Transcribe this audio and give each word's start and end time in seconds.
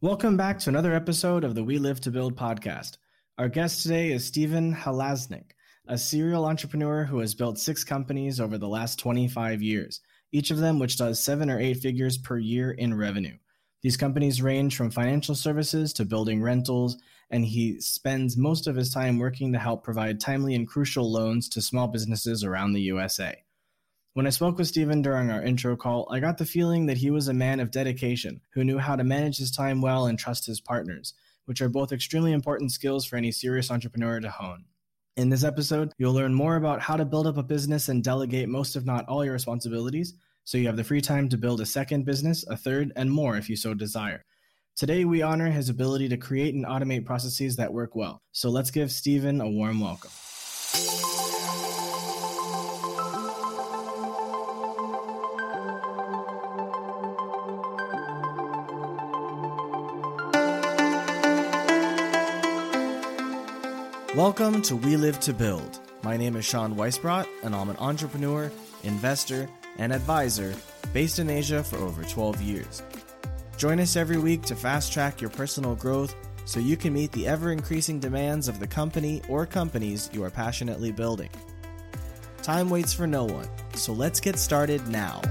Welcome 0.00 0.36
back 0.36 0.60
to 0.60 0.70
another 0.70 0.94
episode 0.94 1.42
of 1.42 1.56
the 1.56 1.64
We 1.64 1.78
Live 1.78 2.00
to 2.02 2.12
Build 2.12 2.36
podcast. 2.36 2.98
Our 3.36 3.48
guest 3.48 3.82
today 3.82 4.12
is 4.12 4.24
Stephen 4.24 4.72
Halasnik, 4.72 5.50
a 5.88 5.98
serial 5.98 6.44
entrepreneur 6.44 7.02
who 7.02 7.18
has 7.18 7.34
built 7.34 7.58
six 7.58 7.82
companies 7.82 8.38
over 8.38 8.58
the 8.58 8.68
last 8.68 9.00
25 9.00 9.60
years, 9.60 10.00
each 10.30 10.52
of 10.52 10.58
them 10.58 10.78
which 10.78 10.98
does 10.98 11.20
seven 11.20 11.50
or 11.50 11.58
eight 11.58 11.78
figures 11.78 12.16
per 12.16 12.38
year 12.38 12.70
in 12.70 12.96
revenue. 12.96 13.36
These 13.82 13.96
companies 13.96 14.40
range 14.40 14.76
from 14.76 14.92
financial 14.92 15.34
services 15.34 15.92
to 15.94 16.04
building 16.04 16.40
rentals, 16.42 16.96
and 17.30 17.44
he 17.44 17.80
spends 17.80 18.36
most 18.36 18.68
of 18.68 18.76
his 18.76 18.94
time 18.94 19.18
working 19.18 19.52
to 19.52 19.58
help 19.58 19.82
provide 19.82 20.20
timely 20.20 20.54
and 20.54 20.68
crucial 20.68 21.10
loans 21.10 21.48
to 21.48 21.60
small 21.60 21.88
businesses 21.88 22.44
around 22.44 22.72
the 22.72 22.82
USA. 22.82 23.42
When 24.18 24.26
I 24.26 24.30
spoke 24.30 24.58
with 24.58 24.66
Stephen 24.66 25.00
during 25.00 25.30
our 25.30 25.44
intro 25.44 25.76
call, 25.76 26.08
I 26.10 26.18
got 26.18 26.38
the 26.38 26.44
feeling 26.44 26.86
that 26.86 26.96
he 26.96 27.08
was 27.08 27.28
a 27.28 27.32
man 27.32 27.60
of 27.60 27.70
dedication 27.70 28.40
who 28.52 28.64
knew 28.64 28.76
how 28.76 28.96
to 28.96 29.04
manage 29.04 29.38
his 29.38 29.52
time 29.52 29.80
well 29.80 30.06
and 30.06 30.18
trust 30.18 30.44
his 30.44 30.60
partners, 30.60 31.14
which 31.44 31.62
are 31.62 31.68
both 31.68 31.92
extremely 31.92 32.32
important 32.32 32.72
skills 32.72 33.06
for 33.06 33.14
any 33.14 33.30
serious 33.30 33.70
entrepreneur 33.70 34.18
to 34.18 34.28
hone. 34.28 34.64
In 35.16 35.28
this 35.28 35.44
episode, 35.44 35.92
you'll 35.98 36.14
learn 36.14 36.34
more 36.34 36.56
about 36.56 36.82
how 36.82 36.96
to 36.96 37.04
build 37.04 37.28
up 37.28 37.36
a 37.36 37.44
business 37.44 37.88
and 37.88 38.02
delegate 38.02 38.48
most, 38.48 38.74
if 38.74 38.84
not 38.84 39.06
all, 39.06 39.24
your 39.24 39.34
responsibilities 39.34 40.14
so 40.42 40.58
you 40.58 40.66
have 40.66 40.76
the 40.76 40.82
free 40.82 41.00
time 41.00 41.28
to 41.28 41.38
build 41.38 41.60
a 41.60 41.66
second 41.66 42.04
business, 42.04 42.44
a 42.48 42.56
third, 42.56 42.90
and 42.96 43.08
more 43.08 43.36
if 43.36 43.48
you 43.48 43.54
so 43.54 43.72
desire. 43.72 44.24
Today, 44.74 45.04
we 45.04 45.22
honor 45.22 45.48
his 45.48 45.68
ability 45.68 46.08
to 46.08 46.16
create 46.16 46.56
and 46.56 46.66
automate 46.66 47.06
processes 47.06 47.54
that 47.54 47.72
work 47.72 47.94
well. 47.94 48.20
So 48.32 48.50
let's 48.50 48.72
give 48.72 48.90
Stephen 48.90 49.40
a 49.40 49.48
warm 49.48 49.78
welcome. 49.78 50.10
Welcome 64.18 64.62
to 64.62 64.74
We 64.74 64.96
Live 64.96 65.20
to 65.20 65.32
Build. 65.32 65.78
My 66.02 66.16
name 66.16 66.34
is 66.34 66.44
Sean 66.44 66.74
Weisbrot, 66.74 67.28
and 67.44 67.54
I'm 67.54 67.68
an 67.68 67.76
entrepreneur, 67.76 68.50
investor, 68.82 69.48
and 69.78 69.92
advisor 69.92 70.56
based 70.92 71.20
in 71.20 71.30
Asia 71.30 71.62
for 71.62 71.76
over 71.76 72.02
12 72.02 72.42
years. 72.42 72.82
Join 73.58 73.78
us 73.78 73.94
every 73.94 74.18
week 74.18 74.42
to 74.42 74.56
fast 74.56 74.92
track 74.92 75.20
your 75.20 75.30
personal 75.30 75.76
growth 75.76 76.16
so 76.46 76.58
you 76.58 76.76
can 76.76 76.92
meet 76.92 77.12
the 77.12 77.28
ever 77.28 77.52
increasing 77.52 78.00
demands 78.00 78.48
of 78.48 78.58
the 78.58 78.66
company 78.66 79.22
or 79.28 79.46
companies 79.46 80.10
you 80.12 80.24
are 80.24 80.30
passionately 80.30 80.90
building. 80.90 81.30
Time 82.42 82.68
waits 82.68 82.92
for 82.92 83.06
no 83.06 83.24
one, 83.24 83.46
so 83.74 83.92
let's 83.92 84.18
get 84.18 84.36
started 84.36 84.84
now. 84.88 85.22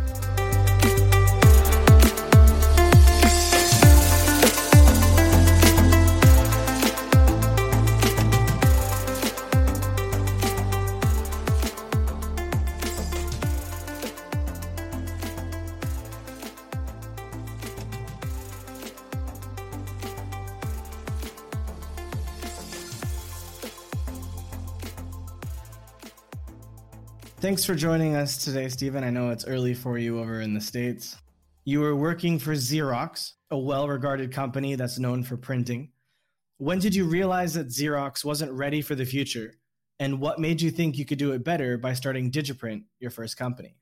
Thanks 27.48 27.64
for 27.64 27.76
joining 27.76 28.14
us 28.14 28.44
today, 28.44 28.68
Stephen. 28.68 29.06
I 29.06 29.10
know 29.10 29.30
it's 29.30 29.48
early 29.48 29.74
for 29.74 29.98
you 29.98 30.20
over 30.20 30.42
in 30.42 30.54
the 30.54 30.60
States. 30.60 31.16
You 31.64 31.80
were 31.80 31.96
working 31.96 32.40
for 32.40 32.52
Xerox, 32.52 33.36
a 33.50 33.58
well 33.58 33.88
regarded 33.88 34.34
company 34.34 34.76
that's 34.76 35.00
known 35.00 35.24
for 35.24 35.38
printing. 35.38 35.94
When 36.58 36.80
did 36.80 36.94
you 36.94 37.06
realize 37.06 37.54
that 37.54 37.70
Xerox 37.70 38.26
wasn't 38.26 38.52
ready 38.52 38.82
for 38.82 38.96
the 38.96 39.06
future? 39.06 39.54
And 39.98 40.20
what 40.20 40.40
made 40.40 40.62
you 40.62 40.72
think 40.72 40.98
you 40.98 41.06
could 41.06 41.20
do 41.20 41.32
it 41.32 41.46
better 41.46 41.78
by 41.78 41.94
starting 41.94 42.32
Digiprint, 42.32 42.84
your 43.00 43.12
first 43.12 43.38
company? 43.38 43.78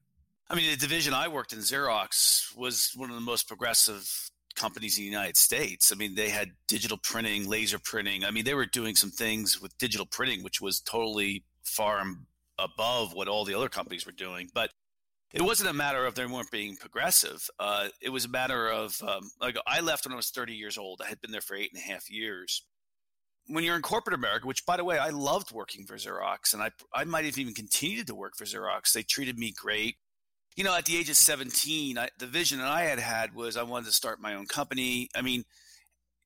I 0.47 0.53
mean, 0.53 0.69
the 0.69 0.77
division 0.77 1.15
I 1.15 1.27
worked 1.27 1.51
in, 1.51 1.57
Xerox, 1.57 2.55
was 2.55 2.91
one 2.95 3.09
of 3.09 3.15
the 3.15 3.21
most 3.23 3.47
progressive 3.47 4.29
companies 4.53 4.99
in 4.99 5.05
the 5.05 5.09
United 5.09 5.37
States. 5.37 5.91
I 5.91 5.95
mean, 5.95 6.13
they 6.13 6.29
had 6.29 6.51
digital 6.67 6.99
printing, 7.01 7.49
laser 7.49 7.79
printing. 7.79 8.25
I 8.25 8.29
mean, 8.29 8.45
they 8.45 8.53
were 8.53 8.67
doing 8.67 8.95
some 8.95 9.09
things 9.09 9.59
with 9.59 9.75
digital 9.79 10.05
printing, 10.05 10.43
which 10.43 10.61
was 10.61 10.81
totally 10.81 11.43
far 11.63 11.99
above 12.57 13.13
what 13.13 13.27
all 13.27 13.45
the 13.45 13.55
other 13.55 13.69
companies 13.69 14.05
were 14.05 14.11
doing. 14.11 14.49
But 14.53 14.71
it 15.33 15.41
wasn't 15.41 15.69
a 15.69 15.73
matter 15.73 16.05
of 16.05 16.15
they 16.15 16.25
weren't 16.25 16.49
being 16.49 16.77
progressive. 16.77 17.49
Uh, 17.59 17.89
it 18.01 18.09
was 18.09 18.25
a 18.25 18.29
matter 18.29 18.69
of 18.69 19.01
um, 19.01 19.29
like 19.41 19.57
I 19.67 19.81
left 19.81 20.05
when 20.05 20.13
I 20.13 20.15
was 20.15 20.29
30 20.29 20.53
years 20.53 20.77
old. 20.77 21.01
I 21.03 21.09
had 21.09 21.21
been 21.21 21.31
there 21.31 21.41
for 21.41 21.55
eight 21.55 21.71
and 21.73 21.81
a 21.81 21.85
half 21.85 22.09
years. 22.09 22.63
When 23.47 23.63
you're 23.63 23.75
in 23.75 23.81
corporate 23.81 24.15
America, 24.15 24.47
which 24.47 24.65
by 24.65 24.77
the 24.77 24.83
way, 24.83 24.97
I 24.97 25.09
loved 25.09 25.51
working 25.51 25.85
for 25.85 25.95
Xerox, 25.95 26.53
and 26.53 26.63
I 26.63 26.71
I 26.93 27.03
might 27.03 27.25
have 27.25 27.37
even 27.37 27.53
continued 27.53 28.07
to 28.07 28.15
work 28.15 28.37
for 28.37 28.45
Xerox. 28.45 28.93
They 28.93 29.03
treated 29.03 29.37
me 29.37 29.51
great. 29.51 29.97
You 30.55 30.63
know, 30.63 30.73
at 30.73 30.85
the 30.85 30.97
age 30.97 31.09
of 31.09 31.17
17, 31.17 31.97
I, 31.97 32.07
the 32.17 32.27
vision 32.27 32.59
that 32.59 32.69
I 32.69 32.83
had 32.83 32.97
had 32.97 33.35
was 33.35 33.57
I 33.57 33.63
wanted 33.63 33.87
to 33.87 33.91
start 33.91 34.21
my 34.21 34.35
own 34.35 34.45
company. 34.45 35.09
I 35.13 35.21
mean, 35.21 35.43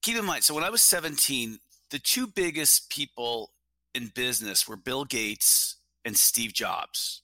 keep 0.04 0.18
in 0.18 0.24
mind, 0.24 0.44
so 0.44 0.54
when 0.54 0.64
I 0.64 0.70
was 0.70 0.84
17, 0.84 1.58
the 1.90 1.98
two 1.98 2.28
biggest 2.28 2.92
people 2.92 3.54
in 3.96 4.12
business 4.14 4.68
were 4.68 4.78
Bill 4.78 5.04
Gates 5.04 5.79
and 6.10 6.18
Steve 6.18 6.54
Jobs. 6.54 7.22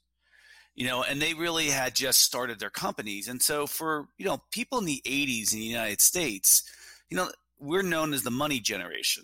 You 0.75 0.85
know, 0.85 1.03
and 1.03 1.22
they 1.22 1.34
really 1.34 1.69
had 1.69 1.96
just 1.96 2.22
started 2.22 2.59
their 2.59 2.69
companies. 2.69 3.28
And 3.28 3.41
so 3.41 3.66
for, 3.66 4.09
you 4.18 4.25
know, 4.25 4.44
people 4.51 4.78
in 4.78 4.85
the 4.85 5.01
80s 5.06 5.53
in 5.53 5.59
the 5.59 5.66
United 5.66 6.01
States, 6.01 6.63
you 7.09 7.18
know, 7.18 7.31
we're 7.59 7.81
known 7.81 8.13
as 8.13 8.24
the 8.24 8.31
money 8.31 8.59
generation, 8.59 9.24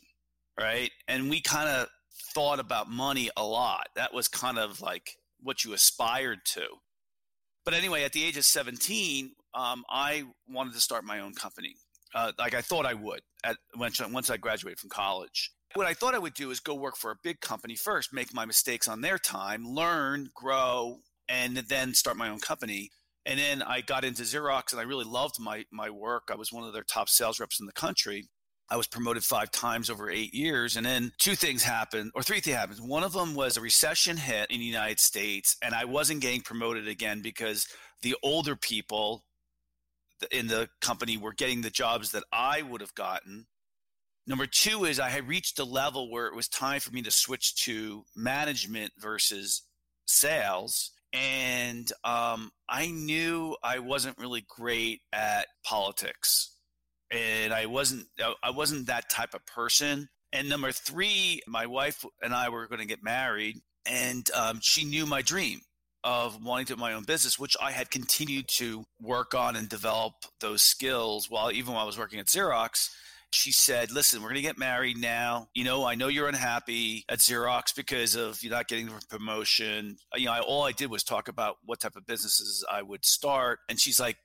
right? 0.59 0.89
And 1.07 1.29
we 1.29 1.41
kind 1.41 1.69
of 1.69 1.89
thought 2.33 2.59
about 2.59 2.89
money 2.89 3.29
a 3.35 3.45
lot. 3.45 3.89
That 3.95 4.13
was 4.13 4.27
kind 4.27 4.57
of 4.57 4.81
like 4.81 5.17
what 5.41 5.63
you 5.63 5.73
aspired 5.73 6.39
to. 6.53 6.63
But 7.65 7.73
anyway, 7.73 8.03
at 8.03 8.13
the 8.13 8.23
age 8.23 8.37
of 8.37 8.45
17, 8.45 9.33
um, 9.53 9.83
I 9.89 10.23
wanted 10.49 10.73
to 10.73 10.79
start 10.79 11.03
my 11.03 11.19
own 11.19 11.33
company. 11.33 11.75
Uh, 12.15 12.31
like 12.39 12.55
I 12.55 12.61
thought 12.61 12.85
I 12.85 12.93
would 12.93 13.21
at 13.43 13.57
once, 13.75 14.01
once 14.09 14.29
I 14.29 14.37
graduated 14.37 14.79
from 14.79 14.89
college. 14.89 15.51
What 15.73 15.87
I 15.87 15.93
thought 15.93 16.15
I 16.15 16.19
would 16.19 16.33
do 16.33 16.51
is 16.51 16.59
go 16.59 16.75
work 16.75 16.97
for 16.97 17.11
a 17.11 17.15
big 17.23 17.39
company 17.39 17.75
first, 17.75 18.13
make 18.13 18.33
my 18.33 18.45
mistakes 18.45 18.89
on 18.89 19.01
their 19.01 19.17
time, 19.17 19.65
learn, 19.65 20.29
grow, 20.35 20.99
and 21.29 21.55
then 21.57 21.93
start 21.93 22.17
my 22.17 22.29
own 22.29 22.39
company. 22.39 22.91
And 23.25 23.39
then 23.39 23.61
I 23.61 23.81
got 23.81 24.03
into 24.03 24.23
Xerox 24.23 24.71
and 24.71 24.81
I 24.81 24.83
really 24.83 25.05
loved 25.05 25.39
my, 25.39 25.65
my 25.71 25.89
work. 25.89 26.29
I 26.29 26.35
was 26.35 26.51
one 26.51 26.65
of 26.65 26.73
their 26.73 26.83
top 26.83 27.07
sales 27.07 27.39
reps 27.39 27.59
in 27.59 27.67
the 27.67 27.71
country. 27.71 28.27
I 28.69 28.77
was 28.77 28.87
promoted 28.87 29.23
five 29.23 29.51
times 29.51 29.89
over 29.89 30.09
eight 30.09 30.33
years. 30.33 30.75
And 30.75 30.85
then 30.85 31.11
two 31.19 31.35
things 31.35 31.63
happened, 31.63 32.11
or 32.15 32.23
three 32.23 32.39
things 32.39 32.55
happened. 32.55 32.79
One 32.79 33.03
of 33.03 33.13
them 33.13 33.35
was 33.35 33.55
a 33.55 33.61
recession 33.61 34.17
hit 34.17 34.49
in 34.49 34.59
the 34.59 34.65
United 34.65 34.99
States, 34.99 35.57
and 35.61 35.75
I 35.75 35.85
wasn't 35.85 36.21
getting 36.21 36.41
promoted 36.41 36.87
again 36.87 37.21
because 37.21 37.67
the 38.01 38.15
older 38.23 38.55
people 38.55 39.23
in 40.31 40.47
the 40.47 40.69
company 40.81 41.17
were 41.17 41.33
getting 41.33 41.61
the 41.61 41.69
jobs 41.69 42.11
that 42.11 42.23
I 42.31 42.61
would 42.61 42.81
have 42.81 42.95
gotten. 42.95 43.47
Number 44.27 44.45
two 44.45 44.85
is 44.85 44.99
I 44.99 45.09
had 45.09 45.27
reached 45.27 45.59
a 45.59 45.63
level 45.63 46.11
where 46.11 46.27
it 46.27 46.35
was 46.35 46.47
time 46.47 46.79
for 46.79 46.91
me 46.91 47.01
to 47.01 47.11
switch 47.11 47.55
to 47.63 48.03
management 48.15 48.93
versus 48.97 49.63
sales. 50.05 50.91
And 51.13 51.91
um, 52.03 52.51
I 52.69 52.87
knew 52.87 53.57
I 53.63 53.79
wasn't 53.79 54.17
really 54.17 54.45
great 54.47 55.01
at 55.11 55.47
politics, 55.65 56.55
and 57.09 57.53
I 57.53 57.65
wasn't 57.65 58.07
I 58.41 58.51
wasn't 58.51 58.87
that 58.87 59.09
type 59.09 59.33
of 59.33 59.45
person. 59.45 60.07
And 60.31 60.47
number 60.47 60.71
three, 60.71 61.41
my 61.45 61.65
wife 61.65 62.05
and 62.21 62.33
I 62.33 62.47
were 62.47 62.67
going 62.67 62.79
to 62.79 62.87
get 62.87 63.03
married, 63.03 63.57
and 63.85 64.25
um, 64.33 64.59
she 64.61 64.85
knew 64.85 65.05
my 65.05 65.21
dream 65.21 65.59
of 66.05 66.41
wanting 66.41 66.67
to 66.67 66.77
my 66.77 66.93
own 66.93 67.03
business, 67.03 67.37
which 67.37 67.57
I 67.61 67.71
had 67.71 67.91
continued 67.91 68.47
to 68.49 68.85
work 69.01 69.35
on 69.35 69.57
and 69.57 69.67
develop 69.67 70.13
those 70.39 70.61
skills 70.61 71.29
while 71.29 71.51
even 71.51 71.73
while 71.73 71.83
I 71.83 71.85
was 71.85 71.97
working 71.97 72.19
at 72.19 72.27
Xerox 72.27 72.89
she 73.33 73.51
said, 73.51 73.91
Listen, 73.91 74.21
we're 74.21 74.29
going 74.29 74.35
to 74.35 74.41
get 74.41 74.57
married 74.57 74.97
now. 74.97 75.47
You 75.53 75.63
know, 75.63 75.85
I 75.85 75.95
know 75.95 76.07
you're 76.07 76.27
unhappy 76.27 77.05
at 77.09 77.19
Xerox 77.19 77.75
because 77.75 78.15
of 78.15 78.41
you're 78.43 78.51
not 78.51 78.67
getting 78.67 78.87
the 78.87 79.01
promotion. 79.09 79.97
Uh, 80.13 80.17
you 80.17 80.25
know, 80.25 80.33
I, 80.33 80.39
all 80.41 80.63
I 80.63 80.71
did 80.71 80.89
was 80.89 81.03
talk 81.03 81.27
about 81.27 81.57
what 81.65 81.79
type 81.79 81.95
of 81.95 82.05
businesses 82.05 82.65
I 82.71 82.81
would 82.81 83.05
start. 83.05 83.59
And 83.69 83.79
she's 83.79 83.99
like, 83.99 84.17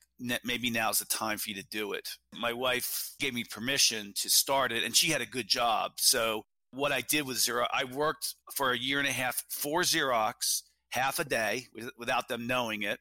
maybe 0.44 0.70
now's 0.70 0.98
the 0.98 1.04
time 1.04 1.38
for 1.38 1.50
you 1.50 1.56
to 1.56 1.66
do 1.70 1.92
it. 1.92 2.08
My 2.34 2.52
wife 2.52 3.14
gave 3.20 3.34
me 3.34 3.44
permission 3.44 4.12
to 4.16 4.30
start 4.30 4.72
it, 4.72 4.82
and 4.84 4.96
she 4.96 5.10
had 5.10 5.20
a 5.20 5.26
good 5.26 5.48
job. 5.48 5.92
So, 5.96 6.44
what 6.70 6.92
I 6.92 7.00
did 7.00 7.26
with 7.26 7.38
Xerox, 7.38 7.66
I 7.72 7.84
worked 7.84 8.34
for 8.54 8.72
a 8.72 8.78
year 8.78 8.98
and 8.98 9.08
a 9.08 9.12
half 9.12 9.42
for 9.50 9.82
Xerox, 9.82 10.62
half 10.90 11.18
a 11.18 11.24
day 11.24 11.66
without 11.98 12.28
them 12.28 12.46
knowing 12.46 12.82
it. 12.82 12.98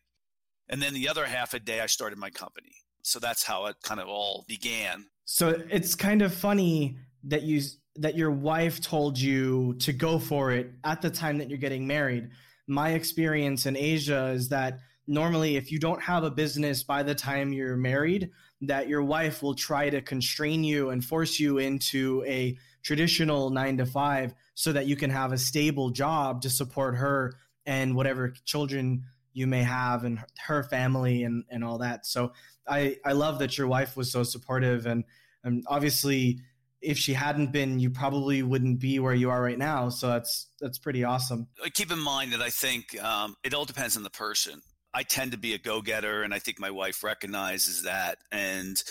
And 0.69 0.81
then 0.81 0.94
the 0.94 1.10
other 1.10 1.25
half 1.25 1.54
a 1.54 1.60
day, 1.60 1.80
I 1.81 1.86
started 1.86 2.18
my 2.18 2.30
company. 2.30 2.74
So 3.04 3.19
that's 3.19 3.44
how 3.44 3.68
it 3.68 3.75
kind 3.84 4.00
of 4.00 4.08
all 4.08 4.46
began. 4.48 5.06
So 5.25 5.62
it's 5.69 5.95
kind 5.95 6.22
of 6.22 6.33
funny 6.33 6.98
that 7.25 7.44
you 7.44 7.62
that 7.98 8.16
your 8.16 8.31
wife 8.31 8.81
told 8.81 9.18
you 9.18 9.74
to 9.80 9.94
go 9.94 10.19
for 10.19 10.51
it 10.51 10.72
at 10.83 11.01
the 11.01 11.10
time 11.10 11.38
that 11.38 11.50
you're 11.50 11.57
getting 11.57 11.88
married. 11.88 12.30
My 12.68 12.92
experience 12.92 13.66
in 13.66 13.77
Asia 13.77 14.27
is 14.27 14.50
that 14.50 14.80
normally 15.07 15.56
if 15.56 15.72
you 15.72 15.80
don't 15.80 16.01
have 16.01 16.24
a 16.24 16.31
business 16.31 16.83
by 16.83 17.04
the 17.04 17.16
time 17.16 17.54
you're 17.54 17.77
married, 17.77 18.31
that 18.62 18.89
your 18.89 19.01
wife 19.01 19.42
will 19.42 19.56
try 19.56 19.89
to 19.89 20.01
constrain 20.01 20.63
you 20.63 20.89
and 20.89 21.04
force 21.04 21.39
you 21.39 21.57
into 21.57 22.24
a 22.27 22.57
traditional 22.83 23.50
nine 23.50 23.77
to 23.77 23.86
five 23.86 24.33
so 24.56 24.74
that 24.74 24.88
you 24.88 24.95
can 24.95 25.10
have 25.10 25.31
a 25.31 25.38
stable 25.38 25.89
job 25.89 26.42
to 26.42 26.50
support 26.50 26.98
her 26.98 27.38
and 27.66 27.95
whatever 27.95 28.33
children 28.44 29.04
you 29.33 29.48
may 29.48 29.63
have 29.63 30.04
and 30.04 30.19
her 30.45 30.63
family 30.63 31.24
and, 31.24 31.44
and 31.50 31.63
all 31.63 31.77
that. 31.77 32.06
So 32.06 32.31
I, 32.67 32.97
I 33.06 33.13
love 33.13 33.39
that 33.39 33.57
your 33.57 33.67
wife 33.67 33.95
was 33.95 34.12
so 34.12 34.23
supportive 34.23 34.85
and, 34.85 35.03
and 35.44 35.63
obviously 35.67 36.39
if 36.85 36.97
she 36.97 37.13
hadn't 37.13 37.51
been, 37.51 37.79
you 37.79 37.89
probably 37.89 38.44
wouldn't 38.44 38.79
be 38.79 39.00
where 39.00 39.13
you 39.13 39.29
are 39.29 39.41
right 39.41 39.57
now. 39.57 39.89
So 39.89 40.07
that's 40.07 40.47
that's 40.59 40.77
pretty 40.77 41.03
awesome. 41.03 41.47
Uh, 41.63 41.69
keep 41.73 41.91
in 41.91 42.00
mind 42.00 42.31
that 42.33 42.41
I 42.41 42.50
think 42.50 43.01
um, 43.03 43.35
it 43.44 43.53
all 43.53 43.65
depends 43.65 43.97
on 43.97 44.03
the 44.03 44.09
person. 44.09 44.62
I 44.94 45.03
tend 45.03 45.33
to 45.33 45.38
be 45.38 45.53
a 45.53 45.57
go-getter, 45.57 46.23
and 46.23 46.33
I 46.33 46.39
think 46.39 46.59
my 46.59 46.71
wife 46.71 47.03
recognizes 47.03 47.83
that. 47.83 48.19
And 48.31 48.81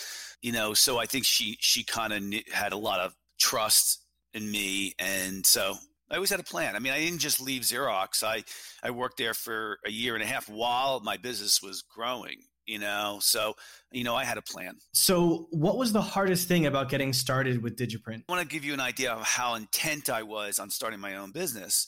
you 0.42 0.52
know, 0.52 0.74
so 0.74 0.98
I 0.98 1.06
think 1.06 1.24
she 1.24 1.56
she 1.60 1.84
kind 1.84 2.12
of 2.12 2.42
had 2.52 2.72
a 2.72 2.76
lot 2.76 3.00
of 3.00 3.14
trust 3.38 4.02
in 4.34 4.50
me, 4.50 4.94
and 4.98 5.46
so 5.46 5.74
I 6.10 6.16
always 6.16 6.30
had 6.30 6.40
a 6.40 6.44
plan. 6.44 6.76
I 6.76 6.80
mean, 6.80 6.92
I 6.92 6.98
didn't 6.98 7.20
just 7.20 7.40
leave 7.40 7.62
Xerox. 7.62 8.22
I 8.22 8.44
I 8.82 8.90
worked 8.90 9.18
there 9.18 9.34
for 9.34 9.78
a 9.86 9.90
year 9.90 10.14
and 10.14 10.22
a 10.22 10.26
half 10.26 10.48
while 10.48 11.00
my 11.00 11.16
business 11.16 11.62
was 11.62 11.82
growing. 11.82 12.42
You 12.66 12.78
know, 12.78 13.18
so 13.20 13.54
you 13.92 14.04
know, 14.04 14.14
I 14.14 14.24
had 14.24 14.38
a 14.38 14.42
plan. 14.42 14.76
So, 14.92 15.48
what 15.50 15.76
was 15.76 15.92
the 15.92 16.02
hardest 16.02 16.48
thing 16.48 16.66
about 16.66 16.88
getting 16.88 17.12
started 17.12 17.62
with 17.62 17.76
Digiprint? 17.76 18.24
I 18.28 18.32
want 18.32 18.42
to 18.42 18.52
give 18.52 18.64
you 18.64 18.74
an 18.74 18.80
idea 18.80 19.12
of 19.12 19.22
how 19.22 19.54
intent 19.54 20.10
I 20.10 20.22
was 20.22 20.58
on 20.58 20.70
starting 20.70 21.00
my 21.00 21.16
own 21.16 21.30
business. 21.30 21.86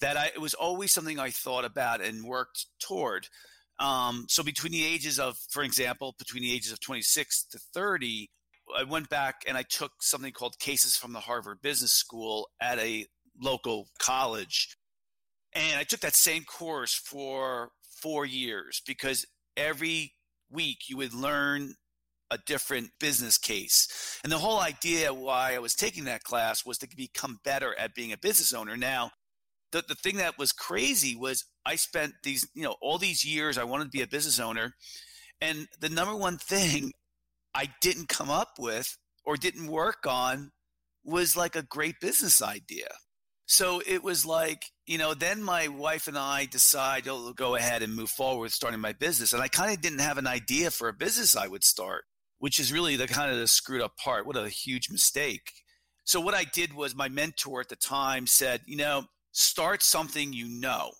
That 0.00 0.16
I, 0.16 0.26
it 0.26 0.40
was 0.40 0.54
always 0.54 0.92
something 0.92 1.18
I 1.18 1.30
thought 1.30 1.64
about 1.64 2.00
and 2.00 2.24
worked 2.24 2.66
toward. 2.80 3.28
Um, 3.78 4.26
so 4.28 4.42
between 4.42 4.72
the 4.72 4.84
ages 4.84 5.18
of, 5.18 5.36
for 5.50 5.62
example, 5.62 6.14
between 6.18 6.42
the 6.42 6.52
ages 6.52 6.72
of 6.72 6.80
26 6.80 7.44
to 7.52 7.58
30, 7.72 8.30
I 8.76 8.84
went 8.84 9.08
back 9.08 9.42
and 9.46 9.56
I 9.56 9.62
took 9.62 9.92
something 10.00 10.32
called 10.32 10.58
Cases 10.58 10.96
from 10.96 11.12
the 11.12 11.20
Harvard 11.20 11.60
Business 11.62 11.92
School 11.92 12.48
at 12.60 12.78
a 12.78 13.06
local 13.40 13.88
college. 13.98 14.76
And 15.52 15.78
I 15.78 15.84
took 15.84 16.00
that 16.00 16.16
same 16.16 16.44
course 16.44 16.94
for 16.94 17.70
four 18.00 18.26
years 18.26 18.82
because 18.86 19.24
every 19.56 20.12
week 20.50 20.88
you 20.88 20.96
would 20.96 21.14
learn 21.14 21.74
a 22.30 22.38
different 22.46 22.90
business 22.98 23.38
case. 23.38 24.18
And 24.24 24.32
the 24.32 24.38
whole 24.38 24.60
idea 24.60 25.12
why 25.12 25.54
I 25.54 25.58
was 25.58 25.74
taking 25.74 26.04
that 26.04 26.24
class 26.24 26.64
was 26.64 26.78
to 26.78 26.88
become 26.96 27.38
better 27.44 27.78
at 27.78 27.94
being 27.94 28.12
a 28.12 28.18
business 28.18 28.52
owner. 28.52 28.76
Now, 28.76 29.10
the, 29.72 29.84
the 29.86 29.94
thing 29.94 30.16
that 30.16 30.38
was 30.38 30.52
crazy 30.52 31.16
was 31.16 31.44
I 31.66 31.76
spent 31.76 32.14
these, 32.22 32.46
you 32.54 32.62
know, 32.62 32.76
all 32.80 32.98
these 32.98 33.24
years 33.24 33.58
I 33.58 33.64
wanted 33.64 33.84
to 33.84 33.90
be 33.90 34.02
a 34.02 34.06
business 34.06 34.40
owner. 34.40 34.74
And 35.40 35.66
the 35.80 35.88
number 35.88 36.16
one 36.16 36.38
thing 36.38 36.92
I 37.54 37.68
didn't 37.80 38.08
come 38.08 38.30
up 38.30 38.52
with 38.58 38.96
or 39.24 39.36
didn't 39.36 39.66
work 39.66 40.06
on 40.06 40.50
was 41.04 41.36
like 41.36 41.56
a 41.56 41.62
great 41.62 42.00
business 42.00 42.42
idea. 42.42 42.88
So 43.46 43.82
it 43.86 44.02
was 44.02 44.24
like, 44.24 44.64
you 44.86 44.98
know, 44.98 45.14
then 45.14 45.42
my 45.42 45.68
wife 45.68 46.08
and 46.08 46.18
I 46.18 46.46
decide 46.46 47.04
to 47.04 47.32
go 47.34 47.54
ahead 47.54 47.82
and 47.82 47.94
move 47.94 48.10
forward 48.10 48.52
starting 48.52 48.80
my 48.80 48.92
business. 48.92 49.32
And 49.32 49.42
I 49.42 49.48
kind 49.48 49.72
of 49.72 49.80
didn't 49.80 50.00
have 50.00 50.18
an 50.18 50.26
idea 50.26 50.70
for 50.70 50.88
a 50.88 50.92
business 50.92 51.36
I 51.36 51.46
would 51.46 51.64
start, 51.64 52.04
which 52.38 52.58
is 52.58 52.72
really 52.72 52.96
the 52.96 53.06
kind 53.06 53.32
of 53.32 53.38
the 53.38 53.46
screwed 53.46 53.80
up 53.80 53.96
part. 53.96 54.26
What 54.26 54.36
a 54.36 54.48
huge 54.48 54.90
mistake. 54.90 55.52
So 56.04 56.20
what 56.20 56.34
I 56.34 56.44
did 56.44 56.74
was 56.74 56.94
my 56.94 57.08
mentor 57.08 57.60
at 57.60 57.70
the 57.70 57.76
time 57.76 58.26
said, 58.26 58.60
you 58.66 58.76
know, 58.76 59.04
start 59.32 59.82
something 59.82 60.32
you 60.34 60.48
know. 60.48 60.92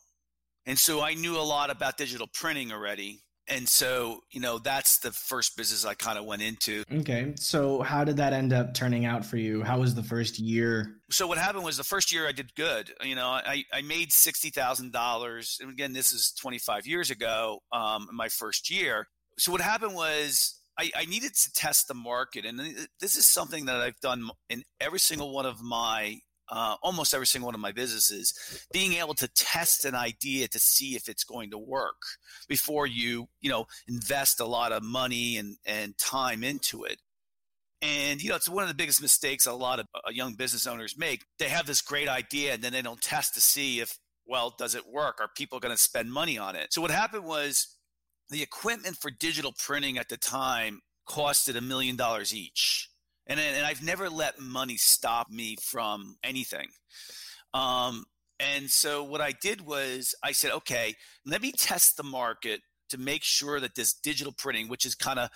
And 0.66 0.78
so 0.78 1.02
I 1.02 1.12
knew 1.12 1.36
a 1.36 1.42
lot 1.42 1.68
about 1.68 1.98
digital 1.98 2.26
printing 2.32 2.72
already 2.72 3.23
and 3.48 3.68
so 3.68 4.20
you 4.30 4.40
know 4.40 4.58
that's 4.58 4.98
the 4.98 5.12
first 5.12 5.56
business 5.56 5.84
i 5.84 5.94
kind 5.94 6.18
of 6.18 6.24
went 6.24 6.42
into. 6.42 6.82
Okay 6.92 7.32
so 7.36 7.82
how 7.82 8.04
did 8.04 8.16
that 8.16 8.32
end 8.32 8.52
up 8.52 8.74
turning 8.74 9.04
out 9.04 9.24
for 9.24 9.36
you? 9.36 9.62
How 9.62 9.80
was 9.80 9.94
the 9.94 10.02
first 10.02 10.38
year? 10.38 10.96
So 11.10 11.26
what 11.26 11.38
happened 11.38 11.64
was 11.64 11.76
the 11.76 11.84
first 11.84 12.12
year 12.12 12.26
i 12.26 12.32
did 12.32 12.54
good. 12.54 12.92
You 13.02 13.14
know 13.14 13.28
i, 13.28 13.64
I 13.72 13.82
made 13.82 14.10
$60000 14.10 15.60
and 15.60 15.70
again 15.70 15.92
this 15.92 16.12
is 16.12 16.32
25 16.40 16.86
years 16.86 17.10
ago 17.10 17.60
um, 17.72 18.08
my 18.12 18.28
first 18.28 18.70
year. 18.70 19.08
So 19.38 19.52
what 19.52 19.60
happened 19.60 19.94
was 19.94 20.60
I, 20.78 20.90
I 20.96 21.04
needed 21.04 21.34
to 21.34 21.52
test 21.52 21.88
the 21.88 21.94
market 21.94 22.44
and 22.44 22.58
this 23.00 23.16
is 23.16 23.26
something 23.26 23.66
that 23.66 23.76
i've 23.76 24.00
done 24.00 24.28
in 24.48 24.64
every 24.80 24.98
single 24.98 25.32
one 25.32 25.46
of 25.46 25.62
my 25.62 26.18
uh, 26.54 26.76
almost 26.84 27.12
every 27.12 27.26
single 27.26 27.48
one 27.48 27.54
of 27.54 27.60
my 27.60 27.72
businesses, 27.72 28.32
being 28.72 28.92
able 28.92 29.14
to 29.14 29.26
test 29.26 29.84
an 29.84 29.96
idea 29.96 30.46
to 30.46 30.58
see 30.60 30.94
if 30.94 31.08
it's 31.08 31.24
going 31.24 31.50
to 31.50 31.58
work 31.58 32.00
before 32.48 32.86
you, 32.86 33.26
you 33.40 33.50
know, 33.50 33.66
invest 33.88 34.38
a 34.38 34.44
lot 34.44 34.70
of 34.70 34.80
money 34.80 35.36
and, 35.36 35.56
and 35.66 35.98
time 35.98 36.44
into 36.44 36.84
it. 36.84 37.00
And, 37.82 38.22
you 38.22 38.30
know, 38.30 38.36
it's 38.36 38.48
one 38.48 38.62
of 38.62 38.68
the 38.68 38.74
biggest 38.74 39.02
mistakes 39.02 39.48
a 39.48 39.52
lot 39.52 39.80
of 39.80 39.86
uh, 39.96 40.10
young 40.12 40.34
business 40.34 40.64
owners 40.68 40.96
make. 40.96 41.24
They 41.40 41.48
have 41.48 41.66
this 41.66 41.82
great 41.82 42.08
idea 42.08 42.54
and 42.54 42.62
then 42.62 42.72
they 42.72 42.82
don't 42.82 43.02
test 43.02 43.34
to 43.34 43.40
see 43.40 43.80
if, 43.80 43.98
well, 44.24 44.54
does 44.56 44.76
it 44.76 44.86
work? 44.86 45.20
Are 45.20 45.28
people 45.36 45.58
going 45.58 45.74
to 45.74 45.82
spend 45.82 46.12
money 46.12 46.38
on 46.38 46.54
it? 46.54 46.72
So 46.72 46.80
what 46.80 46.92
happened 46.92 47.24
was 47.24 47.66
the 48.30 48.44
equipment 48.44 48.96
for 48.96 49.10
digital 49.10 49.52
printing 49.58 49.98
at 49.98 50.08
the 50.08 50.16
time 50.16 50.82
costed 51.08 51.56
a 51.56 51.60
million 51.60 51.96
dollars 51.96 52.32
each 52.32 52.88
and 53.26 53.40
and 53.40 53.66
I've 53.66 53.82
never 53.82 54.08
let 54.10 54.40
money 54.40 54.76
stop 54.76 55.30
me 55.30 55.56
from 55.60 56.16
anything. 56.22 56.68
Um, 57.52 58.04
and 58.40 58.68
so 58.68 59.04
what 59.04 59.20
I 59.20 59.32
did 59.32 59.60
was 59.60 60.14
I 60.22 60.32
said, 60.32 60.50
okay, 60.52 60.94
let 61.24 61.40
me 61.40 61.52
test 61.52 61.96
the 61.96 62.02
market 62.02 62.60
to 62.90 62.98
make 62.98 63.22
sure 63.22 63.60
that 63.60 63.74
this 63.74 63.94
digital 63.94 64.32
printing, 64.32 64.68
which 64.68 64.84
is 64.84 64.94
kind 64.94 65.18
of 65.18 65.30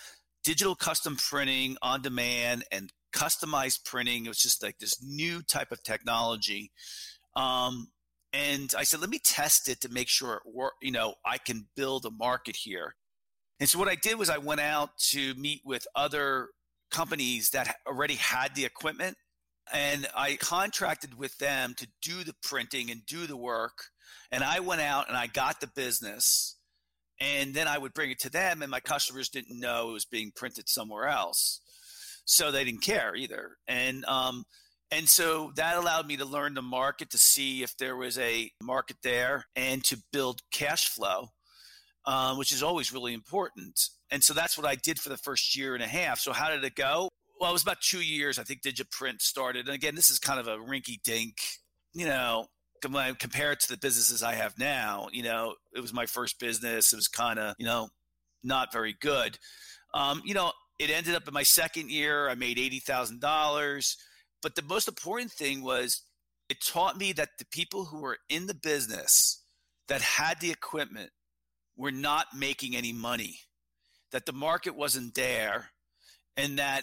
digital 0.44 0.74
custom 0.74 1.16
printing 1.16 1.76
on 1.80 2.02
demand 2.02 2.64
and 2.72 2.92
customized 3.14 3.84
printing, 3.84 4.26
it 4.26 4.28
was 4.28 4.38
just 4.38 4.62
like 4.62 4.78
this 4.78 5.02
new 5.02 5.42
type 5.42 5.72
of 5.72 5.82
technology. 5.82 6.72
Um, 7.36 7.88
and 8.32 8.74
I 8.76 8.84
said, 8.84 9.00
let 9.00 9.10
me 9.10 9.20
test 9.20 9.68
it 9.68 9.80
to 9.82 9.88
make 9.88 10.08
sure 10.08 10.34
it 10.34 10.42
work, 10.52 10.74
you 10.82 10.90
know, 10.90 11.14
I 11.24 11.38
can 11.38 11.68
build 11.76 12.04
a 12.04 12.10
market 12.10 12.56
here. 12.56 12.94
And 13.60 13.68
so 13.68 13.78
what 13.78 13.88
I 13.88 13.94
did 13.94 14.18
was 14.18 14.28
I 14.28 14.38
went 14.38 14.60
out 14.60 14.90
to 15.10 15.34
meet 15.34 15.62
with 15.64 15.86
other 15.96 16.48
companies 16.90 17.50
that 17.50 17.76
already 17.86 18.14
had 18.14 18.54
the 18.54 18.64
equipment 18.64 19.16
and 19.72 20.06
I 20.16 20.36
contracted 20.36 21.18
with 21.18 21.36
them 21.38 21.74
to 21.76 21.86
do 22.02 22.24
the 22.24 22.34
printing 22.42 22.90
and 22.90 23.04
do 23.06 23.26
the 23.26 23.36
work. 23.36 23.84
And 24.30 24.42
I 24.42 24.60
went 24.60 24.80
out 24.80 25.08
and 25.08 25.16
I 25.16 25.26
got 25.26 25.60
the 25.60 25.66
business. 25.66 26.56
And 27.20 27.52
then 27.52 27.66
I 27.66 27.78
would 27.78 27.94
bring 27.94 28.12
it 28.12 28.20
to 28.20 28.30
them, 28.30 28.62
and 28.62 28.70
my 28.70 28.78
customers 28.78 29.28
didn't 29.28 29.58
know 29.58 29.90
it 29.90 29.92
was 29.92 30.04
being 30.04 30.30
printed 30.36 30.68
somewhere 30.68 31.08
else. 31.08 31.60
So 32.24 32.52
they 32.52 32.62
didn't 32.62 32.82
care 32.82 33.16
either. 33.16 33.56
And, 33.66 34.04
um, 34.04 34.44
and 34.92 35.08
so 35.08 35.50
that 35.56 35.76
allowed 35.76 36.06
me 36.06 36.16
to 36.18 36.24
learn 36.24 36.54
the 36.54 36.62
market 36.62 37.10
to 37.10 37.18
see 37.18 37.64
if 37.64 37.76
there 37.76 37.96
was 37.96 38.18
a 38.18 38.52
market 38.62 38.98
there 39.02 39.46
and 39.56 39.82
to 39.84 40.00
build 40.12 40.42
cash 40.52 40.88
flow, 40.88 41.30
uh, 42.06 42.34
which 42.36 42.52
is 42.52 42.62
always 42.62 42.92
really 42.92 43.14
important. 43.14 43.80
And 44.10 44.22
so 44.22 44.34
that's 44.34 44.56
what 44.56 44.66
I 44.66 44.74
did 44.74 44.98
for 44.98 45.08
the 45.08 45.16
first 45.16 45.56
year 45.56 45.74
and 45.74 45.82
a 45.82 45.88
half. 45.88 46.18
So 46.18 46.32
how 46.32 46.50
did 46.50 46.64
it 46.64 46.74
go? 46.74 47.08
Well, 47.40 47.50
it 47.50 47.52
was 47.52 47.62
about 47.62 47.80
two 47.80 48.00
years. 48.00 48.38
I 48.38 48.42
think 48.42 48.62
DigiPrint 48.62 49.20
started. 49.20 49.66
And 49.66 49.74
again, 49.74 49.94
this 49.94 50.10
is 50.10 50.18
kind 50.18 50.40
of 50.40 50.48
a 50.48 50.56
rinky 50.56 51.00
dink, 51.02 51.36
you 51.92 52.06
know, 52.06 52.46
compare 52.80 53.52
it 53.52 53.60
to 53.60 53.68
the 53.68 53.76
businesses 53.76 54.22
I 54.22 54.34
have 54.34 54.58
now, 54.58 55.08
you 55.12 55.22
know, 55.22 55.54
it 55.74 55.80
was 55.80 55.92
my 55.92 56.06
first 56.06 56.38
business. 56.38 56.92
It 56.92 56.96
was 56.96 57.08
kind 57.08 57.38
of, 57.38 57.54
you 57.58 57.66
know, 57.66 57.88
not 58.42 58.72
very 58.72 58.94
good. 59.00 59.38
Um, 59.94 60.22
you 60.24 60.34
know, 60.34 60.52
it 60.78 60.90
ended 60.90 61.14
up 61.14 61.26
in 61.26 61.34
my 61.34 61.42
second 61.42 61.90
year. 61.90 62.28
I 62.28 62.34
made 62.34 62.56
$80,000. 62.56 63.96
But 64.42 64.54
the 64.54 64.62
most 64.62 64.88
important 64.88 65.32
thing 65.32 65.62
was 65.62 66.02
it 66.48 66.64
taught 66.64 66.96
me 66.96 67.12
that 67.12 67.30
the 67.38 67.46
people 67.46 67.86
who 67.86 68.00
were 68.00 68.18
in 68.28 68.46
the 68.46 68.54
business 68.54 69.44
that 69.88 70.00
had 70.00 70.40
the 70.40 70.50
equipment 70.50 71.10
were 71.78 71.92
not 71.92 72.26
making 72.36 72.76
any 72.76 72.92
money 72.92 73.38
that 74.12 74.26
the 74.26 74.32
market 74.32 74.76
wasn't 74.76 75.14
there 75.14 75.70
and 76.36 76.58
that 76.58 76.82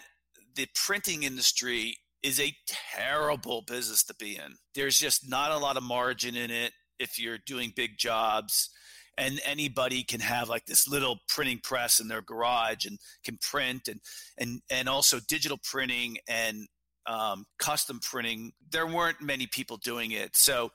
the 0.55 0.67
printing 0.73 1.23
industry 1.23 1.97
is 2.23 2.39
a 2.39 2.55
terrible 2.67 3.61
business 3.67 4.03
to 4.03 4.15
be 4.15 4.35
in. 4.35 4.55
There's 4.73 4.97
just 4.97 5.29
not 5.29 5.51
a 5.51 5.57
lot 5.57 5.77
of 5.77 5.83
margin 5.83 6.35
in 6.35 6.49
it 6.49 6.71
if 6.97 7.19
you're 7.19 7.37
doing 7.45 7.73
big 7.75 7.97
jobs 7.97 8.69
and 9.17 9.39
anybody 9.45 10.03
can 10.03 10.19
have 10.19 10.49
like 10.49 10.65
this 10.65 10.87
little 10.87 11.19
printing 11.27 11.59
press 11.63 11.99
in 11.99 12.07
their 12.07 12.21
garage 12.21 12.85
and 12.85 12.97
can 13.23 13.37
print 13.41 13.87
and 13.87 13.99
and 14.37 14.61
and 14.69 14.89
also 14.89 15.19
digital 15.27 15.59
printing 15.63 16.17
and 16.27 16.67
um, 17.07 17.45
custom 17.59 17.99
printing 18.01 18.51
there 18.71 18.87
weren't 18.87 19.21
many 19.21 19.47
people 19.47 19.77
doing 19.77 20.11
it 20.11 20.35
so 20.35 20.71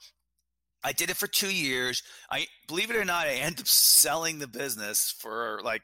i 0.84 0.92
did 0.92 1.10
it 1.10 1.16
for 1.16 1.26
two 1.26 1.54
years 1.54 2.02
i 2.30 2.46
believe 2.68 2.90
it 2.90 2.96
or 2.96 3.04
not 3.04 3.26
i 3.26 3.34
ended 3.34 3.60
up 3.60 3.68
selling 3.68 4.38
the 4.38 4.48
business 4.48 5.14
for 5.20 5.60
like 5.64 5.82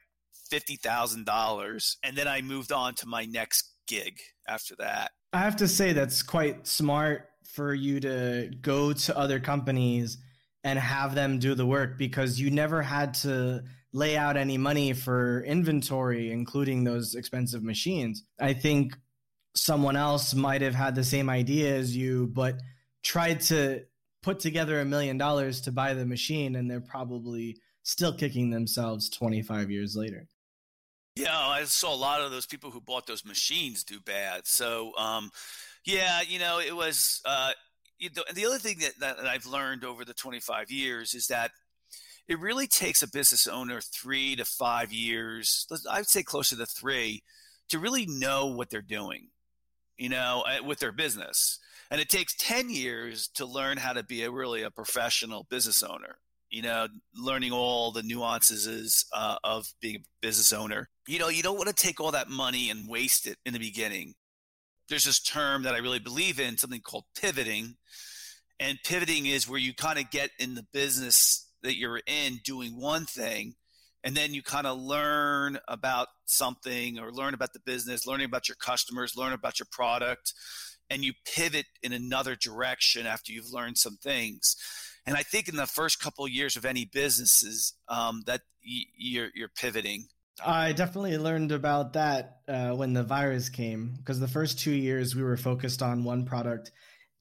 $50,000. 0.50 1.96
And 2.02 2.16
then 2.16 2.28
I 2.28 2.42
moved 2.42 2.72
on 2.72 2.94
to 2.96 3.06
my 3.06 3.24
next 3.24 3.72
gig 3.86 4.18
after 4.48 4.74
that. 4.76 5.12
I 5.32 5.40
have 5.40 5.56
to 5.56 5.68
say, 5.68 5.92
that's 5.92 6.22
quite 6.22 6.66
smart 6.66 7.28
for 7.52 7.74
you 7.74 8.00
to 8.00 8.50
go 8.60 8.92
to 8.92 9.18
other 9.18 9.40
companies 9.40 10.18
and 10.64 10.78
have 10.78 11.14
them 11.14 11.38
do 11.38 11.54
the 11.54 11.66
work 11.66 11.98
because 11.98 12.40
you 12.40 12.50
never 12.50 12.82
had 12.82 13.14
to 13.14 13.62
lay 13.92 14.16
out 14.16 14.36
any 14.36 14.58
money 14.58 14.92
for 14.92 15.42
inventory, 15.44 16.32
including 16.32 16.84
those 16.84 17.14
expensive 17.14 17.62
machines. 17.62 18.24
I 18.40 18.52
think 18.52 18.96
someone 19.54 19.96
else 19.96 20.34
might 20.34 20.62
have 20.62 20.74
had 20.74 20.94
the 20.94 21.04
same 21.04 21.30
idea 21.30 21.76
as 21.76 21.96
you, 21.96 22.28
but 22.32 22.60
tried 23.02 23.40
to 23.40 23.84
put 24.26 24.40
together 24.40 24.80
a 24.80 24.84
million 24.84 25.16
dollars 25.16 25.60
to 25.60 25.70
buy 25.70 25.94
the 25.94 26.04
machine, 26.04 26.56
and 26.56 26.68
they're 26.68 26.80
probably 26.80 27.56
still 27.84 28.12
kicking 28.12 28.50
themselves 28.50 29.08
25 29.08 29.70
years 29.70 29.94
later. 29.94 30.26
Yeah, 31.14 31.38
I 31.38 31.62
saw 31.62 31.94
a 31.94 31.96
lot 31.96 32.20
of 32.20 32.32
those 32.32 32.44
people 32.44 32.72
who 32.72 32.80
bought 32.80 33.06
those 33.06 33.24
machines 33.24 33.84
do 33.84 34.00
bad. 34.00 34.48
So, 34.48 34.90
um, 34.98 35.30
yeah, 35.84 36.22
you 36.26 36.40
know, 36.40 36.58
it 36.58 36.74
was. 36.74 37.22
Uh, 37.24 37.52
you 38.00 38.10
know, 38.16 38.24
the 38.34 38.44
other 38.44 38.58
thing 38.58 38.80
that, 38.80 38.98
that 38.98 39.26
I've 39.26 39.46
learned 39.46 39.84
over 39.84 40.04
the 40.04 40.12
25 40.12 40.72
years 40.72 41.14
is 41.14 41.28
that 41.28 41.52
it 42.28 42.40
really 42.40 42.66
takes 42.66 43.02
a 43.02 43.08
business 43.08 43.46
owner 43.46 43.80
three 43.80 44.34
to 44.36 44.44
five 44.44 44.92
years, 44.92 45.68
I'd 45.88 46.08
say 46.08 46.24
closer 46.24 46.56
to 46.56 46.66
three, 46.66 47.22
to 47.68 47.78
really 47.78 48.06
know 48.06 48.46
what 48.46 48.70
they're 48.70 48.82
doing, 48.82 49.28
you 49.96 50.08
know, 50.08 50.44
uh, 50.46 50.64
with 50.64 50.80
their 50.80 50.92
business. 50.92 51.60
And 51.90 52.00
it 52.00 52.08
takes 52.08 52.34
10 52.36 52.70
years 52.70 53.28
to 53.34 53.46
learn 53.46 53.76
how 53.78 53.92
to 53.92 54.02
be 54.02 54.24
a 54.24 54.30
really 54.30 54.62
a 54.62 54.70
professional 54.70 55.46
business 55.48 55.82
owner 55.82 56.18
you 56.50 56.62
know, 56.62 56.86
learning 57.14 57.52
all 57.52 57.90
the 57.90 58.02
nuances 58.02 59.04
uh, 59.12 59.36
of 59.44 59.66
being 59.80 59.96
a 59.96 60.04
business 60.20 60.52
owner. 60.52 60.88
You 61.06 61.18
know, 61.18 61.28
you 61.28 61.42
don't 61.42 61.56
want 61.56 61.68
to 61.68 61.74
take 61.74 62.00
all 62.00 62.12
that 62.12 62.28
money 62.28 62.70
and 62.70 62.88
waste 62.88 63.26
it 63.26 63.38
in 63.44 63.52
the 63.52 63.58
beginning. 63.58 64.14
There's 64.88 65.04
this 65.04 65.20
term 65.20 65.64
that 65.64 65.74
I 65.74 65.78
really 65.78 65.98
believe 65.98 66.38
in, 66.38 66.56
something 66.56 66.80
called 66.80 67.04
pivoting. 67.20 67.76
And 68.60 68.78
pivoting 68.84 69.26
is 69.26 69.48
where 69.48 69.58
you 69.58 69.74
kind 69.74 69.98
of 69.98 70.10
get 70.10 70.30
in 70.38 70.54
the 70.54 70.66
business 70.72 71.48
that 71.62 71.76
you're 71.76 72.00
in 72.06 72.38
doing 72.44 72.80
one 72.80 73.06
thing, 73.06 73.54
and 74.04 74.16
then 74.16 74.32
you 74.32 74.42
kind 74.42 74.68
of 74.68 74.78
learn 74.78 75.58
about 75.66 76.06
something 76.26 76.98
or 76.98 77.10
learn 77.10 77.34
about 77.34 77.52
the 77.52 77.60
business, 77.60 78.06
learning 78.06 78.26
about 78.26 78.48
your 78.48 78.56
customers, 78.56 79.16
learn 79.16 79.32
about 79.32 79.58
your 79.58 79.66
product, 79.72 80.32
and 80.90 81.04
you 81.04 81.12
pivot 81.34 81.66
in 81.82 81.92
another 81.92 82.36
direction 82.36 83.06
after 83.06 83.32
you've 83.32 83.52
learned 83.52 83.78
some 83.78 83.96
things 83.96 84.56
and 85.06 85.16
I 85.16 85.22
think 85.22 85.48
in 85.48 85.56
the 85.56 85.66
first 85.66 86.00
couple 86.00 86.24
of 86.24 86.30
years 86.30 86.56
of 86.56 86.64
any 86.64 86.84
businesses, 86.84 87.74
um, 87.88 88.22
that 88.26 88.40
y- 88.66 88.84
you're 88.96 89.28
you're 89.34 89.48
pivoting. 89.48 90.06
I 90.44 90.72
definitely 90.72 91.16
learned 91.16 91.52
about 91.52 91.94
that 91.94 92.40
uh, 92.46 92.70
when 92.72 92.92
the 92.92 93.04
virus 93.04 93.48
came 93.48 93.94
because 93.96 94.20
the 94.20 94.28
first 94.28 94.58
two 94.58 94.72
years 94.72 95.14
we 95.14 95.22
were 95.22 95.36
focused 95.36 95.80
on 95.80 96.04
one 96.04 96.26
product, 96.26 96.72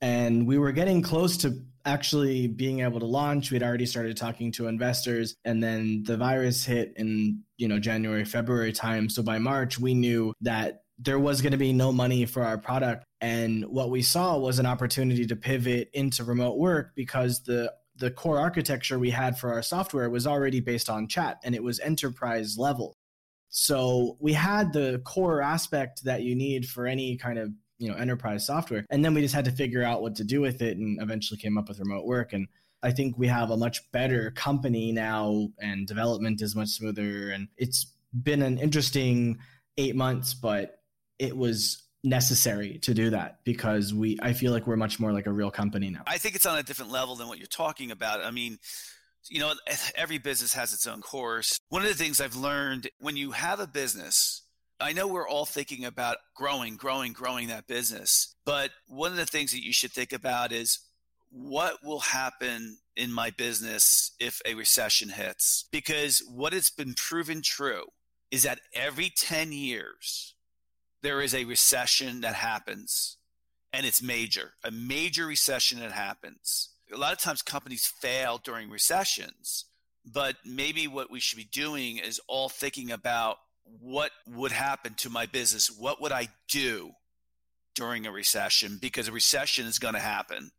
and 0.02 0.48
we 0.48 0.58
were 0.58 0.72
getting 0.72 1.02
close 1.02 1.38
to 1.38 1.62
actually 1.86 2.48
being 2.48 2.80
able 2.80 3.00
to 3.00 3.06
launch. 3.06 3.52
We'd 3.52 3.64
already 3.64 3.86
started 3.86 4.18
talking 4.18 4.52
to 4.54 4.68
investors, 4.68 5.36
and 5.46 5.64
then 5.64 6.04
the 6.04 6.18
virus 6.18 6.66
hit 6.66 6.94
in 6.96 7.44
you 7.58 7.68
know 7.68 7.78
January 7.78 8.26
February 8.26 8.74
time. 8.74 9.10
So 9.10 9.22
by 9.22 9.38
March 9.38 9.80
we 9.80 9.94
knew 9.94 10.34
that 10.42 10.82
there 10.98 11.20
was 11.20 11.42
going 11.42 11.52
to 11.52 11.58
be 11.58 11.74
no 11.74 11.92
money 11.92 12.26
for 12.26 12.44
our 12.44 12.58
product 12.58 13.06
and 13.26 13.66
what 13.66 13.90
we 13.90 14.04
saw 14.04 14.38
was 14.38 14.60
an 14.60 14.68
opportunity 14.68 15.26
to 15.26 15.36
pivot 15.36 15.90
into 15.94 16.24
remote 16.24 16.60
work 16.60 16.92
because 16.94 17.42
the 17.42 17.74
the 17.98 18.12
core 18.12 18.38
architecture 18.38 19.00
we 19.00 19.10
had 19.10 19.40
for 19.40 19.52
our 19.52 19.64
software 19.64 20.12
was 20.12 20.28
already 20.28 20.60
based 20.60 20.92
on 20.92 21.08
chat 21.08 21.40
and 21.44 21.56
it 21.56 21.64
was 21.64 21.80
enterprise 21.80 22.56
level. 22.56 22.94
So 23.50 24.18
we 24.20 24.34
had 24.34 24.74
the 24.74 25.02
core 25.06 25.42
aspect 25.42 26.04
that 26.04 26.22
you 26.22 26.36
need 26.36 26.68
for 26.68 26.86
any 26.86 27.18
kind 27.18 27.40
of 27.40 27.50
you 27.80 27.90
know 27.90 27.96
enterprise 27.96 28.46
software. 28.46 28.86
And 28.92 29.04
then 29.04 29.16
we 29.16 29.22
just 29.22 29.34
had 29.34 29.46
to 29.46 29.52
figure 29.52 29.82
out 29.82 30.04
what 30.04 30.14
to 30.18 30.24
do 30.24 30.40
with 30.40 30.62
it 30.62 30.78
and 30.78 31.02
eventually 31.02 31.40
came 31.40 31.58
up 31.58 31.68
with 31.68 31.80
remote 31.80 32.06
work. 32.06 32.32
And 32.32 32.48
i 32.84 32.92
think 32.92 33.18
we 33.18 33.28
have 33.28 33.50
a 33.50 33.58
much 33.58 33.92
better 33.92 34.30
company 34.36 34.92
now 34.92 35.48
and 35.60 35.88
development 35.88 36.44
is 36.44 36.56
much 36.56 36.70
smoother. 36.70 37.32
And 37.32 37.48
it's 37.58 37.92
been 38.22 38.44
an 38.44 38.60
interesting 38.60 39.40
eight 39.78 39.96
months 39.96 40.36
but 40.36 40.80
it 41.18 41.36
was 41.36 41.85
necessary 42.06 42.80
to 42.80 42.94
do 42.94 43.10
that 43.10 43.40
because 43.44 43.94
we 43.94 44.18
I 44.22 44.34
feel 44.34 44.52
like 44.52 44.68
we're 44.68 44.76
much 44.76 45.00
more 45.00 45.12
like 45.12 45.26
a 45.26 45.32
real 45.32 45.52
company 45.52 45.90
now. 45.90 46.04
I 46.08 46.18
think 46.18 46.36
it's 46.36 46.46
on 46.46 46.58
a 46.58 46.64
different 46.64 46.92
level 46.92 47.16
than 47.16 47.28
what 47.28 47.38
you're 47.38 47.48
talking 47.48 47.92
about. 47.92 48.24
I 48.24 48.32
mean, 48.32 48.60
you 49.30 49.40
know, 49.40 49.54
every 49.96 50.18
business 50.18 50.54
has 50.54 50.74
its 50.74 50.88
own 50.88 51.02
course. 51.02 51.60
One 51.70 51.82
of 51.82 51.88
the 51.88 51.96
things 51.96 52.22
I've 52.22 52.36
learned 52.36 52.90
when 53.00 53.18
you 53.18 53.32
have 53.32 53.60
a 53.60 53.68
business, 53.68 54.44
I 54.80 54.94
know 54.94 55.08
we're 55.08 55.28
all 55.28 55.46
thinking 55.46 55.86
about 55.86 56.18
growing, 56.36 56.78
growing, 56.78 57.14
growing 57.14 57.48
that 57.48 57.68
business. 57.68 58.36
But 58.46 58.72
one 58.88 59.12
of 59.12 59.18
the 59.18 59.26
things 59.26 59.52
that 59.52 59.64
you 59.64 59.74
should 59.74 59.92
think 59.92 60.14
about 60.14 60.52
is 60.52 60.80
what 61.30 61.84
will 61.84 62.00
happen 62.00 62.78
in 62.96 63.12
my 63.12 63.30
business 63.30 64.12
if 64.20 64.42
a 64.46 64.54
recession 64.54 65.10
hits? 65.10 65.66
Because 65.72 66.24
what 66.30 66.54
has 66.54 66.70
been 66.70 66.94
proven 66.94 67.42
true 67.42 67.86
is 68.32 68.44
that 68.44 68.60
every 68.74 69.10
10 69.10 69.52
years, 69.52 70.35
there 71.06 71.22
is 71.22 71.36
a 71.36 71.46
recession 71.46 72.22
that 72.22 72.34
happens 72.34 73.18
and 73.72 73.86
it's 73.86 74.02
major, 74.02 74.54
a 74.64 74.72
major 74.72 75.28
recession 75.28 75.80
that 75.80 75.92
happens. 75.92 76.70
A 76.92 76.98
lot 76.98 77.14
of 77.14 77.20
times 77.20 77.44
companies 77.44 77.86
fail 77.86 78.40
during 78.44 78.72
recessions, 78.72 79.66
but 80.04 80.36
maybe 80.44 80.88
what 80.88 81.12
we 81.12 81.20
should 81.20 81.38
be 81.38 81.48
doing 81.52 81.98
is 82.00 82.20
all 82.28 82.50
thinking 82.50 82.90
about 82.92 83.38
what 83.80 84.10
would 84.28 84.52
happen 84.52 84.96
to 84.96 85.12
my 85.12 85.28
business? 85.28 85.70
What 85.70 86.02
would 86.02 86.12
I 86.12 86.30
do 86.50 86.94
during 87.76 88.08
a 88.08 88.12
recession? 88.12 88.80
Because 88.82 89.08
a 89.08 89.12
recession 89.12 89.68
is 89.68 89.78
going 89.78 89.94
to 89.94 90.00
happen 90.00 90.50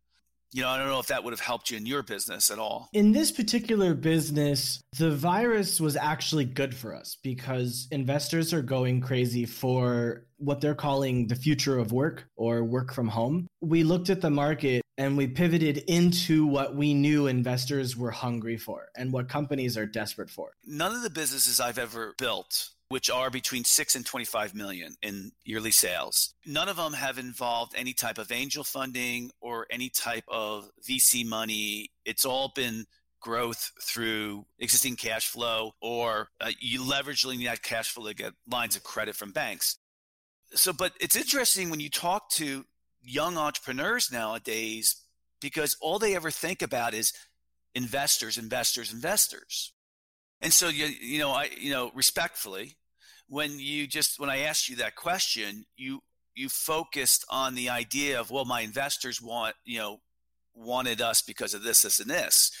you 0.53 0.61
know, 0.61 0.69
I 0.69 0.77
don't 0.77 0.87
know 0.87 0.99
if 0.99 1.07
that 1.07 1.23
would 1.23 1.33
have 1.33 1.41
helped 1.41 1.71
you 1.71 1.77
in 1.77 1.85
your 1.85 2.03
business 2.03 2.49
at 2.49 2.57
all. 2.57 2.89
In 2.93 3.11
this 3.11 3.31
particular 3.31 3.93
business, 3.93 4.81
the 4.97 5.11
virus 5.11 5.81
was 5.81 5.95
actually 5.95 6.45
good 6.45 6.73
for 6.73 6.95
us 6.95 7.17
because 7.21 7.87
investors 7.91 8.53
are 8.53 8.61
going 8.61 9.01
crazy 9.01 9.45
for 9.45 10.25
what 10.37 10.61
they're 10.61 10.75
calling 10.75 11.27
the 11.27 11.35
future 11.35 11.77
of 11.77 11.91
work 11.91 12.27
or 12.35 12.63
work 12.63 12.93
from 12.93 13.07
home. 13.07 13.47
We 13.61 13.83
looked 13.83 14.09
at 14.09 14.21
the 14.21 14.29
market 14.29 14.81
and 14.97 15.17
we 15.17 15.27
pivoted 15.27 15.77
into 15.87 16.45
what 16.45 16.75
we 16.75 16.93
knew 16.93 17.27
investors 17.27 17.95
were 17.95 18.11
hungry 18.11 18.57
for 18.57 18.89
and 18.95 19.11
what 19.11 19.29
companies 19.29 19.77
are 19.77 19.85
desperate 19.85 20.29
for. 20.29 20.51
None 20.65 20.95
of 20.95 21.03
the 21.03 21.09
businesses 21.09 21.59
I've 21.59 21.77
ever 21.77 22.15
built 22.17 22.69
which 22.89 23.09
are 23.09 23.29
between 23.29 23.63
6 23.63 23.95
and 23.95 24.05
25 24.05 24.55
million 24.55 24.95
in 25.01 25.31
yearly 25.43 25.71
sales. 25.71 26.33
None 26.45 26.69
of 26.69 26.77
them 26.77 26.93
have 26.93 27.17
involved 27.17 27.73
any 27.75 27.93
type 27.93 28.17
of 28.17 28.31
angel 28.31 28.63
funding 28.63 29.31
or 29.41 29.67
any 29.69 29.89
type 29.89 30.23
of 30.27 30.69
VC 30.87 31.25
money. 31.25 31.91
It's 32.05 32.25
all 32.25 32.51
been 32.55 32.85
growth 33.19 33.71
through 33.81 34.45
existing 34.59 34.95
cash 34.95 35.27
flow 35.27 35.71
or 35.81 36.29
uh, 36.39 36.51
you 36.59 36.81
leveraging 36.81 37.43
that 37.45 37.61
cash 37.61 37.89
flow 37.89 38.07
to 38.07 38.13
get 38.13 38.33
lines 38.49 38.75
of 38.75 38.83
credit 38.83 39.15
from 39.15 39.31
banks. 39.31 39.77
So, 40.53 40.73
but 40.73 40.93
it's 40.99 41.15
interesting 41.15 41.69
when 41.69 41.79
you 41.79 41.89
talk 41.89 42.29
to 42.31 42.65
young 43.01 43.37
entrepreneurs 43.37 44.11
nowadays 44.11 44.95
because 45.41 45.75
all 45.81 45.99
they 45.99 46.15
ever 46.15 46.31
think 46.31 46.61
about 46.61 46.93
is 46.93 47.13
investors, 47.75 48.37
investors, 48.37 48.91
investors. 48.91 49.73
And 50.41 50.53
so 50.53 50.67
you 50.67 50.85
you 50.85 51.19
know 51.19 51.31
I 51.31 51.49
you 51.57 51.71
know 51.71 51.91
respectfully 51.93 52.77
when 53.27 53.59
you 53.59 53.87
just 53.87 54.19
when 54.19 54.29
I 54.29 54.39
asked 54.39 54.69
you 54.69 54.75
that 54.77 54.95
question 54.95 55.65
you 55.75 56.01
you 56.35 56.49
focused 56.49 57.25
on 57.29 57.55
the 57.55 57.69
idea 57.69 58.19
of 58.19 58.29
well 58.29 58.45
my 58.45 58.61
investors 58.61 59.21
want 59.21 59.55
you 59.65 59.79
know 59.79 59.99
wanted 60.57 61.01
us 61.01 61.21
because 61.21 61.53
of 61.53 61.63
this 61.63 61.81
this 61.81 61.99
and 61.99 62.09
this 62.09 62.51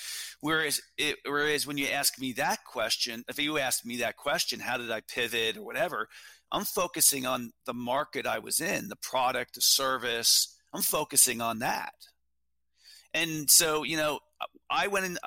whereas 0.41 0.79
it, 0.97 1.17
whereas 1.25 1.65
when 1.65 1.77
you 1.77 1.87
ask 1.87 2.19
me 2.19 2.33
that 2.33 2.59
question 2.65 3.23
if 3.27 3.39
you 3.39 3.57
asked 3.57 3.85
me 3.85 3.97
that 3.97 4.17
question 4.17 4.59
how 4.59 4.77
did 4.77 4.91
I 4.91 5.01
pivot 5.01 5.57
or 5.57 5.63
whatever 5.63 6.07
I'm 6.51 6.63
focusing 6.63 7.25
on 7.25 7.51
the 7.65 7.73
market 7.73 8.27
I 8.27 8.39
was 8.39 8.59
in 8.59 8.89
the 8.89 8.95
product 8.95 9.55
the 9.55 9.61
service 9.61 10.55
I'm 10.73 10.83
focusing 10.83 11.41
on 11.41 11.59
that 11.59 11.93
and 13.13 13.49
so 13.49 13.83
you 13.83 13.97
know 13.97 14.19
I 14.69 14.87
went 14.87 15.05
in 15.05 15.17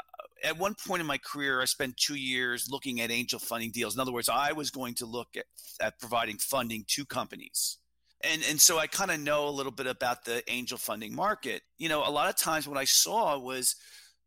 at 0.42 0.58
one 0.58 0.74
point 0.74 1.00
in 1.00 1.06
my 1.06 1.18
career, 1.18 1.60
I 1.60 1.66
spent 1.66 1.96
two 1.96 2.14
years 2.14 2.68
looking 2.70 3.00
at 3.00 3.10
angel 3.10 3.38
funding 3.38 3.70
deals. 3.70 3.94
In 3.94 4.00
other 4.00 4.12
words, 4.12 4.28
I 4.28 4.52
was 4.52 4.70
going 4.70 4.94
to 4.94 5.06
look 5.06 5.28
at, 5.36 5.44
at 5.80 5.98
providing 5.98 6.38
funding 6.38 6.84
to 6.88 7.04
companies. 7.04 7.78
And, 8.22 8.42
and 8.48 8.60
so 8.60 8.78
I 8.78 8.86
kind 8.86 9.10
of 9.10 9.20
know 9.20 9.48
a 9.48 9.50
little 9.50 9.72
bit 9.72 9.86
about 9.86 10.24
the 10.24 10.42
angel 10.50 10.78
funding 10.78 11.14
market. 11.14 11.62
You 11.78 11.88
know, 11.88 12.06
a 12.06 12.10
lot 12.10 12.28
of 12.28 12.36
times 12.36 12.68
what 12.68 12.78
I 12.78 12.84
saw 12.84 13.38
was, 13.38 13.76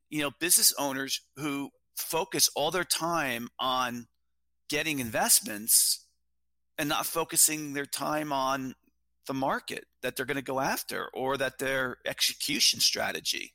you 0.10 0.22
know, 0.22 0.32
business 0.40 0.74
owners 0.80 1.22
who 1.38 1.70
focus 1.96 2.50
all 2.56 2.72
their 2.72 2.84
time 2.84 3.50
on 3.60 4.08
getting 4.70 5.00
investments 5.00 6.06
and 6.78 6.90
not 6.90 7.06
focusing 7.06 7.74
their 7.74 7.86
time 7.86 8.34
on 8.34 8.74
the 9.28 9.34
market 9.34 9.86
that 10.02 10.16
they're 10.16 10.26
going 10.26 10.36
to 10.36 10.42
go 10.42 10.60
after 10.60 11.08
or 11.14 11.38
that 11.38 11.60
their 11.60 11.98
execution 12.06 12.80
strategy 12.80 13.54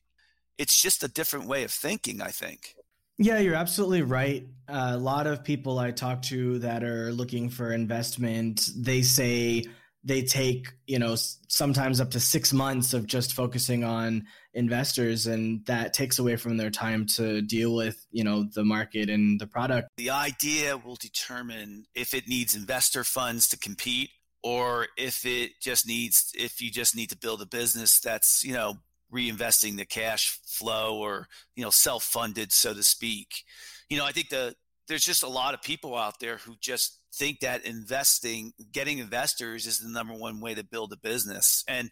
it's 0.59 0.81
just 0.81 1.05
a 1.05 1.09
different 1.09 1.47
way 1.47 1.65
of 1.65 1.71
thinking, 1.71 2.21
I 2.21 2.29
think. 2.29 2.75
Yeah, 3.17 3.39
you're 3.39 3.55
absolutely 3.55 4.03
right. 4.03 4.47
A 4.69 4.97
lot 4.97 5.27
of 5.27 5.43
people 5.43 5.79
I 5.79 5.91
talk 5.93 6.23
to 6.23 6.59
that 6.61 6.85
are 6.85 7.13
looking 7.13 7.49
for 7.49 7.73
investment, 7.73 8.71
they 8.77 9.03
say 9.03 9.65
they 10.05 10.23
take 10.23 10.69
you 10.87 10.99
know 10.99 11.17
sometimes 11.49 12.01
up 12.01 12.11
to 12.11 12.21
six 12.21 12.53
months 12.53 12.95
of 12.95 13.07
just 13.07 13.33
focusing 13.33 13.85
on 13.85 14.25
investors 14.55 15.27
and 15.27 15.65
that 15.67 15.93
takes 15.93 16.19
away 16.19 16.37
from 16.37 16.57
their 16.57 16.71
time 16.71 17.07
to 17.07 17.43
deal 17.43 17.75
with 17.75 18.07
you 18.11 18.25
know 18.25 18.45
the 18.55 18.65
market 18.65 19.11
and 19.11 19.41
the 19.41 19.47
product. 19.47 19.89
The 19.97 20.11
idea 20.11 20.77
will 20.77 20.97
determine 20.97 21.87
if 21.95 22.15
it 22.15 22.29
needs 22.29 22.55
investor 22.55 23.05
funds 23.05 23.49
to 23.49 23.59
compete 23.59 24.11
or 24.43 24.87
if 24.97 25.27
it 25.27 25.61
just 25.61 25.87
needs 25.87 26.33
if 26.35 26.61
you 26.61 26.71
just 26.71 26.97
need 26.97 27.11
to 27.11 27.17
build 27.17 27.43
a 27.43 27.47
business 27.47 27.99
that's 28.01 28.45
you 28.45 28.53
know 28.53 28.75
reinvesting 29.13 29.77
the 29.77 29.87
cash 29.87 30.39
flow 30.47 30.99
or 30.99 31.29
you 31.57 31.65
know 31.65 31.71
self-funded 31.71 32.53
so 32.53 32.73
to 32.75 32.83
speak. 32.83 33.45
You 33.89 33.97
know 33.99 34.05
i 34.05 34.13
think 34.13 34.29
the 34.29 34.55
there's 34.87 35.05
just 35.05 35.23
a 35.23 35.29
lot 35.29 35.55
of 35.55 35.63
people 35.63 35.95
out 35.95 36.19
there 36.19 36.39
who 36.39 36.57
just 36.61 36.98
think 37.15 37.41
that 37.41 37.65
investing 37.65 38.53
getting 38.73 38.99
investors 38.99 39.67
is 39.67 39.79
the 39.79 39.89
number 39.89 40.15
one 40.15 40.41
way 40.41 40.55
to 40.55 40.65
build 40.65 40.93
a 40.93 40.97
business 40.97 41.65
and 41.69 41.91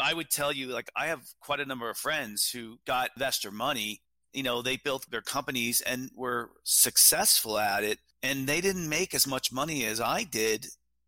i 0.00 0.14
would 0.14 0.30
tell 0.30 0.52
you 0.52 0.68
like 0.68 0.90
i 0.96 1.06
have 1.06 1.22
quite 1.40 1.60
a 1.60 1.66
number 1.66 1.90
of 1.90 1.96
friends 1.96 2.50
who 2.50 2.78
got 2.86 3.10
investor 3.16 3.50
money 3.50 4.00
you 4.32 4.42
know 4.42 4.62
they 4.62 4.76
built 4.76 5.10
their 5.10 5.22
companies 5.22 5.80
and 5.80 6.10
were 6.14 6.50
successful 6.64 7.58
at 7.58 7.84
it 7.84 7.98
and 8.22 8.46
they 8.46 8.60
didn't 8.60 8.88
make 8.88 9.14
as 9.14 9.26
much 9.26 9.52
money 9.52 9.84
as 9.84 10.00
i 10.00 10.22
did 10.24 10.66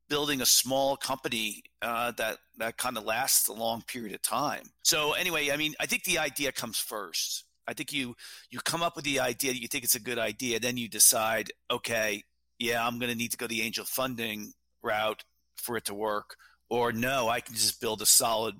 building 0.08 0.40
a 0.40 0.46
small 0.46 0.96
company 0.96 1.62
uh, 1.82 2.12
that 2.12 2.38
that 2.58 2.76
kind 2.76 2.96
of 2.96 3.04
lasts 3.04 3.48
a 3.48 3.52
long 3.52 3.82
period 3.82 4.14
of 4.14 4.22
time. 4.22 4.62
So 4.82 5.12
anyway, 5.12 5.50
I 5.50 5.56
mean, 5.56 5.74
I 5.80 5.86
think 5.86 6.04
the 6.04 6.18
idea 6.18 6.52
comes 6.52 6.78
first. 6.78 7.44
I 7.66 7.72
think 7.72 7.92
you 7.92 8.14
you 8.50 8.60
come 8.60 8.82
up 8.82 8.96
with 8.96 9.04
the 9.04 9.20
idea, 9.20 9.52
you 9.52 9.68
think 9.68 9.84
it's 9.84 9.94
a 9.94 10.00
good 10.00 10.18
idea, 10.18 10.60
then 10.60 10.76
you 10.76 10.88
decide, 10.88 11.50
okay, 11.70 12.22
yeah, 12.58 12.86
I'm 12.86 12.98
going 12.98 13.10
to 13.10 13.18
need 13.18 13.32
to 13.32 13.36
go 13.36 13.46
the 13.46 13.62
angel 13.62 13.84
funding 13.84 14.52
route 14.82 15.24
for 15.56 15.76
it 15.76 15.86
to 15.86 15.94
work, 15.94 16.36
or 16.68 16.92
no, 16.92 17.28
I 17.28 17.40
can 17.40 17.54
just 17.54 17.80
build 17.80 18.02
a 18.02 18.06
solid 18.06 18.54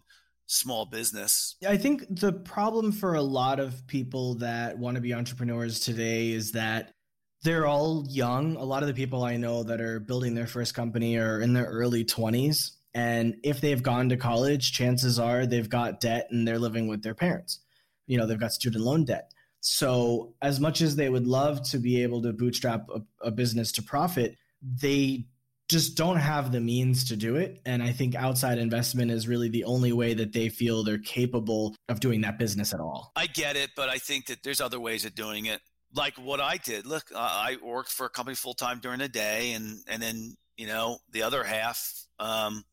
small 0.46 0.86
business. 0.86 1.56
Yeah, 1.60 1.70
I 1.70 1.76
think 1.76 2.04
the 2.08 2.32
problem 2.32 2.92
for 2.92 3.14
a 3.14 3.22
lot 3.22 3.60
of 3.60 3.86
people 3.86 4.34
that 4.36 4.78
want 4.78 4.96
to 4.96 5.00
be 5.00 5.14
entrepreneurs 5.14 5.80
today 5.80 6.30
is 6.30 6.52
that 6.52 6.94
they're 7.42 7.66
all 7.66 8.06
young. 8.08 8.56
A 8.56 8.64
lot 8.64 8.82
of 8.82 8.88
the 8.88 8.94
people 8.94 9.22
I 9.22 9.36
know 9.36 9.62
that 9.64 9.80
are 9.80 10.00
building 10.00 10.34
their 10.34 10.46
first 10.46 10.74
company 10.74 11.16
are 11.18 11.40
in 11.40 11.52
their 11.52 11.66
early 11.66 12.04
20s. 12.04 12.70
And 12.94 13.36
if 13.42 13.60
they've 13.60 13.82
gone 13.82 14.08
to 14.10 14.16
college, 14.16 14.72
chances 14.72 15.18
are 15.18 15.46
they've 15.46 15.68
got 15.68 16.00
debt 16.00 16.28
and 16.30 16.46
they're 16.46 16.58
living 16.58 16.88
with 16.88 17.02
their 17.02 17.14
parents. 17.14 17.60
You 18.06 18.18
know, 18.18 18.26
they've 18.26 18.40
got 18.40 18.52
student 18.52 18.84
loan 18.84 19.04
debt. 19.04 19.32
So, 19.66 20.35
as 20.42 20.61
much 20.61 20.83
as 20.83 20.94
they 20.94 21.09
would 21.09 21.26
love 21.26 21.62
to 21.71 21.78
be 21.78 22.02
able 22.02 22.21
to 22.23 22.35
bootstrap 22.35 22.87
a, 22.94 23.00
a 23.23 23.30
business 23.30 23.73
to 23.73 23.83
profit, 23.83 24.37
they 24.61 25.25
just 25.71 25.97
don't 25.97 26.18
have 26.18 26.52
the 26.52 26.61
means 26.61 27.04
to 27.04 27.16
do 27.16 27.37
it. 27.37 27.62
And 27.64 27.83
I 27.83 27.92
think 27.92 28.14
outside 28.14 28.59
investment 28.59 29.11
is 29.11 29.26
really 29.26 29.49
the 29.49 29.64
only 29.64 29.90
way 29.90 30.12
that 30.12 30.35
they 30.35 30.50
feel 30.50 30.85
they're 30.85 30.99
capable 30.99 31.75
of 31.88 31.99
doing 31.99 32.21
that 32.21 32.38
business 32.38 32.75
at 32.75 32.80
all. 32.80 33.11
I 33.16 33.26
get 33.26 33.56
it, 33.56 33.71
but 33.75 33.88
I 33.88 33.97
think 33.97 34.26
that 34.26 34.42
there's 34.42 34.61
other 34.61 34.78
ways 34.78 35.06
of 35.06 35.14
doing 35.14 35.47
it 35.47 35.62
like 35.94 36.18
what 36.18 36.42
I 36.42 36.59
did. 36.59 36.85
Look, 36.85 37.04
I 37.16 37.56
worked 37.62 37.90
for 37.90 38.04
a 38.04 38.11
company 38.11 38.35
full 38.35 38.52
time 38.52 38.80
during 38.80 38.99
the 38.99 39.09
day, 39.09 39.52
and 39.52 39.78
and 39.88 40.02
then 40.02 40.37
you 40.59 40.66
know 40.66 40.99
the 41.11 41.23
other 41.23 41.42
half, 41.42 42.04
um, 42.18 42.64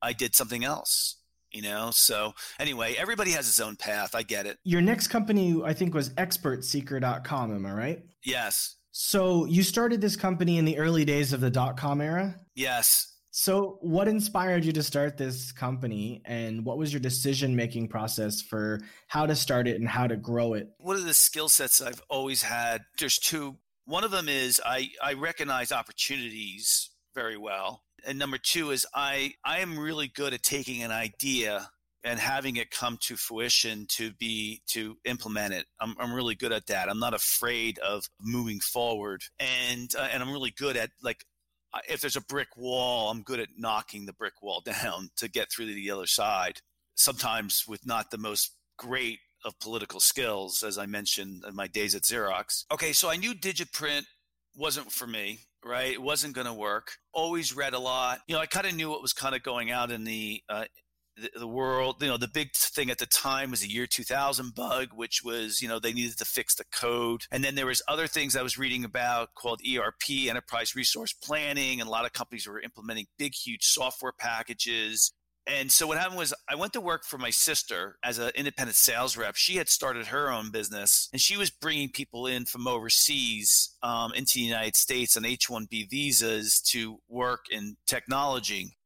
I 0.00 0.14
did 0.14 0.34
something 0.34 0.64
else. 0.64 1.16
You 1.52 1.62
know, 1.62 1.90
so 1.92 2.34
anyway, 2.58 2.94
everybody 2.98 3.30
has 3.30 3.46
his 3.46 3.60
own 3.60 3.76
path. 3.76 4.14
I 4.14 4.22
get 4.22 4.46
it. 4.46 4.58
Your 4.64 4.82
next 4.82 5.08
company, 5.08 5.60
I 5.64 5.72
think, 5.72 5.94
was 5.94 6.10
ExpertSeeker.com. 6.10 7.54
Am 7.54 7.66
I 7.66 7.72
right? 7.72 8.02
Yes. 8.24 8.76
So 8.90 9.44
you 9.44 9.62
started 9.62 10.00
this 10.00 10.16
company 10.16 10.58
in 10.58 10.64
the 10.64 10.78
early 10.78 11.04
days 11.04 11.32
of 11.32 11.40
the 11.40 11.50
dot 11.50 11.76
com 11.76 12.00
era. 12.00 12.34
Yes. 12.54 13.12
So, 13.38 13.76
what 13.82 14.08
inspired 14.08 14.64
you 14.64 14.72
to 14.72 14.82
start 14.82 15.18
this 15.18 15.52
company, 15.52 16.22
and 16.24 16.64
what 16.64 16.78
was 16.78 16.90
your 16.90 17.00
decision 17.00 17.54
making 17.54 17.88
process 17.88 18.40
for 18.40 18.80
how 19.08 19.26
to 19.26 19.36
start 19.36 19.68
it 19.68 19.76
and 19.78 19.86
how 19.86 20.06
to 20.06 20.16
grow 20.16 20.54
it? 20.54 20.70
One 20.78 20.96
of 20.96 21.04
the 21.04 21.12
skill 21.12 21.50
sets 21.50 21.82
I've 21.82 22.00
always 22.08 22.42
had, 22.42 22.86
there's 22.98 23.18
two. 23.18 23.58
One 23.84 24.04
of 24.04 24.10
them 24.10 24.30
is 24.30 24.58
I, 24.64 24.88
I 25.04 25.12
recognize 25.12 25.70
opportunities 25.70 26.88
very 27.16 27.36
well. 27.36 27.82
And 28.06 28.18
number 28.18 28.38
two 28.38 28.70
is 28.70 28.86
I, 28.94 29.32
I 29.44 29.58
am 29.58 29.76
really 29.76 30.06
good 30.06 30.34
at 30.34 30.44
taking 30.44 30.82
an 30.82 30.92
idea 30.92 31.70
and 32.04 32.20
having 32.20 32.54
it 32.54 32.70
come 32.70 32.98
to 33.00 33.16
fruition 33.16 33.86
to 33.88 34.12
be 34.12 34.62
to 34.68 34.96
implement 35.04 35.54
it. 35.54 35.66
I'm, 35.80 35.96
I'm 35.98 36.12
really 36.12 36.36
good 36.36 36.52
at 36.52 36.66
that. 36.66 36.88
I'm 36.88 37.00
not 37.00 37.14
afraid 37.14 37.80
of 37.80 38.04
moving 38.20 38.60
forward, 38.60 39.22
and 39.40 39.92
uh, 39.98 40.08
and 40.12 40.22
I'm 40.22 40.30
really 40.30 40.52
good 40.56 40.76
at 40.76 40.90
like 41.02 41.24
if 41.88 42.00
there's 42.00 42.16
a 42.16 42.20
brick 42.20 42.48
wall, 42.56 43.10
I'm 43.10 43.22
good 43.22 43.40
at 43.40 43.48
knocking 43.56 44.06
the 44.06 44.12
brick 44.12 44.40
wall 44.40 44.60
down 44.64 45.08
to 45.16 45.28
get 45.28 45.50
through 45.50 45.66
to 45.66 45.74
the 45.74 45.90
other 45.90 46.06
side. 46.06 46.60
Sometimes 46.94 47.64
with 47.66 47.84
not 47.84 48.10
the 48.10 48.18
most 48.18 48.54
great 48.78 49.18
of 49.44 49.58
political 49.58 50.00
skills, 50.00 50.62
as 50.62 50.78
I 50.78 50.86
mentioned 50.86 51.44
in 51.46 51.56
my 51.56 51.66
days 51.66 51.94
at 51.94 52.02
Xerox. 52.02 52.64
Okay, 52.72 52.92
so 52.92 53.10
I 53.10 53.16
knew 53.16 53.34
Digiprint 53.34 54.04
wasn't 54.56 54.90
for 54.90 55.06
me, 55.06 55.40
right? 55.66 55.92
It 55.92 56.02
wasn't 56.02 56.34
going 56.34 56.46
to 56.46 56.54
work. 56.54 56.92
Always 57.12 57.54
read 57.54 57.74
a 57.74 57.78
lot. 57.78 58.20
You 58.26 58.34
know, 58.34 58.40
I 58.40 58.46
kind 58.46 58.66
of 58.66 58.74
knew 58.74 58.88
what 58.88 59.02
was 59.02 59.12
kind 59.12 59.34
of 59.34 59.42
going 59.42 59.70
out 59.70 59.90
in 59.90 60.04
the 60.04 60.42
uh, 60.48 60.64
the, 61.16 61.30
the 61.40 61.48
world, 61.48 61.96
you 62.00 62.08
know, 62.08 62.16
the 62.16 62.28
big 62.28 62.52
thing 62.52 62.90
at 62.90 62.98
the 62.98 63.06
time 63.06 63.50
was 63.50 63.60
the 63.60 63.68
year 63.68 63.86
2000 63.86 64.54
bug, 64.54 64.88
which 64.94 65.22
was, 65.24 65.62
you 65.62 65.68
know, 65.68 65.78
they 65.78 65.92
needed 65.92 66.18
to 66.18 66.24
fix 66.24 66.54
the 66.54 66.64
code. 66.72 67.22
And 67.30 67.42
then 67.42 67.54
there 67.54 67.66
was 67.66 67.82
other 67.88 68.06
things 68.06 68.36
I 68.36 68.42
was 68.42 68.58
reading 68.58 68.84
about 68.84 69.34
called 69.34 69.60
ERP, 69.66 70.28
enterprise 70.28 70.74
resource 70.74 71.12
planning, 71.12 71.80
and 71.80 71.88
a 71.88 71.90
lot 71.90 72.04
of 72.04 72.12
companies 72.12 72.46
were 72.46 72.60
implementing 72.60 73.06
big, 73.18 73.34
huge 73.34 73.64
software 73.64 74.12
packages. 74.12 75.12
And 75.46 75.70
so 75.70 75.86
what 75.86 75.98
happened 75.98 76.18
was 76.18 76.34
I 76.48 76.56
went 76.56 76.72
to 76.72 76.80
work 76.80 77.04
for 77.04 77.18
my 77.18 77.30
sister 77.30 77.98
as 78.02 78.18
an 78.18 78.32
independent 78.34 78.76
sales 78.76 79.16
rep. 79.16 79.36
She 79.36 79.56
had 79.56 79.68
started 79.68 80.08
her 80.08 80.30
own 80.30 80.50
business 80.50 81.08
and 81.12 81.20
she 81.20 81.36
was 81.36 81.50
bringing 81.50 81.88
people 81.88 82.26
in 82.26 82.46
from 82.46 82.66
overseas 82.66 83.76
um, 83.82 84.12
into 84.14 84.34
the 84.34 84.40
United 84.40 84.74
States 84.74 85.16
on 85.16 85.24
H-1B 85.24 85.88
visas 85.88 86.60
to 86.72 86.98
work 87.08 87.44
in 87.50 87.76
technology. 87.86 88.76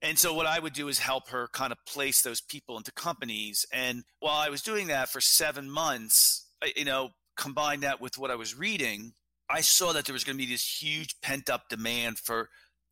And 0.00 0.18
so 0.18 0.32
what 0.32 0.46
I 0.46 0.60
would 0.60 0.74
do 0.74 0.86
is 0.86 1.00
help 1.00 1.30
her 1.30 1.48
kind 1.52 1.72
of 1.72 1.78
place 1.86 2.22
those 2.22 2.40
people 2.40 2.76
into 2.76 2.92
companies. 2.92 3.66
And 3.72 4.04
while 4.20 4.38
I 4.38 4.50
was 4.50 4.62
doing 4.62 4.86
that 4.88 5.08
for 5.08 5.20
seven 5.20 5.68
months, 5.68 6.46
you 6.76 6.84
know, 6.84 7.10
combine 7.36 7.80
that 7.80 8.00
with 8.00 8.16
what 8.16 8.30
I 8.30 8.36
was 8.36 8.56
reading, 8.56 9.14
I 9.50 9.60
saw 9.60 9.92
that 9.92 10.04
there 10.04 10.12
was 10.12 10.24
going 10.24 10.36
to 10.36 10.44
be 10.44 10.50
this 10.52 10.82
huge 10.82 11.20
pent 11.22 11.50
up 11.50 11.68
demand 11.68 12.18
for 12.18 12.50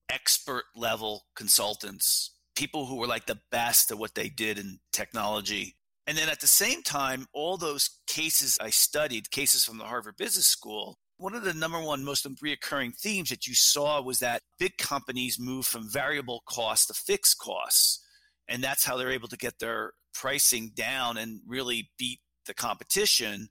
expert 0.09 0.65
level 0.77 1.27
consultants, 1.35 2.31
people 2.55 2.87
who 2.87 2.97
were 2.97 3.07
like 3.07 3.27
the 3.27 3.41
best 3.51 3.91
at 3.91 3.99
what 3.99 4.15
they 4.15 4.29
did 4.29 4.59
in 4.59 4.79
technology. 4.93 5.77
And 6.07 6.19
then 6.19 6.29
at 6.29 6.41
the 6.41 6.47
same 6.47 6.83
time, 6.83 7.27
all 7.33 7.57
those 7.57 7.89
cases 8.07 8.59
I 8.61 8.71
studied, 8.71 9.31
cases 9.31 9.65
from 9.65 9.79
the 9.79 9.85
Harvard 9.85 10.17
Business 10.17 10.47
School, 10.47 10.99
one 11.17 11.35
of 11.35 11.45
the 11.45 11.55
number 11.55 11.81
one 11.81 12.05
most 12.05 12.27
reoccurring 12.43 12.97
themes 12.97 13.31
that 13.31 13.47
you 13.47 13.55
saw 13.55 14.03
was 14.03 14.19
that 14.19 14.43
big 14.59 14.77
companies 14.77 15.39
move 15.39 15.65
from 15.65 15.89
variable 15.89 16.43
costs 16.47 16.87
to 16.87 16.95
fixed 16.95 17.39
costs. 17.39 18.05
And 18.49 18.63
that's 18.63 18.85
how 18.85 18.97
they're 18.97 19.13
able 19.13 19.29
to 19.29 19.37
get 19.37 19.59
their 19.59 19.93
pricing 20.13 20.73
down 20.75 21.17
and 21.17 21.41
really 21.47 21.91
beat 21.99 22.21
the 22.47 22.55
competition 22.55 23.49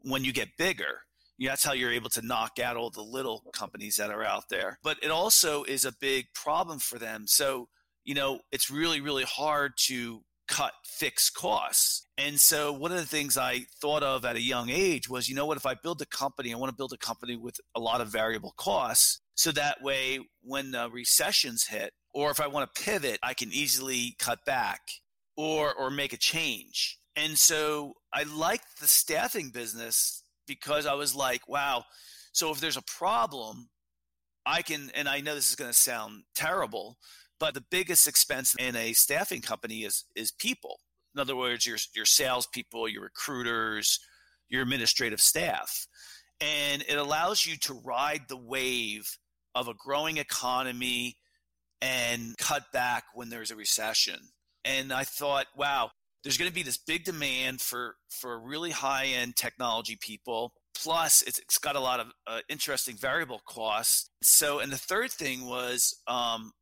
when 0.00 0.24
you 0.24 0.32
get 0.32 0.56
bigger. 0.58 1.00
That's 1.38 1.64
how 1.64 1.72
you're 1.72 1.92
able 1.92 2.10
to 2.10 2.26
knock 2.26 2.58
out 2.58 2.76
all 2.76 2.90
the 2.90 3.02
little 3.02 3.42
companies 3.52 3.96
that 3.96 4.10
are 4.10 4.24
out 4.24 4.44
there. 4.48 4.78
But 4.82 4.98
it 5.02 5.10
also 5.10 5.64
is 5.64 5.84
a 5.84 5.92
big 6.00 6.26
problem 6.34 6.78
for 6.78 6.98
them. 6.98 7.26
So, 7.26 7.68
you 8.06 8.14
know, 8.14 8.40
it's 8.52 8.70
really, 8.70 9.02
really 9.02 9.24
hard 9.24 9.72
to 9.76 10.22
cut 10.48 10.72
fixed 10.84 11.34
costs. 11.34 12.06
And 12.16 12.38
so 12.38 12.72
one 12.72 12.92
of 12.92 12.98
the 12.98 13.04
things 13.04 13.36
I 13.36 13.66
thought 13.80 14.04
of 14.04 14.24
at 14.24 14.36
a 14.36 14.40
young 14.40 14.70
age 14.70 15.08
was, 15.08 15.28
you 15.28 15.34
know 15.34 15.44
what, 15.44 15.56
if 15.56 15.66
I 15.66 15.74
build 15.74 16.00
a 16.00 16.06
company, 16.06 16.54
I 16.54 16.56
want 16.56 16.70
to 16.70 16.76
build 16.76 16.92
a 16.92 16.98
company 16.98 17.36
with 17.36 17.56
a 17.74 17.80
lot 17.80 18.00
of 18.00 18.08
variable 18.08 18.54
costs. 18.56 19.20
So 19.34 19.50
that 19.52 19.82
way, 19.82 20.20
when 20.40 20.70
the 20.70 20.88
recessions 20.88 21.66
hit, 21.66 21.92
or 22.14 22.30
if 22.30 22.40
I 22.40 22.46
want 22.46 22.72
to 22.72 22.82
pivot, 22.82 23.18
I 23.24 23.34
can 23.34 23.50
easily 23.52 24.14
cut 24.20 24.38
back 24.46 24.80
or, 25.36 25.74
or 25.74 25.90
make 25.90 26.12
a 26.12 26.16
change. 26.16 26.98
And 27.16 27.36
so 27.36 27.94
I 28.14 28.22
liked 28.22 28.80
the 28.80 28.86
staffing 28.86 29.50
business 29.50 30.22
because 30.46 30.86
I 30.86 30.94
was 30.94 31.14
like, 31.14 31.48
wow, 31.48 31.84
so 32.32 32.52
if 32.52 32.60
there's 32.60 32.76
a 32.76 32.82
problem, 32.82 33.68
I 34.46 34.62
can, 34.62 34.90
and 34.94 35.08
I 35.08 35.20
know 35.20 35.34
this 35.34 35.50
is 35.50 35.56
going 35.56 35.70
to 35.70 35.76
sound 35.76 36.22
terrible, 36.36 36.98
but 37.38 37.54
the 37.54 37.64
biggest 37.70 38.06
expense 38.06 38.54
in 38.58 38.76
a 38.76 38.92
staffing 38.92 39.40
company 39.40 39.84
is 39.84 40.04
is 40.14 40.32
people. 40.32 40.80
In 41.14 41.20
other 41.20 41.36
words, 41.36 41.66
your 41.66 41.78
your 41.94 42.04
salespeople, 42.04 42.88
your 42.88 43.02
recruiters, 43.02 43.98
your 44.48 44.62
administrative 44.62 45.20
staff, 45.20 45.86
and 46.40 46.84
it 46.88 46.98
allows 46.98 47.46
you 47.46 47.56
to 47.58 47.74
ride 47.84 48.22
the 48.28 48.36
wave 48.36 49.18
of 49.54 49.68
a 49.68 49.74
growing 49.74 50.18
economy 50.18 51.16
and 51.80 52.36
cut 52.38 52.64
back 52.72 53.04
when 53.14 53.28
there's 53.28 53.50
a 53.50 53.56
recession. 53.56 54.20
And 54.64 54.92
I 54.92 55.04
thought, 55.04 55.46
wow, 55.56 55.90
there's 56.22 56.36
going 56.36 56.50
to 56.50 56.54
be 56.54 56.62
this 56.62 56.78
big 56.78 57.04
demand 57.04 57.60
for 57.60 57.96
for 58.10 58.38
really 58.38 58.70
high 58.70 59.06
end 59.06 59.36
technology 59.36 59.96
people. 60.00 60.52
Plus, 60.74 61.22
it's, 61.22 61.38
it's 61.38 61.58
got 61.58 61.76
a 61.76 61.80
lot 61.80 62.00
of 62.00 62.08
uh, 62.26 62.40
interesting 62.50 62.96
variable 62.96 63.40
costs. 63.48 64.10
So, 64.22 64.58
and 64.58 64.70
the 64.70 64.76
third 64.76 65.10
thing 65.10 65.46
was 65.46 66.02
um, 66.06 66.52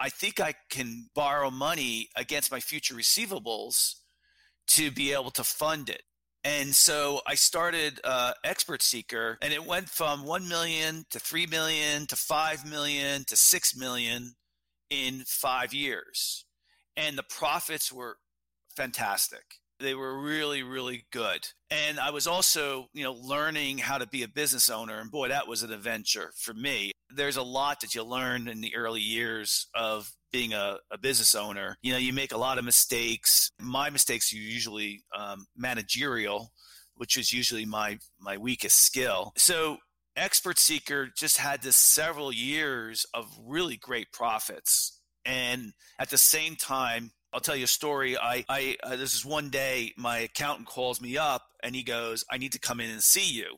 I 0.00 0.08
think 0.08 0.40
I 0.40 0.54
can 0.70 1.08
borrow 1.14 1.50
money 1.50 2.08
against 2.16 2.50
my 2.52 2.60
future 2.60 2.94
receivables 2.94 3.94
to 4.68 4.90
be 4.90 5.12
able 5.12 5.30
to 5.32 5.44
fund 5.44 5.88
it. 5.88 6.02
And 6.44 6.74
so 6.74 7.20
I 7.26 7.34
started 7.34 8.00
uh, 8.04 8.32
Expert 8.44 8.82
Seeker, 8.82 9.38
and 9.42 9.52
it 9.52 9.66
went 9.66 9.88
from 9.88 10.24
1 10.24 10.48
million 10.48 11.04
to 11.10 11.18
3 11.18 11.46
million 11.46 12.06
to 12.06 12.16
5 12.16 12.64
million 12.70 13.24
to 13.24 13.36
6 13.36 13.76
million 13.76 14.34
in 14.88 15.24
five 15.26 15.74
years. 15.74 16.44
And 16.96 17.18
the 17.18 17.24
profits 17.24 17.92
were 17.92 18.18
fantastic. 18.76 19.56
They 19.80 19.94
were 19.94 20.20
really, 20.20 20.62
really 20.62 21.06
good. 21.12 21.46
And 21.70 22.00
I 22.00 22.10
was 22.10 22.26
also, 22.26 22.86
you 22.92 23.04
know, 23.04 23.12
learning 23.12 23.78
how 23.78 23.98
to 23.98 24.06
be 24.06 24.22
a 24.22 24.28
business 24.28 24.68
owner. 24.68 25.00
And 25.00 25.10
boy, 25.10 25.28
that 25.28 25.46
was 25.46 25.62
an 25.62 25.72
adventure 25.72 26.32
for 26.36 26.52
me. 26.54 26.92
There's 27.10 27.36
a 27.36 27.42
lot 27.42 27.80
that 27.80 27.94
you 27.94 28.02
learn 28.02 28.48
in 28.48 28.60
the 28.60 28.74
early 28.74 29.00
years 29.00 29.68
of 29.74 30.10
being 30.32 30.52
a, 30.52 30.78
a 30.90 30.98
business 30.98 31.34
owner. 31.34 31.76
You 31.82 31.92
know, 31.92 31.98
you 31.98 32.12
make 32.12 32.32
a 32.32 32.38
lot 32.38 32.58
of 32.58 32.64
mistakes. 32.64 33.50
My 33.60 33.90
mistakes 33.90 34.32
are 34.32 34.36
usually 34.36 35.02
um, 35.16 35.46
managerial, 35.56 36.50
which 36.96 37.16
is 37.16 37.32
usually 37.32 37.64
my 37.64 37.98
my 38.20 38.36
weakest 38.36 38.80
skill. 38.80 39.32
So 39.36 39.78
expert 40.16 40.58
seeker 40.58 41.08
just 41.16 41.38
had 41.38 41.62
this 41.62 41.76
several 41.76 42.32
years 42.32 43.06
of 43.14 43.26
really 43.46 43.76
great 43.76 44.10
profits 44.12 45.00
and 45.24 45.72
at 45.98 46.10
the 46.10 46.18
same 46.18 46.56
time 46.56 47.12
I'll 47.32 47.40
tell 47.40 47.56
you 47.56 47.64
a 47.64 47.68
story. 47.68 48.16
I, 48.16 48.44
I 48.48 48.76
uh, 48.82 48.96
this 48.96 49.14
is 49.14 49.24
one 49.24 49.50
day 49.50 49.92
my 49.96 50.18
accountant 50.18 50.68
calls 50.68 51.00
me 51.00 51.18
up 51.18 51.42
and 51.62 51.74
he 51.74 51.82
goes, 51.82 52.24
"I 52.30 52.38
need 52.38 52.52
to 52.52 52.58
come 52.58 52.80
in 52.80 52.90
and 52.90 53.02
see 53.02 53.30
you." 53.30 53.56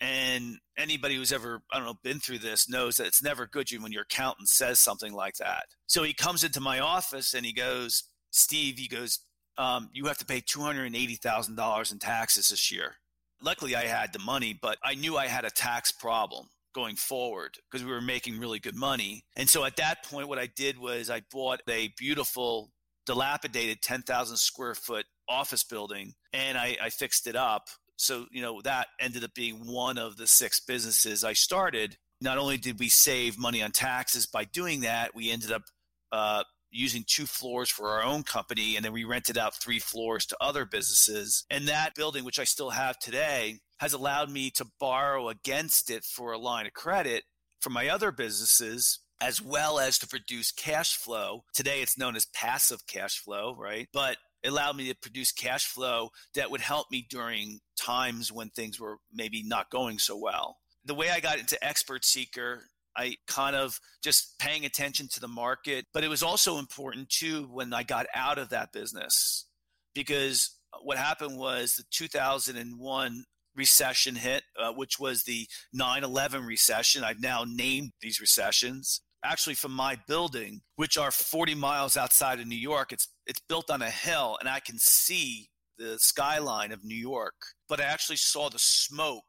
And 0.00 0.58
anybody 0.76 1.14
who's 1.14 1.32
ever 1.32 1.62
I 1.72 1.76
don't 1.76 1.86
know 1.86 1.94
been 2.02 2.18
through 2.18 2.40
this 2.40 2.68
knows 2.68 2.96
that 2.96 3.06
it's 3.06 3.22
never 3.22 3.46
good 3.46 3.70
when 3.80 3.92
your 3.92 4.02
accountant 4.02 4.48
says 4.48 4.80
something 4.80 5.12
like 5.12 5.36
that. 5.36 5.66
So 5.86 6.02
he 6.02 6.12
comes 6.12 6.42
into 6.42 6.60
my 6.60 6.80
office 6.80 7.34
and 7.34 7.46
he 7.46 7.52
goes, 7.52 8.02
"Steve," 8.30 8.78
he 8.78 8.88
goes, 8.88 9.20
um, 9.56 9.88
"You 9.92 10.06
have 10.06 10.18
to 10.18 10.26
pay 10.26 10.40
two 10.40 10.60
hundred 10.60 10.86
and 10.86 10.96
eighty 10.96 11.16
thousand 11.16 11.54
dollars 11.56 11.92
in 11.92 12.00
taxes 12.00 12.50
this 12.50 12.72
year." 12.72 12.96
Luckily, 13.40 13.76
I 13.76 13.86
had 13.86 14.12
the 14.12 14.18
money, 14.20 14.56
but 14.60 14.78
I 14.84 14.94
knew 14.94 15.16
I 15.16 15.26
had 15.26 15.44
a 15.44 15.50
tax 15.50 15.90
problem 15.92 16.48
going 16.74 16.96
forward 16.96 17.58
because 17.70 17.84
we 17.84 17.92
were 17.92 18.00
making 18.00 18.38
really 18.38 18.58
good 18.58 18.76
money. 18.76 19.24
And 19.36 19.48
so 19.48 19.64
at 19.64 19.76
that 19.76 20.04
point, 20.04 20.28
what 20.28 20.38
I 20.38 20.46
did 20.46 20.78
was 20.78 21.10
I 21.10 21.22
bought 21.30 21.60
a 21.68 21.92
beautiful 21.98 22.72
dilapidated 23.06 23.82
10,000 23.82 24.36
square 24.36 24.74
foot 24.74 25.06
office 25.28 25.64
building 25.64 26.14
and 26.32 26.58
I, 26.58 26.76
I 26.82 26.90
fixed 26.90 27.26
it 27.26 27.36
up. 27.36 27.68
So, 27.96 28.26
you 28.30 28.42
know, 28.42 28.60
that 28.62 28.88
ended 29.00 29.24
up 29.24 29.34
being 29.34 29.66
one 29.66 29.98
of 29.98 30.16
the 30.16 30.26
six 30.26 30.60
businesses 30.60 31.24
I 31.24 31.34
started. 31.34 31.96
Not 32.20 32.38
only 32.38 32.56
did 32.56 32.78
we 32.78 32.88
save 32.88 33.38
money 33.38 33.62
on 33.62 33.70
taxes 33.70 34.26
by 34.26 34.44
doing 34.44 34.80
that, 34.80 35.14
we 35.14 35.30
ended 35.30 35.52
up 35.52 35.62
uh, 36.10 36.44
using 36.70 37.04
two 37.06 37.26
floors 37.26 37.70
for 37.70 37.88
our 37.90 38.02
own 38.02 38.22
company 38.22 38.76
and 38.76 38.84
then 38.84 38.92
we 38.92 39.04
rented 39.04 39.36
out 39.36 39.54
three 39.54 39.78
floors 39.78 40.26
to 40.26 40.36
other 40.40 40.64
businesses. 40.64 41.44
And 41.50 41.68
that 41.68 41.94
building, 41.94 42.24
which 42.24 42.38
I 42.38 42.44
still 42.44 42.70
have 42.70 42.98
today, 42.98 43.58
has 43.78 43.92
allowed 43.92 44.30
me 44.30 44.50
to 44.52 44.66
borrow 44.80 45.28
against 45.28 45.90
it 45.90 46.04
for 46.04 46.32
a 46.32 46.38
line 46.38 46.66
of 46.66 46.72
credit 46.72 47.24
for 47.60 47.70
my 47.70 47.88
other 47.88 48.10
businesses 48.10 49.00
as 49.22 49.40
well 49.40 49.78
as 49.78 49.98
to 49.98 50.08
produce 50.08 50.50
cash 50.50 50.96
flow. 50.96 51.44
Today 51.54 51.80
it's 51.80 51.96
known 51.96 52.16
as 52.16 52.26
passive 52.34 52.84
cash 52.88 53.20
flow, 53.20 53.54
right? 53.56 53.88
But 53.92 54.16
it 54.42 54.48
allowed 54.48 54.76
me 54.76 54.88
to 54.88 54.96
produce 54.96 55.30
cash 55.30 55.64
flow 55.64 56.10
that 56.34 56.50
would 56.50 56.60
help 56.60 56.88
me 56.90 57.06
during 57.08 57.60
times 57.80 58.32
when 58.32 58.50
things 58.50 58.80
were 58.80 58.98
maybe 59.14 59.44
not 59.44 59.70
going 59.70 59.98
so 59.98 60.18
well. 60.18 60.56
The 60.84 60.94
way 60.94 61.10
I 61.10 61.20
got 61.20 61.38
into 61.38 61.64
Expert 61.64 62.04
Seeker, 62.04 62.64
I 62.96 63.14
kind 63.28 63.54
of 63.54 63.78
just 64.02 64.40
paying 64.40 64.64
attention 64.64 65.06
to 65.12 65.20
the 65.20 65.28
market, 65.28 65.86
but 65.94 66.02
it 66.02 66.08
was 66.08 66.24
also 66.24 66.58
important 66.58 67.08
too 67.08 67.44
when 67.44 67.72
I 67.72 67.84
got 67.84 68.06
out 68.16 68.38
of 68.38 68.48
that 68.48 68.72
business 68.72 69.46
because 69.94 70.50
what 70.82 70.98
happened 70.98 71.38
was 71.38 71.74
the 71.76 71.84
2001 71.92 73.24
recession 73.54 74.16
hit, 74.16 74.42
uh, 74.58 74.72
which 74.72 74.98
was 74.98 75.22
the 75.22 75.46
9 75.72 76.02
11 76.02 76.44
recession. 76.44 77.04
I've 77.04 77.20
now 77.20 77.44
named 77.46 77.92
these 78.00 78.20
recessions 78.20 79.00
actually 79.24 79.54
from 79.54 79.72
my 79.72 79.98
building, 80.06 80.60
which 80.76 80.98
are 80.98 81.10
40 81.10 81.54
miles 81.54 81.96
outside 81.96 82.40
of 82.40 82.46
New 82.46 82.56
York. 82.56 82.92
It's 82.92 83.08
it's 83.26 83.40
built 83.48 83.70
on 83.70 83.82
a 83.82 83.90
hill, 83.90 84.36
and 84.40 84.48
I 84.48 84.60
can 84.60 84.78
see 84.78 85.48
the 85.78 85.98
skyline 85.98 86.72
of 86.72 86.84
New 86.84 86.96
York. 86.96 87.34
But 87.68 87.80
I 87.80 87.84
actually 87.84 88.16
saw 88.16 88.48
the 88.48 88.58
smoke 88.58 89.24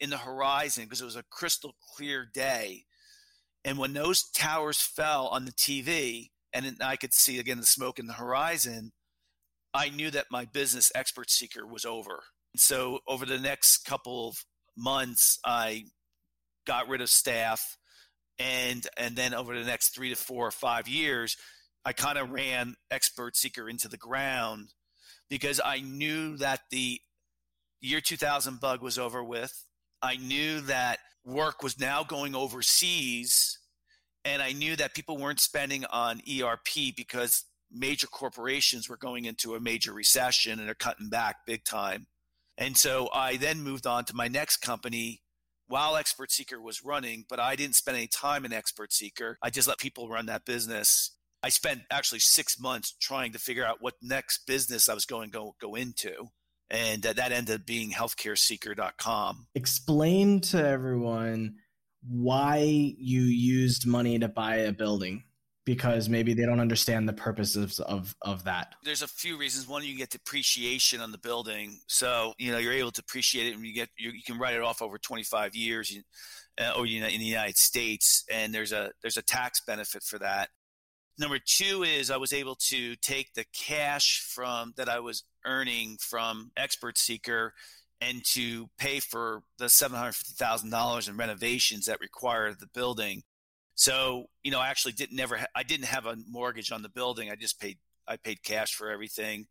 in 0.00 0.10
the 0.10 0.18
horizon 0.18 0.84
because 0.84 1.00
it 1.00 1.06
was 1.06 1.16
a 1.16 1.24
crystal 1.30 1.74
clear 1.96 2.28
day. 2.32 2.84
And 3.64 3.78
when 3.78 3.94
those 3.94 4.30
towers 4.30 4.80
fell 4.80 5.28
on 5.28 5.46
the 5.46 5.52
TV, 5.52 6.30
and 6.52 6.76
I 6.80 6.96
could 6.96 7.14
see 7.14 7.38
again 7.38 7.58
the 7.58 7.66
smoke 7.66 7.98
in 7.98 8.06
the 8.06 8.14
horizon, 8.14 8.92
I 9.72 9.88
knew 9.88 10.10
that 10.10 10.26
my 10.30 10.44
business 10.44 10.92
expert 10.94 11.30
seeker 11.30 11.66
was 11.66 11.84
over. 11.84 12.22
So 12.56 13.00
over 13.08 13.26
the 13.26 13.38
next 13.38 13.78
couple 13.84 14.28
of 14.28 14.44
months, 14.76 15.38
I 15.44 15.84
got 16.66 16.88
rid 16.88 17.00
of 17.00 17.10
staff 17.10 17.76
and 18.38 18.86
and 18.96 19.16
then 19.16 19.34
over 19.34 19.58
the 19.58 19.64
next 19.64 19.90
three 19.90 20.10
to 20.10 20.16
four 20.16 20.46
or 20.46 20.50
five 20.50 20.88
years 20.88 21.36
i 21.84 21.92
kind 21.92 22.18
of 22.18 22.30
ran 22.30 22.74
expert 22.90 23.36
seeker 23.36 23.68
into 23.68 23.88
the 23.88 23.96
ground 23.96 24.74
because 25.30 25.60
i 25.64 25.80
knew 25.80 26.36
that 26.36 26.60
the 26.70 27.00
year 27.84 28.00
2000 28.00 28.60
bug 28.60 28.82
was 28.82 28.98
over 28.98 29.22
with. 29.22 29.66
I 30.02 30.16
knew 30.16 30.60
that 30.62 30.98
work 31.24 31.62
was 31.62 31.78
now 31.78 32.04
going 32.04 32.34
overseas 32.34 33.58
and 34.26 34.42
i 34.42 34.52
knew 34.52 34.76
that 34.76 34.92
people 34.92 35.16
weren't 35.16 35.40
spending 35.40 35.86
on 35.86 36.20
erp 36.28 36.68
because 36.94 37.44
major 37.72 38.06
corporations 38.06 38.90
were 38.90 38.96
going 38.98 39.24
into 39.24 39.54
a 39.54 39.60
major 39.60 39.92
recession 39.94 40.58
and 40.58 40.68
they're 40.68 40.74
cutting 40.74 41.08
back 41.08 41.36
big 41.46 41.64
time. 41.64 42.06
And 42.58 42.76
so 42.76 43.08
i 43.14 43.36
then 43.36 43.62
moved 43.62 43.86
on 43.86 44.04
to 44.06 44.14
my 44.14 44.28
next 44.28 44.58
company 44.58 45.22
while 45.66 45.96
Expert 45.96 46.30
Seeker 46.30 46.60
was 46.60 46.84
running, 46.84 47.24
but 47.28 47.40
I 47.40 47.56
didn't 47.56 47.76
spend 47.76 47.96
any 47.96 48.06
time 48.06 48.44
in 48.44 48.52
Expert 48.52 48.92
Seeker. 48.92 49.38
I 49.42 49.50
just 49.50 49.68
let 49.68 49.78
people 49.78 50.08
run 50.08 50.26
that 50.26 50.44
business. 50.44 51.12
I 51.42 51.48
spent 51.48 51.82
actually 51.90 52.20
six 52.20 52.58
months 52.58 52.94
trying 53.00 53.32
to 53.32 53.38
figure 53.38 53.64
out 53.64 53.78
what 53.80 53.94
next 54.02 54.46
business 54.46 54.88
I 54.88 54.94
was 54.94 55.04
going 55.04 55.30
to 55.30 55.38
go, 55.38 55.56
go 55.60 55.74
into. 55.74 56.28
And 56.70 57.04
uh, 57.04 57.12
that 57.12 57.32
ended 57.32 57.60
up 57.60 57.66
being 57.66 57.92
healthcareseeker.com. 57.92 59.46
Explain 59.54 60.40
to 60.42 60.66
everyone 60.66 61.56
why 62.08 62.56
you 62.98 63.22
used 63.22 63.86
money 63.86 64.18
to 64.18 64.28
buy 64.28 64.56
a 64.56 64.72
building 64.72 65.24
because 65.64 66.08
maybe 66.08 66.34
they 66.34 66.44
don't 66.44 66.60
understand 66.60 67.08
the 67.08 67.12
purposes 67.12 67.80
of 67.80 68.14
of 68.22 68.44
that. 68.44 68.74
There's 68.84 69.02
a 69.02 69.08
few 69.08 69.36
reasons. 69.36 69.68
One, 69.68 69.84
you 69.84 69.96
get 69.96 70.10
depreciation 70.10 71.00
on 71.00 71.12
the 71.12 71.18
building, 71.18 71.78
so 71.86 72.34
you 72.38 72.52
know 72.52 72.58
you're 72.58 72.72
able 72.72 72.92
to 72.92 73.00
appreciate 73.00 73.48
it, 73.48 73.54
and 73.54 73.64
you 73.64 73.74
get 73.74 73.88
you, 73.96 74.10
you 74.10 74.22
can 74.22 74.38
write 74.38 74.54
it 74.54 74.62
off 74.62 74.82
over 74.82 74.98
25 74.98 75.54
years, 75.54 75.96
uh, 76.60 76.72
or 76.76 76.86
you 76.86 77.00
know, 77.00 77.08
in 77.08 77.18
the 77.18 77.26
United 77.26 77.56
States, 77.56 78.24
and 78.30 78.54
there's 78.54 78.72
a 78.72 78.90
there's 79.02 79.16
a 79.16 79.22
tax 79.22 79.60
benefit 79.66 80.02
for 80.02 80.18
that. 80.18 80.50
Number 81.18 81.38
two 81.38 81.84
is 81.84 82.10
I 82.10 82.16
was 82.16 82.32
able 82.32 82.56
to 82.70 82.96
take 82.96 83.34
the 83.34 83.44
cash 83.54 84.20
from 84.34 84.74
that 84.76 84.88
I 84.88 84.98
was 84.98 85.22
earning 85.46 85.96
from 86.00 86.50
Expert 86.56 86.98
Seeker 86.98 87.54
and 88.00 88.24
to 88.24 88.68
pay 88.78 88.98
for 88.98 89.42
the 89.58 89.66
$750,000 89.66 91.08
in 91.08 91.16
renovations 91.16 91.86
that 91.86 92.00
required 92.00 92.58
the 92.58 92.66
building 92.74 93.22
so, 93.74 94.26
you 94.42 94.50
know, 94.50 94.60
I 94.60 94.68
actually 94.68 94.92
didn't 94.92 95.16
never 95.16 95.36
ha- 95.36 95.46
I 95.54 95.62
didn't 95.62 95.86
have 95.86 96.06
a 96.06 96.16
mortgage 96.28 96.70
on 96.72 96.82
the 96.82 96.88
building. 96.88 97.30
I 97.30 97.34
just 97.34 97.60
paid 97.60 97.78
I 98.06 98.16
paid 98.16 98.42
cash 98.42 98.74
for 98.74 98.90
everything. 98.90 99.46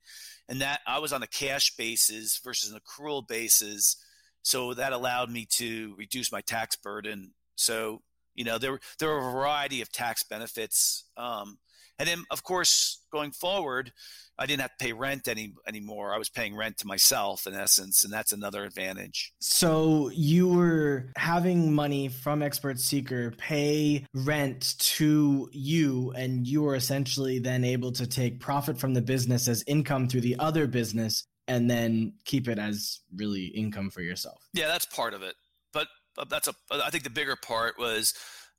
And 0.48 0.62
that 0.62 0.82
I 0.88 1.00
was 1.00 1.14
on 1.14 1.24
a 1.24 1.28
cash 1.28 1.76
basis 1.76 2.40
versus 2.44 2.72
an 2.72 2.80
accrual 2.80 3.28
basis. 3.28 3.98
So 4.44 4.74
that 4.74 4.94
allowed 4.94 5.32
me 5.32 5.48
to 5.58 5.96
reduce 5.98 6.32
my 6.32 6.42
tax 6.42 6.76
burden. 6.76 7.34
So, 7.56 8.02
you 8.36 8.44
know, 8.44 8.58
there 8.58 8.80
there 9.00 9.12
are 9.12 9.30
a 9.30 9.32
variety 9.32 9.82
of 9.82 9.92
tax 9.92 10.24
benefits. 10.24 11.06
Um, 11.18 11.58
and 12.00 12.08
then 12.08 12.24
of 12.32 12.44
course, 12.44 13.02
going 13.12 13.32
forward, 13.32 13.92
I 14.38 14.46
didn't 14.46 14.62
have 14.62 14.78
to 14.78 14.86
pay 14.86 14.94
rent 14.94 15.28
any 15.28 15.54
anymore. 15.68 16.14
I 16.14 16.18
was 16.18 16.30
paying 16.30 16.56
rent 16.56 16.78
to 16.80 16.88
myself 16.88 17.46
in 17.46 17.54
essence, 17.54 18.04
and 18.04 18.12
that's 18.12 18.32
another 18.32 18.64
advantage. 18.64 19.34
So 19.40 20.10
you 20.14 20.48
were 20.48 21.12
having 21.18 21.74
money 21.74 22.08
from 22.08 22.42
Expert 22.42 22.80
Seeker 22.80 23.32
pay 23.32 24.06
rent 24.14 24.76
to 24.80 25.50
you, 25.52 26.14
and 26.16 26.48
you 26.48 26.64
were 26.64 26.76
essentially 26.76 27.40
then 27.40 27.64
able 27.64 27.92
to 27.94 28.08
take 28.08 28.40
profit 28.40 28.80
from 28.80 28.94
the 28.94 29.02
business 29.02 29.48
as 29.48 29.64
income 29.68 30.08
through 30.08 30.22
the 30.22 30.36
other 30.40 30.66
business, 30.68 31.24
and 31.48 31.70
then 31.70 32.14
keep 32.26 32.48
it 32.48 32.58
as 32.58 33.02
really 33.16 33.46
income 33.46 33.90
for 33.90 34.02
yourself. 34.02 34.42
Yeah, 34.54 34.68
that's 34.68 34.86
part 34.86 35.14
of 35.14 35.22
it. 35.22 35.36
But 35.74 35.88
that's 36.30 36.48
a. 36.48 36.54
I 36.72 36.90
think 36.90 37.04
the 37.04 37.10
bigger 37.10 37.36
part 37.36 37.78
was, 37.78 38.14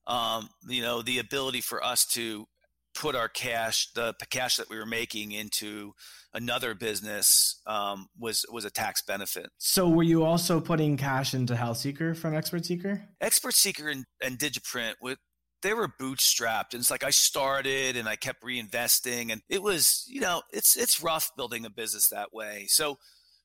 um, 0.06 0.48
you 0.68 0.82
know, 0.82 1.02
the 1.02 1.18
ability 1.18 1.60
for 1.60 1.84
us 1.84 2.04
to 2.06 2.46
put 2.94 3.14
our 3.14 3.28
cash, 3.28 3.90
the 3.94 4.14
cash 4.30 4.56
that 4.56 4.70
we 4.70 4.78
were 4.78 4.86
making 4.86 5.32
into 5.32 5.92
another 6.32 6.74
business 6.74 7.60
um, 7.66 8.08
was 8.18 8.44
was 8.50 8.64
a 8.64 8.70
tax 8.70 9.02
benefit. 9.02 9.50
So, 9.58 9.88
were 9.88 10.02
you 10.02 10.24
also 10.24 10.60
putting 10.60 10.96
cash 10.96 11.34
into 11.34 11.56
Health 11.56 11.78
Seeker 11.78 12.14
from 12.14 12.34
Expert 12.34 12.64
Seeker? 12.64 13.04
Expert 13.20 13.54
Seeker 13.54 13.88
and, 13.88 14.04
and 14.22 14.38
Digiprint 14.38 14.94
with 15.00 15.18
they 15.62 15.72
were 15.72 15.88
bootstrapped 15.88 16.74
and 16.74 16.80
it's 16.80 16.90
like 16.90 17.02
i 17.02 17.10
started 17.10 17.96
and 17.96 18.06
i 18.06 18.14
kept 18.14 18.44
reinvesting 18.44 19.32
and 19.32 19.40
it 19.48 19.62
was 19.62 20.04
you 20.06 20.20
know 20.20 20.42
it's 20.52 20.76
it's 20.76 21.02
rough 21.02 21.30
building 21.38 21.64
a 21.64 21.70
business 21.70 22.08
that 22.08 22.34
way 22.34 22.66
so 22.68 22.98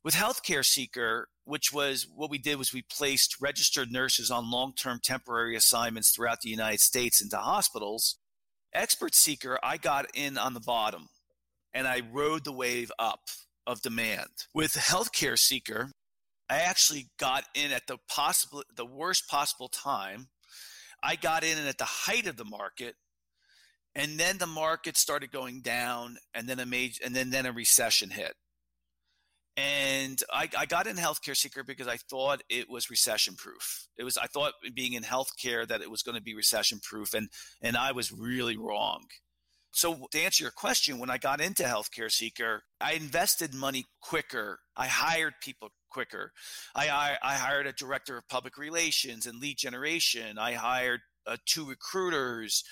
with 0.04 0.14
healthcare 0.14 0.66
seeker 0.66 1.30
which 1.46 1.72
was 1.72 2.06
what 2.14 2.30
we 2.30 2.38
did 2.38 2.58
was 2.58 2.74
we 2.74 2.84
placed 2.92 3.38
registered 3.42 3.90
nurses 3.90 4.30
on 4.30 4.52
long-term 4.52 5.00
temporary 5.02 5.56
assignments 5.56 6.12
throughout 6.12 6.42
the 6.42 6.50
united 6.50 6.82
states 6.82 7.22
into 7.22 7.38
hospitals 7.38 8.18
expert 8.74 9.16
seeker 9.16 9.58
i 9.64 9.78
got 9.78 10.06
in 10.14 10.38
on 10.38 10.54
the 10.54 10.60
bottom 10.60 11.08
and 11.74 11.88
i 11.88 12.02
rode 12.12 12.44
the 12.44 12.52
wave 12.52 12.92
up 13.00 13.22
of 13.66 13.82
demand 13.82 14.30
with 14.54 14.74
healthcare 14.74 15.38
seeker 15.38 15.92
i 16.50 16.58
actually 16.58 17.08
got 17.18 17.44
in 17.56 17.72
at 17.72 17.88
the 17.88 17.98
possible 18.08 18.64
the 18.76 18.86
worst 18.86 19.28
possible 19.28 19.70
time 19.70 20.28
I 21.02 21.16
got 21.16 21.44
in 21.44 21.58
at 21.58 21.78
the 21.78 21.86
height 21.86 22.28
of 22.28 22.38
the 22.38 22.46
market, 22.46 22.96
and 23.96 24.20
then 24.20 24.38
the 24.38 24.48
market 24.48 24.98
started 24.98 25.32
going 25.32 25.62
down, 25.62 26.18
and 26.34 26.48
then 26.48 26.60
a 26.60 26.66
major, 26.66 27.02
and 27.06 27.16
then 27.16 27.30
then 27.30 27.46
a 27.46 27.52
recession 27.52 28.10
hit. 28.10 28.34
And 29.60 30.24
I, 30.32 30.48
I 30.58 30.66
got 30.66 30.88
in 30.88 30.96
healthcare 30.96 31.36
seeker 31.36 31.64
because 31.64 31.88
I 31.88 31.98
thought 31.98 32.44
it 32.50 32.70
was 32.70 32.90
recession 32.90 33.36
proof. 33.36 33.88
It 33.98 34.06
was 34.06 34.18
I 34.18 34.28
thought 34.28 34.54
being 34.74 34.94
in 34.94 35.04
healthcare 35.04 35.68
that 35.68 35.82
it 35.82 35.92
was 35.92 36.02
going 36.02 36.16
to 36.16 36.24
be 36.24 36.34
recession 36.34 36.80
proof, 36.82 37.14
and 37.14 37.30
and 37.62 37.76
I 37.76 37.92
was 37.92 38.10
really 38.12 38.56
wrong. 38.56 39.06
So 39.72 40.08
to 40.12 40.20
answer 40.22 40.44
your 40.44 40.52
question, 40.52 40.98
when 40.98 41.10
I 41.10 41.18
got 41.18 41.42
into 41.42 41.64
healthcare 41.64 42.12
seeker, 42.12 42.64
I 42.80 42.94
invested 42.94 43.54
money 43.54 43.86
quicker. 44.02 44.60
I 44.78 44.88
hired 44.88 45.34
people 45.42 45.70
quicker. 45.90 46.32
I, 46.74 46.90
I, 46.90 47.18
I 47.22 47.34
hired 47.36 47.68
a 47.68 47.74
director 47.74 48.18
of 48.18 48.28
public 48.30 48.58
relations 48.58 49.26
and 49.26 49.40
lead 49.40 49.58
generation. 49.58 50.40
I 50.40 50.54
hired 50.54 51.02
uh, 51.28 51.38
two 51.46 51.66
recruiters. 51.66 52.64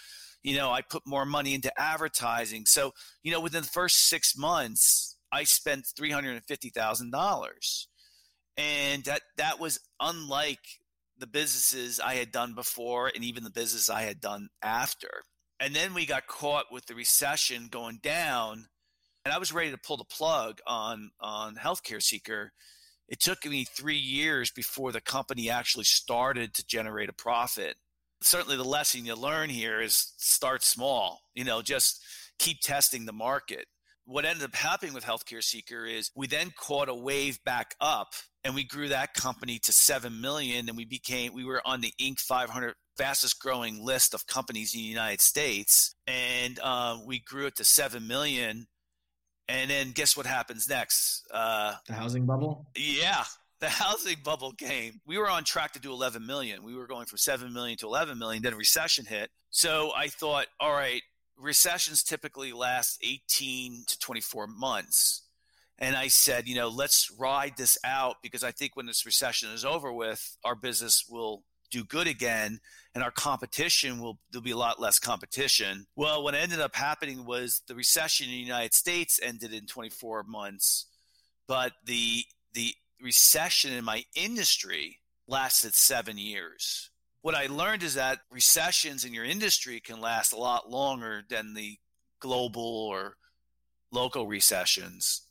You 0.42 0.56
know, 0.56 0.72
I 0.72 0.82
put 0.82 1.04
more 1.06 1.26
money 1.26 1.54
into 1.54 1.72
advertising. 1.80 2.66
So, 2.66 2.94
you 3.22 3.32
know, 3.32 3.42
within 3.42 3.62
the 3.62 3.70
first 3.70 4.08
six 4.08 4.36
months, 4.36 5.17
I 5.32 5.44
spent 5.44 5.88
three 5.96 6.12
hundred 6.12 6.36
and 6.36 6.46
fifty 6.46 6.70
thousand 6.70 7.12
dollars, 7.12 7.88
and 8.58 9.04
that 9.06 9.22
that 9.38 9.60
was 9.60 9.80
unlike 10.00 10.80
the 11.18 11.28
businesses 11.28 12.00
I 12.00 12.16
had 12.16 12.32
done 12.32 12.54
before, 12.54 13.12
and 13.14 13.24
even 13.24 13.44
the 13.44 13.50
business 13.50 13.90
I 13.90 14.04
had 14.04 14.22
done 14.22 14.50
after. 14.62 15.10
And 15.60 15.76
then 15.76 15.94
we 15.94 16.06
got 16.06 16.28
caught 16.28 16.66
with 16.72 16.86
the 16.86 16.94
recession 16.94 17.68
going 17.72 18.00
down, 18.04 18.68
and 19.26 19.34
I 19.34 19.40
was 19.40 19.52
ready 19.52 19.72
to 19.72 19.78
pull 19.78 19.98
the 19.98 20.06
plug 20.06 20.60
on 20.68 21.12
on 21.20 21.56
Healthcare 21.56 22.02
Seeker 22.02 22.54
it 23.08 23.22
took 23.22 23.46
me 23.46 23.64
three 23.64 23.98
years 23.98 24.52
before 24.52 24.92
the 24.92 25.02
company 25.02 25.50
actually 25.50 25.86
started 25.86 26.54
to 26.56 26.66
generate 26.66 27.10
a 27.10 27.14
profit. 27.14 27.78
Certainly, 28.22 28.58
the 28.58 28.64
lesson 28.64 29.06
you 29.06 29.16
learn 29.16 29.50
here 29.50 29.80
is 29.80 30.14
start 30.18 30.64
small, 30.64 31.22
you 31.34 31.44
know, 31.44 31.62
just 31.62 32.04
keep 32.40 32.60
testing 32.62 33.06
the 33.06 33.14
market. 33.14 33.68
What 34.08 34.24
ended 34.24 34.46
up 34.46 34.56
happening 34.56 34.94
with 34.94 35.04
Healthcare 35.04 35.44
Seeker 35.44 35.86
is 35.86 36.12
we 36.16 36.28
then 36.28 36.54
caught 36.58 36.88
a 36.88 36.96
wave 36.96 37.44
back 37.44 37.76
up 37.82 38.14
and 38.46 38.56
we 38.56 38.64
grew 38.64 38.88
that 38.88 39.14
company 39.14 39.60
to 39.60 39.74
7 39.74 40.22
million 40.22 40.70
and 40.70 40.78
we 40.78 40.86
became, 40.86 41.34
we 41.34 41.44
were 41.44 41.62
on 41.66 41.82
the 41.82 41.92
Inc. 42.00 42.20
500 42.20 42.74
fastest 42.96 43.38
growing 43.42 43.84
list 43.84 44.14
of 44.14 44.26
companies 44.26 44.74
in 44.74 44.80
the 44.80 44.86
United 44.86 45.20
States. 45.20 45.94
And 46.08 46.58
uh, 46.64 47.00
we 47.06 47.20
grew 47.20 47.48
it 47.48 47.58
to 47.58 47.66
7 47.66 48.08
million 48.08 48.68
and 49.50 49.70
then 49.70 49.92
guess 49.92 50.16
what 50.16 50.26
happens 50.26 50.70
next? 50.70 51.28
Uh, 51.34 51.74
the 51.88 51.94
housing 51.94 52.26
bubble? 52.26 52.66
Yeah, 52.78 53.26
the 53.60 53.70
housing 53.70 54.18
bubble 54.24 54.54
came. 54.54 55.02
We 55.06 55.18
were 55.18 55.30
on 55.30 55.44
track 55.44 55.74
to 55.74 55.82
do 55.82 55.92
11 55.92 56.26
million. 56.26 56.64
We 56.64 56.76
were 56.76 56.88
going 56.88 57.08
from 57.08 57.18
7 57.18 57.52
million 57.54 57.78
to 57.80 57.88
11 57.88 58.18
million. 58.18 58.42
Then 58.42 58.54
a 58.54 58.58
recession 58.58 59.06
hit. 59.06 59.30
So 59.50 59.92
I 59.94 60.08
thought, 60.08 60.48
all 60.62 60.72
right, 60.72 61.02
recessions 61.38 62.04
typically 62.04 62.52
last 62.52 63.00
18 63.04 63.86
to 63.88 64.00
24 64.00 64.48
months. 64.48 65.24
And 65.80 65.96
I 65.96 66.08
said, 66.08 66.48
you 66.48 66.56
know, 66.56 66.70
let's 66.70 67.12
ride 67.20 67.54
this 67.58 67.78
out 67.84 68.18
because 68.24 68.44
I 68.44 68.52
think 68.52 68.76
when 68.76 68.88
this 68.88 69.06
recession 69.06 69.52
is 69.52 69.64
over 69.64 69.94
with, 69.94 70.38
our 70.44 70.56
business 70.56 71.06
will 71.08 71.44
do 71.70 71.84
good 71.84 72.08
again 72.08 72.60
and 72.96 73.04
our 73.04 73.12
competition 73.12 74.00
will 74.00 74.20
there'll 74.32 74.44
be 74.44 74.52
a 74.52 74.58
lot 74.58 74.80
less 74.80 75.00
competition 75.00 75.86
well 75.96 76.24
what 76.24 76.34
ended 76.34 76.60
up 76.60 76.76
happening 76.76 77.26
was 77.26 77.62
the 77.68 77.76
recession 77.76 78.28
in 78.28 78.32
the 78.32 78.38
united 78.38 78.74
states 78.74 79.20
ended 79.22 79.54
in 79.54 79.66
24 79.66 80.24
months 80.24 80.86
but 81.48 81.74
the 81.86 82.24
the 82.54 82.74
recession 83.02 83.74
in 83.74 83.84
my 83.84 84.04
industry 84.16 85.00
lasted 85.28 85.74
seven 85.74 86.18
years 86.18 86.90
what 87.28 87.36
i 87.36 87.48
learned 87.48 87.84
is 87.84 87.96
that 87.96 88.20
recessions 88.32 89.04
in 89.04 89.14
your 89.14 89.26
industry 89.26 89.82
can 89.82 90.00
last 90.00 90.32
a 90.32 90.38
lot 90.38 90.70
longer 90.70 91.24
than 91.30 91.54
the 91.54 91.78
global 92.22 92.88
or 92.90 93.18
local 93.92 94.26
recessions. 94.28 95.24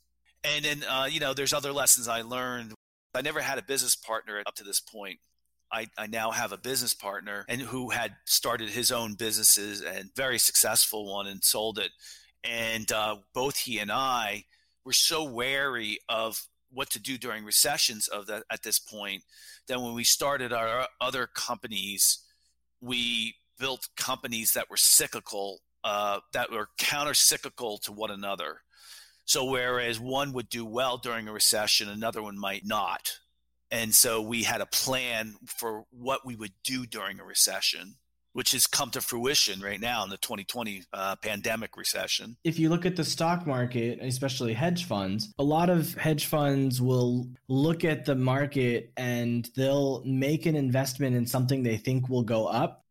And 0.43 0.63
then 0.63 0.83
uh, 0.87 1.07
you 1.09 1.19
know 1.19 1.33
there's 1.33 1.53
other 1.53 1.73
lessons 1.73 2.07
i 2.07 2.21
learned. 2.21 2.75
I 3.15 3.21
never 3.21 3.41
had 3.41 3.57
a 3.57 3.63
business 3.63 3.95
partner 3.95 4.43
up 4.45 4.53
to 4.57 4.63
this 4.63 4.79
point. 4.79 5.17
I, 5.71 5.87
I 5.97 6.05
now 6.05 6.29
have 6.29 6.51
a 6.51 6.57
business 6.57 6.93
partner 6.93 7.45
and 7.49 7.61
who 7.61 7.89
had 7.89 8.15
started 8.25 8.69
his 8.69 8.91
own 8.91 9.15
businesses 9.15 9.81
and 9.81 10.11
very 10.15 10.37
successful 10.37 11.11
one 11.11 11.25
and 11.25 11.43
sold 11.43 11.79
it. 11.79 11.89
And 12.43 12.91
uh, 12.91 13.15
both 13.33 13.57
he 13.57 13.79
and 13.79 13.91
I 13.91 14.45
were 14.85 14.93
so 14.93 15.23
wary 15.23 15.97
of 16.07 16.47
what 16.71 16.89
to 16.91 16.99
do 16.99 17.17
during 17.17 17.43
recessions 17.43 18.07
of 18.07 18.27
that 18.27 18.43
at 18.51 18.63
this 18.63 18.79
point 18.79 19.23
that 19.67 19.81
when 19.81 19.93
we 19.93 20.03
started 20.03 20.53
our 20.53 20.87
other 21.01 21.27
companies, 21.27 22.19
we 22.81 23.35
built 23.59 23.87
companies 23.95 24.53
that 24.53 24.69
were 24.69 24.77
cyclical, 24.77 25.59
uh, 25.83 26.19
that 26.33 26.51
were 26.51 26.69
counter 26.77 27.13
cyclical 27.13 27.77
to 27.79 27.91
one 27.91 28.11
another. 28.11 28.61
So 29.25 29.43
whereas 29.43 29.99
one 29.99 30.31
would 30.33 30.49
do 30.49 30.65
well 30.65 30.97
during 30.97 31.27
a 31.27 31.33
recession, 31.33 31.89
another 31.89 32.21
one 32.21 32.37
might 32.37 32.65
not. 32.65 33.19
And 33.71 33.93
so 33.93 34.21
we 34.21 34.43
had 34.43 34.61
a 34.61 34.65
plan 34.65 35.35
for 35.45 35.83
what 35.91 36.25
we 36.25 36.35
would 36.35 36.53
do 36.63 36.85
during 36.85 37.19
a 37.19 37.25
recession, 37.25 37.95
which 38.37 38.51
has 38.51 38.67
come 38.67 38.91
to 38.91 39.01
fruition 39.01 39.59
right 39.61 39.81
now 39.81 40.03
in 40.03 40.11
the 40.11 40.17
2020 40.17 40.83
uh, 40.93 41.15
pandemic 41.15 41.75
recession. 41.75 42.37
If 42.43 42.59
you 42.59 42.69
look 42.69 42.85
at 42.85 42.95
the 42.95 43.03
stock 43.03 43.47
market, 43.47 43.97
especially 43.99 44.53
hedge 44.53 44.85
funds, 44.85 45.33
a 45.39 45.43
lot 45.43 45.71
of 45.71 45.95
hedge 45.95 46.27
funds 46.27 46.79
will 46.79 47.31
look 47.47 47.83
at 47.83 48.05
the 48.05 48.13
market 48.13 48.91
and 48.95 49.49
they'll 49.55 50.03
make 50.05 50.45
an 50.45 50.55
investment 50.55 51.15
in 51.15 51.25
something 51.25 51.63
they 51.63 51.77
think 51.77 52.09
will 52.09 52.21
go 52.21 52.45
up 52.45 52.85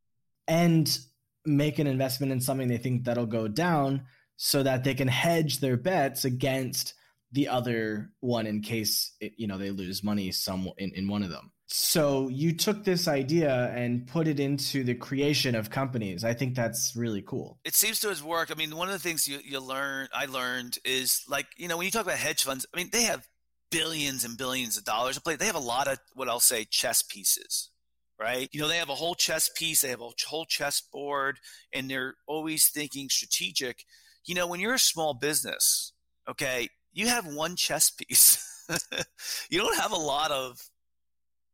and 0.49 0.99
make 1.45 1.79
an 1.79 1.87
investment 1.87 2.33
in 2.33 2.41
something 2.41 2.67
they 2.67 2.77
think 2.77 3.05
that'll 3.05 3.25
go 3.25 3.47
down 3.47 4.03
so 4.37 4.65
that 4.65 4.83
they 4.83 4.95
can 4.95 5.07
hedge 5.07 5.61
their 5.61 5.77
bets 5.77 6.25
against 6.25 6.95
the 7.31 7.47
other 7.47 8.11
one 8.19 8.49
in 8.49 8.63
case 8.63 9.13
it, 9.21 9.35
you 9.37 9.47
know 9.47 9.59
they 9.59 9.71
lose 9.71 10.03
money 10.03 10.33
some 10.33 10.69
in, 10.79 10.91
in 10.97 11.07
one 11.07 11.23
of 11.23 11.31
them 11.31 11.53
so 11.69 12.29
you 12.29 12.55
took 12.55 12.85
this 12.85 13.09
idea 13.09 13.73
and 13.75 14.07
put 14.07 14.29
it 14.29 14.39
into 14.39 14.85
the 14.85 14.95
creation 14.95 15.57
of 15.57 15.69
companies. 15.69 16.23
I 16.23 16.33
think 16.33 16.55
that's 16.55 16.95
really 16.95 17.23
cool. 17.23 17.59
It 17.65 17.75
seems 17.75 17.99
to 18.01 18.09
have 18.09 18.23
worked. 18.23 18.53
I 18.53 18.55
mean 18.55 18.77
one 18.77 18.89
of 18.89 18.95
the 18.95 19.01
things 19.01 19.27
you, 19.27 19.39
you 19.45 19.61
learn 19.61 20.09
i 20.15 20.27
learned 20.27 20.79
is 20.85 21.23
like 21.29 21.47
you 21.57 21.69
know 21.69 21.77
when 21.77 21.85
you 21.85 21.91
talk 21.91 22.03
about 22.03 22.19
hedge 22.19 22.43
funds 22.43 22.67
i 22.73 22.77
mean 22.77 22.91
they 22.93 23.03
have 23.03 23.27
billions 23.71 24.25
and 24.25 24.39
billions 24.39 24.79
of 24.79 24.85
dollars 24.85 25.17
to 25.17 25.21
play. 25.21 25.35
They 25.35 25.47
have 25.47 25.57
a 25.57 25.61
lot 25.61 25.89
of 25.89 25.99
what 26.15 26.29
i'll 26.29 26.41
say 26.41 26.65
chess 26.71 27.03
pieces 27.03 27.71
right? 28.19 28.49
You 28.51 28.63
know 28.63 28.69
they 28.69 28.79
have 28.79 28.89
a 28.89 28.95
whole 28.95 29.15
chess 29.15 29.51
piece 29.55 29.83
they 29.83 29.91
have 29.91 30.01
a 30.01 30.09
whole 30.27 30.47
chess 30.47 30.81
board 30.81 31.39
and 31.75 31.91
they're 31.91 32.15
always 32.27 32.69
thinking 32.69 33.09
strategic. 33.11 33.85
You 34.25 34.35
know 34.35 34.47
when 34.47 34.61
you're 34.61 34.75
a 34.75 34.79
small 34.79 35.15
business 35.15 35.93
okay 36.31 36.69
you 36.93 37.09
have 37.09 37.27
one 37.27 37.57
chess 37.57 37.91
piece. 37.91 38.43
you 39.51 39.59
don't 39.59 39.79
have 39.79 39.93
a 39.93 39.97
lot 39.97 40.31
of 40.31 40.59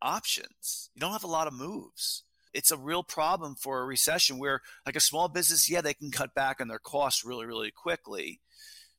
options. 0.03 0.91
You 0.95 1.01
don't 1.01 1.13
have 1.13 1.25
a 1.25 1.29
lot 1.29 1.47
of 1.47 1.55
moves. 1.55 2.25
It's 2.53 2.71
a 2.71 2.77
real 2.77 3.03
problem 3.03 3.55
for 3.55 3.81
a 3.81 3.87
recession 3.87 4.39
where, 4.39 4.61
like 4.85 4.97
a 4.97 5.01
small 5.01 5.29
business, 5.29 5.71
yeah, 5.71 5.81
they 5.81 5.95
can 5.95 6.11
cut 6.11 6.35
back 6.35 6.61
on 6.61 6.69
their 6.69 6.79
costs 6.79 7.25
really, 7.25 7.47
really 7.47 7.71
quickly. 7.71 8.41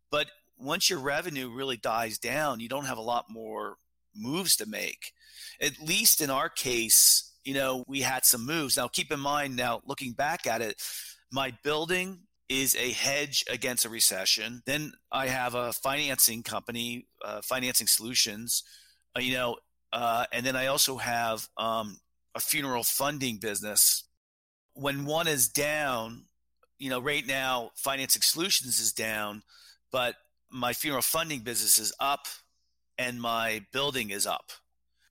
But 0.09 0.27
once 0.57 0.89
your 0.89 0.99
revenue 0.99 1.53
really 1.53 1.77
dies 1.77 2.17
down, 2.17 2.59
you 2.59 2.69
don't 2.69 2.85
have 2.85 2.97
a 2.97 3.01
lot 3.01 3.25
more 3.29 3.77
moves 4.15 4.55
to 4.57 4.65
make. 4.65 5.11
At 5.61 5.79
least 5.79 6.21
in 6.21 6.29
our 6.29 6.49
case, 6.49 7.31
you 7.43 7.53
know, 7.53 7.83
we 7.87 8.01
had 8.01 8.25
some 8.25 8.45
moves. 8.45 8.77
Now, 8.77 8.87
keep 8.87 9.11
in 9.11 9.19
mind, 9.19 9.55
now 9.55 9.81
looking 9.85 10.13
back 10.13 10.47
at 10.47 10.61
it, 10.61 10.81
my 11.31 11.53
building 11.63 12.21
is 12.49 12.75
a 12.75 12.91
hedge 12.91 13.43
against 13.49 13.85
a 13.85 13.89
recession. 13.89 14.61
Then 14.65 14.93
I 15.11 15.27
have 15.27 15.55
a 15.55 15.73
financing 15.73 16.43
company, 16.43 17.07
uh, 17.23 17.41
financing 17.41 17.87
solutions, 17.87 18.63
uh, 19.15 19.19
you 19.19 19.33
know, 19.33 19.57
uh, 19.93 20.25
and 20.31 20.45
then 20.45 20.55
I 20.55 20.67
also 20.67 20.97
have 20.97 21.47
um, 21.55 21.99
a 22.33 22.39
funeral 22.39 22.83
funding 22.83 23.37
business. 23.37 24.03
When 24.73 25.05
one 25.05 25.27
is 25.27 25.47
down, 25.47 26.25
you 26.79 26.89
know, 26.89 26.99
right 26.99 27.25
now 27.25 27.71
financing 27.75 28.23
solutions 28.23 28.79
is 28.79 28.91
down, 28.91 29.43
but 29.91 30.15
my 30.49 30.73
funeral 30.73 31.03
funding 31.03 31.41
business 31.41 31.77
is 31.77 31.93
up 31.99 32.25
and 32.97 33.21
my 33.21 33.65
building 33.71 34.09
is 34.09 34.25
up. 34.25 34.51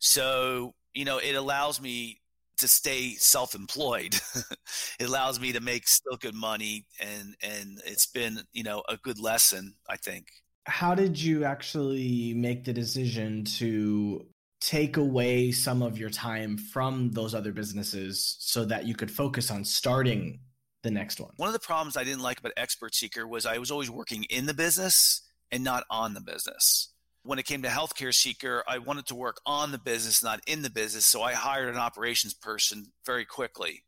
So, 0.01 0.75
you 0.95 1.05
know, 1.05 1.19
it 1.19 1.37
allows 1.37 1.81
me 1.81 2.21
to 2.59 2.67
stay 2.67 3.15
self-employed. 3.15 4.17
it 4.99 5.07
allows 5.07 5.39
me 5.39 5.53
to 5.53 5.61
make 5.61 5.87
still 5.87 6.17
good 6.17 6.35
money, 6.35 6.87
and 7.01 7.35
and 7.43 7.81
it's 7.85 8.07
been 8.07 8.41
you 8.53 8.63
know 8.63 8.83
a 8.89 8.97
good 8.97 9.19
lesson, 9.19 9.75
I 9.89 9.97
think. 9.97 10.27
How 10.67 10.95
did 10.95 11.21
you 11.21 11.45
actually 11.45 12.35
make 12.35 12.65
the 12.65 12.73
decision 12.73 13.45
to 13.59 14.27
take 14.63 14.97
away 14.97 15.51
some 15.51 15.83
of 15.83 15.99
your 15.99 16.11
time 16.11 16.57
from 16.57 17.11
those 17.11 17.35
other 17.35 17.53
businesses 17.53 18.37
so 18.39 18.65
that 18.65 18.87
you 18.87 18.95
could 18.95 19.11
focus 19.11 19.51
on 19.51 19.65
starting 19.65 20.39
the 20.85 20.91
next 20.91 21.21
one? 21.21 21.33
One 21.37 21.49
of 21.49 21.53
the 21.53 21.59
problems 21.59 21.97
I 21.97 22.05
didn't 22.05 22.23
like 22.23 22.39
about 22.39 22.53
Expert 22.57 22.95
Seeker 22.95 23.27
was 23.27 23.45
I 23.45 23.59
was 23.59 23.73
always 23.73 23.91
working 23.91 24.25
in 24.31 24.47
the 24.47 24.55
business 24.55 25.23
and 25.51 25.65
not 25.65 25.85
on 25.91 26.15
the 26.15 26.21
business 26.21 26.93
when 27.25 27.39
it 27.39 27.45
came 27.45 27.63
to 27.63 27.69
healthcare 27.69 28.15
seeker 28.15 28.65
i 28.67 28.79
wanted 28.79 29.07
to 29.07 29.15
work 29.15 29.41
on 29.47 29.71
the 29.71 29.79
business 29.79 30.23
not 30.23 30.41
in 30.47 30.63
the 30.63 30.71
business 30.71 31.07
so 31.07 31.23
i 31.23 31.33
hired 31.33 31.69
an 31.69 31.77
operations 31.77 32.35
person 32.35 32.87
very 33.07 33.25
quickly 33.25 33.85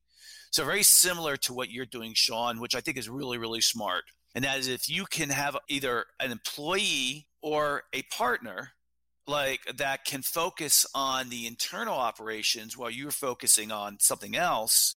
so 0.51 0.65
very 0.65 0.83
similar 0.83 1.37
to 1.37 1.53
what 1.53 1.71
you're 1.71 1.87
doing 1.87 2.13
sean 2.15 2.61
which 2.61 2.75
i 2.75 2.81
think 2.81 2.97
is 2.97 3.09
really 3.09 3.39
really 3.39 3.61
smart 3.61 4.05
and 4.35 4.45
that 4.45 4.59
is 4.59 4.69
if 4.69 4.89
you 4.89 5.05
can 5.07 5.31
have 5.31 5.57
either 5.69 6.05
an 6.21 6.31
employee 6.31 7.27
or 7.43 7.83
a 7.93 8.03
partner 8.03 8.71
like 9.27 9.61
that 9.77 10.05
can 10.05 10.23
focus 10.23 10.87
on 10.95 11.31
the 11.31 11.47
internal 11.47 11.95
operations 11.95 12.77
while 12.77 12.91
you're 12.91 13.11
focusing 13.11 13.73
on 13.73 13.99
something 14.01 14.37
else 14.37 14.95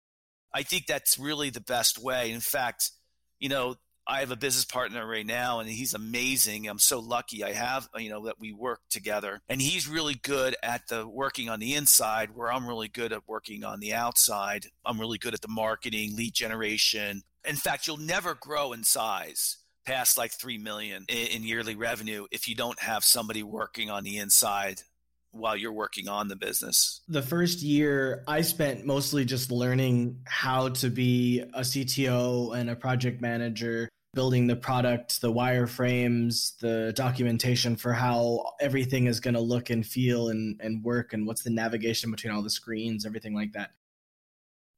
i 0.52 0.62
think 0.62 0.86
that's 0.86 1.18
really 1.18 1.50
the 1.50 1.60
best 1.60 1.98
way 1.98 2.30
in 2.30 2.40
fact 2.40 2.90
you 3.38 3.48
know 3.48 3.76
I 4.08 4.20
have 4.20 4.30
a 4.30 4.36
business 4.36 4.64
partner 4.64 5.04
right 5.04 5.26
now 5.26 5.58
and 5.58 5.68
he's 5.68 5.92
amazing. 5.92 6.68
I'm 6.68 6.78
so 6.78 7.00
lucky 7.00 7.42
I 7.42 7.52
have, 7.52 7.88
you 7.96 8.08
know, 8.08 8.26
that 8.26 8.38
we 8.38 8.52
work 8.52 8.80
together. 8.88 9.40
And 9.48 9.60
he's 9.60 9.88
really 9.88 10.14
good 10.14 10.54
at 10.62 10.86
the 10.88 11.08
working 11.08 11.48
on 11.48 11.58
the 11.58 11.74
inside 11.74 12.30
where 12.32 12.52
I'm 12.52 12.68
really 12.68 12.86
good 12.86 13.12
at 13.12 13.26
working 13.26 13.64
on 13.64 13.80
the 13.80 13.94
outside. 13.94 14.66
I'm 14.84 15.00
really 15.00 15.18
good 15.18 15.34
at 15.34 15.40
the 15.40 15.48
marketing, 15.48 16.14
lead 16.14 16.34
generation. 16.34 17.22
In 17.44 17.56
fact, 17.56 17.86
you'll 17.86 17.96
never 17.96 18.34
grow 18.34 18.72
in 18.72 18.84
size 18.84 19.56
past 19.87 20.18
like 20.18 20.33
3 20.33 20.59
million 20.59 21.05
in, 21.09 21.27
in 21.29 21.42
yearly 21.44 21.75
revenue 21.75 22.27
if 22.31 22.49
you 22.49 22.55
don't 22.55 22.79
have 22.81 23.05
somebody 23.05 23.42
working 23.42 23.90
on 23.90 24.05
the 24.05 24.18
inside 24.18 24.83
while 25.31 25.57
you're 25.57 25.72
working 25.72 26.09
on 26.09 26.29
the 26.29 26.37
business? 26.37 27.01
The 27.09 27.22
first 27.22 27.62
year, 27.62 28.25
I 28.27 28.40
spent 28.40 28.85
mostly 28.85 29.25
just 29.25 29.51
learning 29.51 30.20
how 30.27 30.70
to 30.70 30.90
be 30.90 31.40
a 31.55 31.61
CTO 31.61 32.57
and 32.57 32.70
a 32.70 32.77
project 32.77 33.20
manager 33.20 33.88
building 34.14 34.46
the 34.46 34.57
product, 34.57 35.20
the 35.20 35.31
wireframes, 35.31 36.59
the 36.59 36.90
documentation 36.96 37.77
for 37.77 37.92
how 37.92 38.42
everything 38.61 39.07
is 39.07 39.20
going 39.20 39.35
to 39.35 39.40
look 39.40 39.68
and 39.68 39.87
feel 39.87 40.31
and, 40.31 40.59
and 40.62 40.83
work, 40.83 41.12
and 41.12 41.27
what's 41.27 41.42
the 41.42 41.51
navigation 41.51 42.11
between 42.11 42.33
all 42.33 42.42
the 42.42 42.49
screens, 42.49 43.05
everything 43.05 43.35
like 43.35 43.53
that. 43.53 43.72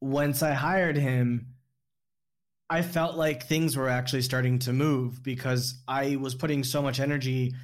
Once 0.00 0.42
I 0.42 0.54
hired 0.54 0.96
him, 0.96 1.54
I 2.70 2.82
felt 2.82 3.16
like 3.16 3.46
things 3.46 3.76
were 3.76 3.88
actually 3.88 4.22
starting 4.22 4.58
to 4.60 4.72
move 4.72 5.22
because 5.22 5.80
I 5.88 6.16
was 6.16 6.34
putting 6.34 6.64
so 6.64 6.82
much 6.82 7.00
energy 7.00 7.54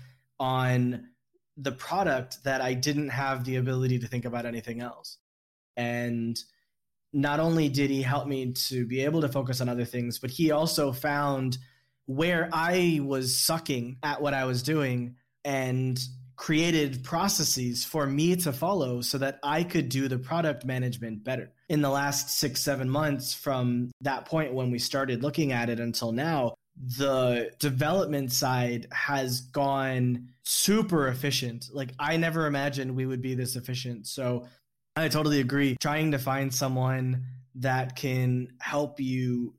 on 0.41 1.09
the 1.57 1.73
product 1.73 2.43
that 2.45 2.61
I 2.61 2.75
didn't 2.75 3.11
have 3.11 3.45
the 3.45 3.57
ability 3.57 3.99
to 4.01 4.09
think 4.09 4.25
about 4.25 4.47
anything 4.47 4.81
else. 4.81 5.19
And 5.77 6.39
not 7.13 7.39
only 7.39 7.69
did 7.69 7.91
he 7.91 8.03
help 8.03 8.27
me 8.27 8.53
to 8.53 8.87
be 8.87 9.03
able 9.03 9.21
to 9.21 9.29
focus 9.29 9.61
on 9.61 9.69
other 9.69 9.85
things, 9.85 10.19
but 10.19 10.31
he 10.31 10.51
also 10.51 10.91
found 10.91 11.59
where 12.07 12.49
I 12.53 13.01
was 13.03 13.39
sucking 13.39 13.99
at 14.03 14.21
what 14.21 14.35
I 14.35 14.47
was 14.47 14.63
doing 14.63 15.17
and 15.45 15.99
created 16.37 17.05
processes 17.05 17.85
for 17.85 18.07
me 18.07 18.37
to 18.37 18.53
follow 18.53 19.01
so 19.01 19.19
that 19.19 19.39
I 19.43 19.63
could 19.63 19.89
do 19.89 20.09
the 20.09 20.19
product 20.19 20.65
management 20.65 21.25
better. 21.25 21.53
In 21.69 21.81
the 21.81 21.91
last 21.91 22.31
six, 22.31 22.61
seven 22.61 22.91
months 22.91 23.35
from 23.35 23.93
that 24.01 24.27
point 24.27 24.53
when 24.53 24.71
we 24.71 24.79
started 24.79 25.23
looking 25.23 25.53
at 25.53 25.71
it 25.71 25.81
until 25.81 26.13
now, 26.13 26.55
the 26.77 27.51
development 27.61 28.33
side 28.33 28.89
has 28.93 29.43
gone 29.43 30.29
super 30.43 31.09
efficient. 31.09 31.69
Like, 31.73 31.93
I 31.99 32.17
never 32.17 32.47
imagined 32.47 32.97
we 32.97 33.07
would 33.07 33.23
be 33.23 33.35
this 33.35 33.55
efficient. 33.55 34.07
So, 34.07 34.47
I 34.97 35.09
totally 35.09 35.41
agree. 35.41 35.77
Trying 35.81 36.13
to 36.13 36.19
find 36.19 36.53
someone 36.53 37.25
that 37.57 37.97
can 37.97 38.49
help 38.61 39.01
you 39.01 39.55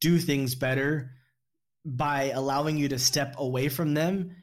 do 0.00 0.18
things 0.18 0.54
better 0.54 1.12
by 1.84 2.30
allowing 2.30 2.76
you 2.76 2.88
to 2.88 2.98
step 2.98 3.34
away 3.38 3.68
from 3.68 3.94
them 3.94 4.34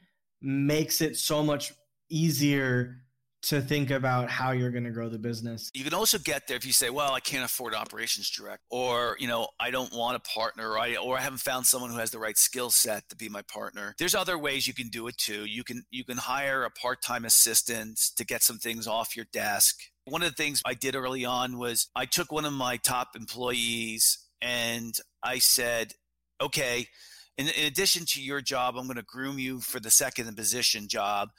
makes 0.44 1.00
it 1.00 1.16
so 1.16 1.42
much 1.42 1.72
easier 2.10 3.00
to 3.44 3.60
think 3.60 3.90
about 3.90 4.30
how 4.30 4.52
you're 4.52 4.70
going 4.70 4.84
to 4.84 4.90
grow 4.90 5.10
the 5.10 5.18
business. 5.18 5.70
You 5.74 5.84
can 5.84 5.92
also 5.92 6.18
get 6.18 6.48
there 6.48 6.56
if 6.56 6.64
you 6.64 6.72
say, 6.72 6.88
"Well, 6.88 7.12
I 7.12 7.20
can't 7.20 7.44
afford 7.44 7.74
operations 7.74 8.30
direct," 8.30 8.62
or 8.70 9.16
you 9.20 9.28
know, 9.28 9.48
"I 9.60 9.70
don't 9.70 9.92
want 9.92 10.16
a 10.16 10.20
partner," 10.20 10.70
or 10.70 10.78
I, 10.78 10.96
or 10.96 11.18
I 11.18 11.20
haven't 11.20 11.42
found 11.42 11.66
someone 11.66 11.90
who 11.90 11.98
has 11.98 12.10
the 12.10 12.18
right 12.18 12.38
skill 12.38 12.70
set 12.70 13.08
to 13.10 13.16
be 13.16 13.28
my 13.28 13.42
partner. 13.42 13.94
There's 13.98 14.14
other 14.14 14.38
ways 14.38 14.66
you 14.66 14.72
can 14.72 14.88
do 14.88 15.08
it 15.08 15.18
too. 15.18 15.44
You 15.44 15.62
can 15.62 15.84
you 15.90 16.04
can 16.04 16.16
hire 16.16 16.64
a 16.64 16.70
part-time 16.70 17.26
assistant 17.26 17.98
to 18.16 18.24
get 18.24 18.42
some 18.42 18.58
things 18.58 18.86
off 18.86 19.14
your 19.14 19.26
desk. 19.30 19.78
One 20.06 20.22
of 20.22 20.30
the 20.30 20.42
things 20.42 20.62
I 20.64 20.72
did 20.72 20.94
early 20.94 21.26
on 21.26 21.58
was 21.58 21.88
I 21.94 22.06
took 22.06 22.32
one 22.32 22.46
of 22.46 22.52
my 22.54 22.78
top 22.78 23.14
employees 23.14 24.18
and 24.40 24.98
I 25.22 25.38
said, 25.38 25.94
"Okay." 26.40 26.88
In, 27.36 27.48
in 27.48 27.66
addition 27.66 28.04
to 28.06 28.22
your 28.22 28.40
job, 28.40 28.76
I'm 28.76 28.86
going 28.86 28.96
to 28.96 29.02
groom 29.02 29.38
you 29.38 29.60
for 29.60 29.80
the 29.80 29.90
second 29.90 30.34
position 30.36 30.88
job 30.88 31.30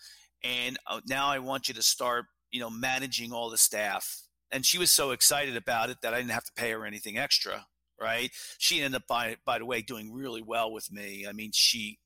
and 0.46 0.78
uh, 0.88 1.02
now 1.08 1.28
I 1.28 1.40
want 1.40 1.68
you 1.68 1.74
to 1.74 1.82
start, 1.82 2.26
you 2.52 2.60
know, 2.60 2.70
managing 2.70 3.32
all 3.32 3.50
the 3.50 3.58
staff. 3.58 4.22
And 4.52 4.66
she 4.66 4.78
was 4.78 4.92
so 4.92 5.12
excited 5.12 5.58
about 5.58 5.90
it 5.90 5.98
that 6.02 6.14
I 6.14 6.18
didn't 6.18 6.32
have 6.32 6.46
to 6.46 6.54
pay 6.56 6.72
her 6.72 6.86
anything 6.86 7.18
extra, 7.18 7.66
right? 8.00 8.32
She 8.60 8.82
ended 8.82 9.02
up, 9.02 9.08
by 9.08 9.38
by 9.44 9.58
the 9.58 9.66
way, 9.66 9.82
doing 9.82 10.14
really 10.14 10.44
well 10.44 10.72
with 10.72 10.92
me. 10.92 11.26
I 11.28 11.32
mean, 11.32 11.52
she 11.54 12.00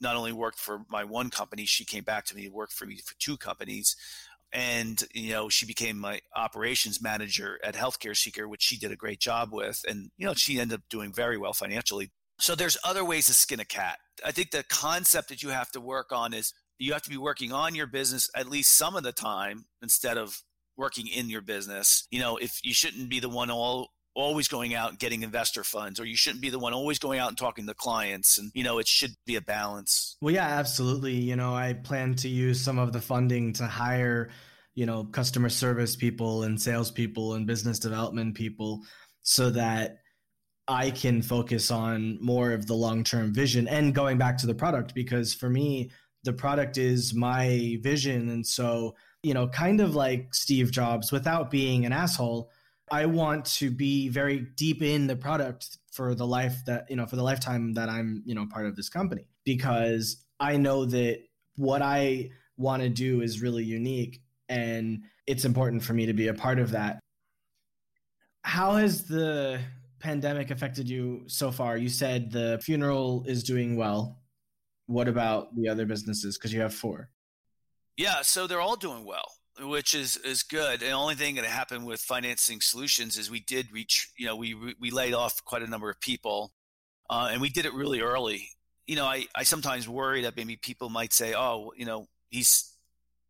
not 0.00 0.14
only 0.14 0.32
worked 0.32 0.58
for 0.58 0.82
my 0.90 1.04
one 1.04 1.30
company, 1.30 1.64
she 1.64 1.86
came 1.86 2.04
back 2.04 2.26
to 2.26 2.36
me 2.36 2.44
and 2.44 2.54
worked 2.54 2.74
for 2.74 2.84
me 2.84 2.98
for 2.98 3.14
two 3.18 3.38
companies. 3.38 3.96
And, 4.52 5.02
you 5.12 5.32
know, 5.32 5.48
she 5.48 5.66
became 5.66 5.98
my 5.98 6.20
operations 6.34 7.02
manager 7.02 7.58
at 7.64 7.74
Healthcare 7.74 8.16
Seeker, 8.16 8.46
which 8.46 8.62
she 8.62 8.78
did 8.78 8.92
a 8.92 8.96
great 8.96 9.20
job 9.20 9.52
with. 9.52 9.82
And, 9.88 10.10
you 10.18 10.26
know, 10.26 10.34
she 10.34 10.60
ended 10.60 10.78
up 10.78 10.84
doing 10.90 11.12
very 11.12 11.36
well 11.38 11.52
financially. 11.52 12.12
So 12.38 12.54
there's 12.54 12.76
other 12.84 13.04
ways 13.04 13.26
to 13.26 13.34
skin 13.34 13.60
a 13.60 13.64
cat. 13.64 13.98
I 14.24 14.32
think 14.32 14.50
the 14.50 14.64
concept 14.64 15.28
that 15.28 15.42
you 15.42 15.50
have 15.50 15.70
to 15.72 15.80
work 15.80 16.12
on 16.12 16.34
is 16.34 16.52
you 16.78 16.92
have 16.92 17.02
to 17.02 17.10
be 17.10 17.16
working 17.16 17.52
on 17.52 17.74
your 17.74 17.86
business 17.86 18.28
at 18.34 18.48
least 18.48 18.76
some 18.76 18.96
of 18.96 19.02
the 19.02 19.12
time 19.12 19.64
instead 19.82 20.18
of 20.18 20.42
working 20.76 21.06
in 21.06 21.30
your 21.30 21.40
business. 21.40 22.06
You 22.10 22.20
know, 22.20 22.36
if 22.36 22.60
you 22.62 22.74
shouldn't 22.74 23.08
be 23.08 23.20
the 23.20 23.28
one 23.28 23.50
all 23.50 23.90
always 24.14 24.48
going 24.48 24.74
out 24.74 24.90
and 24.90 24.98
getting 24.98 25.22
investor 25.22 25.62
funds 25.62 26.00
or 26.00 26.06
you 26.06 26.16
shouldn't 26.16 26.40
be 26.40 26.48
the 26.48 26.58
one 26.58 26.72
always 26.72 26.98
going 26.98 27.18
out 27.18 27.28
and 27.28 27.36
talking 27.36 27.66
to 27.66 27.74
clients 27.74 28.38
and 28.38 28.50
you 28.54 28.64
know 28.64 28.78
it 28.78 28.88
should 28.88 29.14
be 29.26 29.36
a 29.36 29.42
balance 29.42 30.16
well 30.22 30.32
yeah 30.32 30.46
absolutely 30.46 31.12
you 31.12 31.36
know 31.36 31.54
i 31.54 31.74
plan 31.74 32.14
to 32.14 32.26
use 32.26 32.58
some 32.58 32.78
of 32.78 32.94
the 32.94 33.00
funding 33.00 33.52
to 33.52 33.66
hire 33.66 34.30
you 34.74 34.86
know 34.86 35.04
customer 35.04 35.50
service 35.50 35.96
people 35.96 36.44
and 36.44 36.58
salespeople 36.58 37.34
and 37.34 37.46
business 37.46 37.78
development 37.78 38.34
people 38.34 38.80
so 39.22 39.50
that 39.50 39.98
i 40.68 40.90
can 40.90 41.22
focus 41.22 41.70
on 41.70 42.18
more 42.20 42.52
of 42.52 42.66
the 42.66 42.74
long-term 42.74 43.32
vision 43.32 43.68
and 43.68 43.94
going 43.94 44.18
back 44.18 44.36
to 44.36 44.46
the 44.46 44.54
product 44.54 44.94
because 44.94 45.34
for 45.34 45.48
me 45.48 45.90
the 46.24 46.32
product 46.32 46.76
is 46.76 47.14
my 47.14 47.78
vision. 47.82 48.28
And 48.30 48.44
so 48.44 48.96
you 49.22 49.32
know 49.32 49.48
kind 49.48 49.80
of 49.80 49.94
like 49.94 50.34
steve 50.34 50.70
jobs 50.70 51.10
without 51.10 51.50
being 51.50 51.84
an 51.84 51.92
asshole 51.92 52.50
i 52.92 53.06
want 53.06 53.44
to 53.44 53.70
be 53.70 54.08
very 54.08 54.40
deep 54.56 54.82
in 54.82 55.06
the 55.06 55.16
product 55.16 55.78
for 55.90 56.14
the 56.14 56.26
life 56.26 56.64
that 56.66 56.88
you 56.90 56.94
know 56.94 57.06
for 57.06 57.16
the 57.16 57.22
lifetime 57.22 57.72
that 57.72 57.88
i'm 57.88 58.22
you 58.24 58.34
know 58.34 58.46
part 58.46 58.66
of 58.66 58.76
this 58.76 58.88
company 58.88 59.26
because 59.44 60.24
i 60.38 60.56
know 60.56 60.84
that 60.84 61.18
what 61.56 61.82
i 61.82 62.30
want 62.56 62.82
to 62.82 62.88
do 62.88 63.20
is 63.20 63.42
really 63.42 63.64
unique 63.64 64.20
and 64.48 65.02
it's 65.26 65.44
important 65.44 65.82
for 65.82 65.92
me 65.92 66.06
to 66.06 66.12
be 66.12 66.28
a 66.28 66.34
part 66.34 66.58
of 66.58 66.70
that. 66.70 67.00
How 68.42 68.76
has 68.76 69.04
the 69.08 69.60
pandemic 70.06 70.50
affected 70.50 70.88
you 70.88 71.22
so 71.26 71.50
far 71.50 71.76
you 71.76 71.88
said 71.88 72.30
the 72.30 72.60
funeral 72.62 73.24
is 73.26 73.42
doing 73.42 73.76
well 73.76 74.00
what 74.86 75.08
about 75.08 75.54
the 75.56 75.68
other 75.68 75.84
businesses? 75.84 76.38
Because 76.38 76.52
you 76.52 76.60
have 76.60 76.74
four. 76.74 77.10
Yeah, 77.96 78.22
so 78.22 78.46
they're 78.46 78.60
all 78.60 78.76
doing 78.76 79.04
well, 79.04 79.32
which 79.60 79.94
is 79.94 80.16
is 80.18 80.42
good. 80.42 80.80
The 80.80 80.92
only 80.92 81.14
thing 81.14 81.34
that 81.36 81.44
happened 81.44 81.86
with 81.86 82.00
financing 82.00 82.60
solutions 82.60 83.18
is 83.18 83.30
we 83.30 83.40
did 83.40 83.72
reach, 83.72 84.10
you 84.16 84.26
know, 84.26 84.36
we 84.36 84.54
we 84.80 84.90
laid 84.90 85.14
off 85.14 85.44
quite 85.44 85.62
a 85.62 85.66
number 85.66 85.90
of 85.90 86.00
people, 86.00 86.52
uh, 87.10 87.28
and 87.32 87.40
we 87.40 87.48
did 87.48 87.66
it 87.66 87.74
really 87.74 88.00
early. 88.00 88.48
You 88.86 88.96
know, 88.96 89.06
I 89.06 89.26
I 89.34 89.42
sometimes 89.42 89.88
worry 89.88 90.22
that 90.22 90.36
maybe 90.36 90.56
people 90.56 90.88
might 90.88 91.12
say, 91.12 91.34
oh, 91.34 91.72
you 91.76 91.86
know, 91.86 92.06
he's 92.30 92.76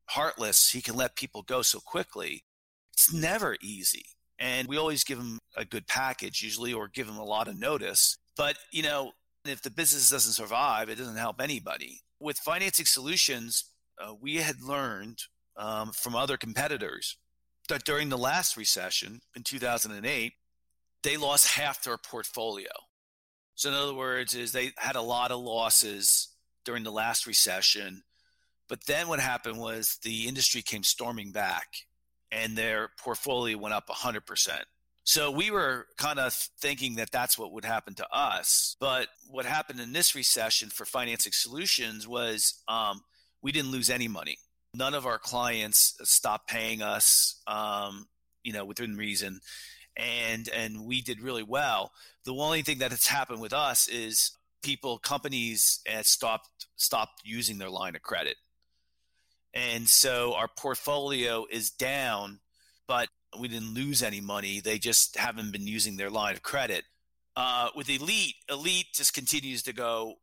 heartless. 0.06 0.70
He 0.70 0.82
can 0.82 0.96
let 0.96 1.16
people 1.16 1.42
go 1.42 1.62
so 1.62 1.80
quickly. 1.80 2.44
It's 2.92 3.12
never 3.12 3.56
easy, 3.62 4.04
and 4.38 4.68
we 4.68 4.76
always 4.76 5.04
give 5.04 5.18
them 5.18 5.38
a 5.56 5.64
good 5.64 5.86
package 5.86 6.42
usually, 6.42 6.72
or 6.72 6.88
give 6.88 7.06
them 7.06 7.18
a 7.18 7.24
lot 7.24 7.48
of 7.48 7.58
notice. 7.58 8.18
But 8.36 8.56
you 8.70 8.82
know, 8.82 9.12
if 9.44 9.62
the 9.62 9.70
business 9.70 10.10
doesn't 10.10 10.32
survive, 10.32 10.88
it 10.88 10.96
doesn't 10.98 11.16
help 11.16 11.40
anybody. 11.40 12.00
With 12.20 12.38
financing 12.38 12.86
solutions, 12.86 13.64
uh, 14.00 14.14
we 14.20 14.36
had 14.36 14.62
learned 14.62 15.18
um, 15.56 15.92
from 15.92 16.14
other 16.14 16.36
competitors 16.36 17.16
that 17.68 17.84
during 17.84 18.08
the 18.08 18.18
last 18.18 18.56
recession 18.56 19.20
in 19.34 19.42
2008, 19.42 20.32
they 21.02 21.16
lost 21.16 21.54
half 21.54 21.82
their 21.82 21.98
portfolio. 21.98 22.68
So 23.54 23.70
in 23.70 23.74
other 23.74 23.94
words, 23.94 24.34
is 24.34 24.52
they 24.52 24.72
had 24.76 24.96
a 24.96 25.02
lot 25.02 25.30
of 25.30 25.40
losses 25.40 26.28
during 26.64 26.84
the 26.84 26.92
last 26.92 27.26
recession. 27.26 28.02
But 28.68 28.86
then 28.86 29.08
what 29.08 29.20
happened 29.20 29.58
was 29.58 29.98
the 30.02 30.26
industry 30.28 30.62
came 30.62 30.82
storming 30.82 31.32
back 31.32 31.66
and 32.30 32.56
their 32.56 32.90
portfolio 32.98 33.56
went 33.56 33.74
up 33.74 33.88
100%. 33.88 34.62
So 35.04 35.30
we 35.30 35.52
were 35.52 35.86
kind 35.96 36.18
of 36.18 36.32
thinking 36.32 36.96
that 36.96 37.12
that's 37.12 37.38
what 37.38 37.52
would 37.52 37.64
happen 37.64 37.94
to 37.94 38.08
us. 38.10 38.76
But 38.80 39.06
what 39.30 39.44
happened 39.44 39.78
in 39.78 39.92
this 39.92 40.16
recession 40.16 40.68
for 40.68 40.84
financing 40.84 41.32
solutions 41.32 42.08
was 42.08 42.60
um, 42.66 43.02
we 43.40 43.52
didn't 43.52 43.70
lose 43.70 43.88
any 43.88 44.08
money. 44.08 44.36
None 44.74 44.94
of 44.94 45.06
our 45.06 45.18
clients 45.18 45.96
stopped 46.02 46.48
paying 46.48 46.82
us, 46.82 47.40
um, 47.46 48.08
you 48.42 48.52
know, 48.52 48.64
within 48.64 48.96
reason, 48.96 49.40
and 49.96 50.48
and 50.48 50.84
we 50.84 51.00
did 51.00 51.20
really 51.20 51.44
well. 51.44 51.92
The 52.24 52.34
only 52.34 52.62
thing 52.62 52.78
that 52.78 52.90
has 52.90 53.06
happened 53.06 53.40
with 53.40 53.54
us 53.54 53.88
is 53.88 54.32
people, 54.62 54.98
companies, 54.98 55.80
stopped 56.02 56.66
stopped 56.74 57.22
using 57.24 57.58
their 57.58 57.70
line 57.70 57.94
of 57.94 58.02
credit, 58.02 58.36
and 59.56 59.88
so 59.88 60.34
our 60.34 60.48
portfolio 60.48 61.46
is 61.50 61.70
down, 61.70 62.40
but 62.86 63.08
we 63.40 63.48
didn't 63.48 63.72
lose 63.72 64.02
any 64.02 64.20
money. 64.20 64.60
They 64.60 64.78
just 64.78 65.16
haven't 65.16 65.50
been 65.50 65.66
using 65.66 65.96
their 65.96 66.10
line 66.10 66.34
of 66.34 66.42
credit. 66.42 66.84
Uh, 67.34 67.70
with 67.74 67.88
Elite, 67.88 68.34
Elite 68.50 68.88
just 68.94 69.14
continues 69.14 69.62
to 69.62 69.72
go. 69.72 70.16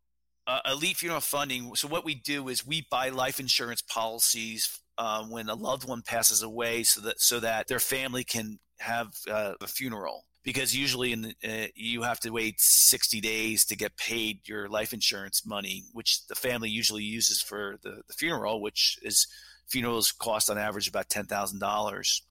Uh, 0.45 0.59
Elite 0.71 0.97
Funeral 0.97 1.21
Funding. 1.21 1.73
So 1.75 1.88
what 1.88 2.05
we 2.05 2.13
do 2.13 2.47
is 2.47 2.65
we 2.65 2.86
buy 2.91 3.09
life 3.09 3.39
insurance 3.39 3.81
policies 3.81 4.79
uh, 4.99 5.23
when 5.23 5.49
a 5.49 5.55
loved 5.55 5.88
one 5.88 6.03
passes 6.03 6.43
away, 6.43 6.84
so 6.84 7.01
that 7.01 7.19
so 7.19 7.39
that 7.39 7.67
their 7.67 7.79
family 7.79 8.23
can 8.23 8.59
have 8.79 9.15
uh, 9.31 9.53
a 9.59 9.67
funeral. 9.67 10.25
Because 10.43 10.75
usually, 10.75 11.13
in 11.13 11.21
the, 11.21 11.35
uh, 11.43 11.67
you 11.73 12.01
have 12.01 12.19
to 12.21 12.29
wait 12.31 12.59
60 12.59 13.21
days 13.21 13.63
to 13.65 13.77
get 13.77 13.95
paid 13.95 14.47
your 14.47 14.67
life 14.67 14.91
insurance 14.91 15.45
money, 15.45 15.83
which 15.93 16.27
the 16.27 16.35
family 16.35 16.69
usually 16.69 17.03
uses 17.03 17.41
for 17.41 17.77
the, 17.81 18.01
the 18.07 18.13
funeral, 18.13 18.61
which 18.61 18.99
is 19.01 19.27
funerals 19.67 20.11
cost 20.11 20.49
on 20.49 20.57
average 20.57 20.87
about 20.87 21.09
ten 21.09 21.25
thousand 21.25 21.59
dollars. 21.59 22.23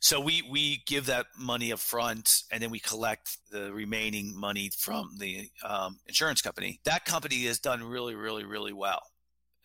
So 0.00 0.20
we 0.20 0.42
we 0.50 0.82
give 0.86 1.06
that 1.06 1.26
money 1.38 1.72
up 1.72 1.78
front, 1.78 2.42
and 2.52 2.62
then 2.62 2.70
we 2.70 2.78
collect 2.78 3.38
the 3.50 3.72
remaining 3.72 4.38
money 4.38 4.70
from 4.76 5.16
the 5.18 5.48
um, 5.66 5.98
insurance 6.06 6.42
company. 6.42 6.80
That 6.84 7.04
company 7.04 7.44
has 7.44 7.58
done 7.58 7.82
really, 7.82 8.14
really, 8.14 8.44
really 8.44 8.72
well, 8.72 9.02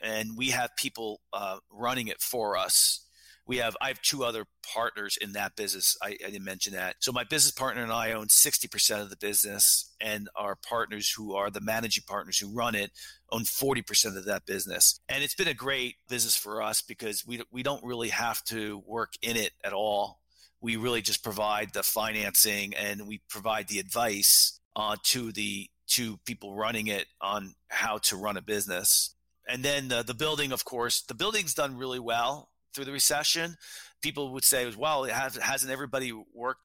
and 0.01 0.38
we 0.38 0.49
have 0.51 0.70
people 0.78 1.22
uh, 1.34 1.57
running 1.72 2.07
it 2.07 2.22
for 2.22 2.57
us. 2.57 3.05
We 3.50 3.58
have 3.58 3.76
I 3.82 3.88
have 3.89 4.02
two 4.02 4.24
other 4.24 4.45
partners 4.74 5.18
in 5.20 5.34
that 5.34 5.56
business. 5.56 5.97
I, 6.02 6.10
I 6.10 6.30
didn't 6.30 6.45
mention 6.45 6.74
that. 6.74 6.97
So 7.00 7.12
my 7.12 7.24
business 7.24 7.52
partner 7.52 7.84
and 7.84 7.91
I 7.91 8.14
own 8.14 8.30
sixty 8.30 8.68
percent 8.68 9.02
of 9.02 9.10
the 9.10 9.18
business, 9.18 9.91
and 10.00 10.30
our 10.36 10.56
partners 10.56 11.12
who 11.12 11.36
are 11.36 11.50
the 11.50 11.60
managing 11.60 12.06
partners 12.08 12.38
who 12.38 12.50
run 12.50 12.76
it 12.76 12.91
own 13.32 13.43
40% 13.43 14.18
of 14.18 14.26
that 14.26 14.47
business. 14.47 15.00
And 15.08 15.24
it's 15.24 15.36
been 15.36 15.47
a 15.47 15.54
great 15.54 15.97
business 16.08 16.36
for 16.36 16.64
us 16.64 16.82
because 16.82 17.24
we, 17.28 17.43
we 17.52 17.62
don't 17.62 17.84
really 17.84 18.10
have 18.10 18.43
to 18.45 18.82
work 18.88 19.14
in 19.22 19.38
it 19.38 19.52
at 19.64 19.72
all 19.72 20.20
we 20.62 20.76
really 20.76 21.02
just 21.02 21.24
provide 21.24 21.74
the 21.74 21.84
financing 21.84 22.74
and 22.76 23.08
we 23.08 23.22
provide 23.30 23.68
the 23.68 23.80
advice 23.80 24.60
uh, 24.76 24.95
to 25.04 25.32
the 25.32 25.70
to 25.88 26.18
people 26.26 26.54
running 26.54 26.88
it 26.88 27.08
on 27.20 27.56
how 27.70 27.97
to 27.97 28.16
run 28.16 28.38
a 28.38 28.41
business. 28.41 29.16
And 29.47 29.64
then 29.64 29.88
the, 29.88 30.04
the 30.04 30.14
building, 30.14 30.52
of 30.52 30.64
course, 30.64 31.02
the 31.02 31.16
building's 31.16 31.56
done 31.56 31.78
really 31.78 32.00
well 32.00 32.49
through 32.74 32.86
the 32.86 32.91
recession. 32.91 33.55
People 34.01 34.34
would 34.34 34.43
say, 34.43 34.72
well, 34.78 35.03
has, 35.03 35.36
hasn't 35.36 35.72
everybody 35.72 36.11
worked 36.34 36.61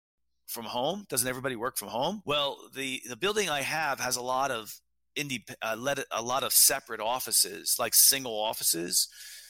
from 0.46 0.64
home? 0.64 1.06
Doesn't 1.08 1.28
everybody 1.28 1.56
work 1.56 1.76
from 1.76 1.88
home? 1.88 2.22
Well, 2.24 2.58
the, 2.74 3.00
the 3.08 3.16
building 3.16 3.48
I 3.48 3.62
have 3.62 4.00
has 4.00 4.16
a 4.16 4.22
lot 4.22 4.50
of 4.50 4.74
indie, 5.16 5.42
uh, 5.62 5.76
a 6.10 6.22
lot 6.22 6.42
of 6.42 6.52
separate 6.52 7.00
offices, 7.00 7.76
like 7.78 7.94
single 7.94 8.38
offices. 8.38 9.08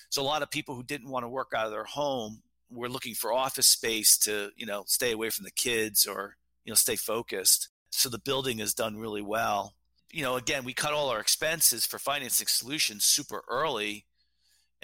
So 0.09 0.23
a 0.23 0.25
lot 0.25 0.43
of 0.43 0.51
people 0.51 0.75
who 0.75 0.83
didn't 0.83 1.11
want 1.11 1.25
to 1.25 1.29
work 1.29 1.53
out 1.55 1.67
of 1.67 1.73
their 1.73 1.85
home 1.85 2.43
we're 2.71 2.89
looking 2.89 3.15
for 3.15 3.33
office 3.33 3.67
space 3.67 4.19
to 4.19 4.51
you 4.57 4.67
know 4.67 4.85
stay 4.87 5.13
away 5.13 5.31
from 5.31 5.45
the 5.45 5.51
kids 5.51 6.07
or 6.07 6.37
you 6.65 6.71
know 6.71 6.75
stay 6.75 6.97
focused 6.97 7.69
so 7.91 8.09
the 8.09 8.19
building 8.19 8.59
is 8.59 8.75
done 8.75 8.97
really 8.97 9.23
well 9.23 9.75
you 10.11 10.23
know 10.23 10.37
again 10.37 10.65
we 10.65 10.75
cut 10.75 10.93
all 10.93 11.09
our 11.09 11.21
expenses 11.21 11.87
for 11.87 11.99
financing 11.99 12.47
solutions 12.47 13.05
super 13.05 13.43
early 13.49 14.07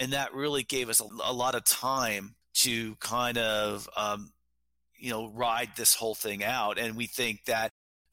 and 0.01 0.13
that 0.13 0.33
really 0.33 0.63
gave 0.63 0.89
us 0.89 0.99
a, 0.99 1.05
a 1.23 1.31
lot 1.31 1.55
of 1.55 1.63
time 1.63 2.35
to 2.53 2.95
kind 2.95 3.37
of 3.37 3.87
um, 3.95 4.33
you 4.97 5.09
know 5.09 5.29
ride 5.29 5.69
this 5.77 5.95
whole 5.95 6.15
thing 6.15 6.43
out 6.43 6.77
and 6.77 6.97
we 6.97 7.05
think 7.05 7.45
that 7.45 7.69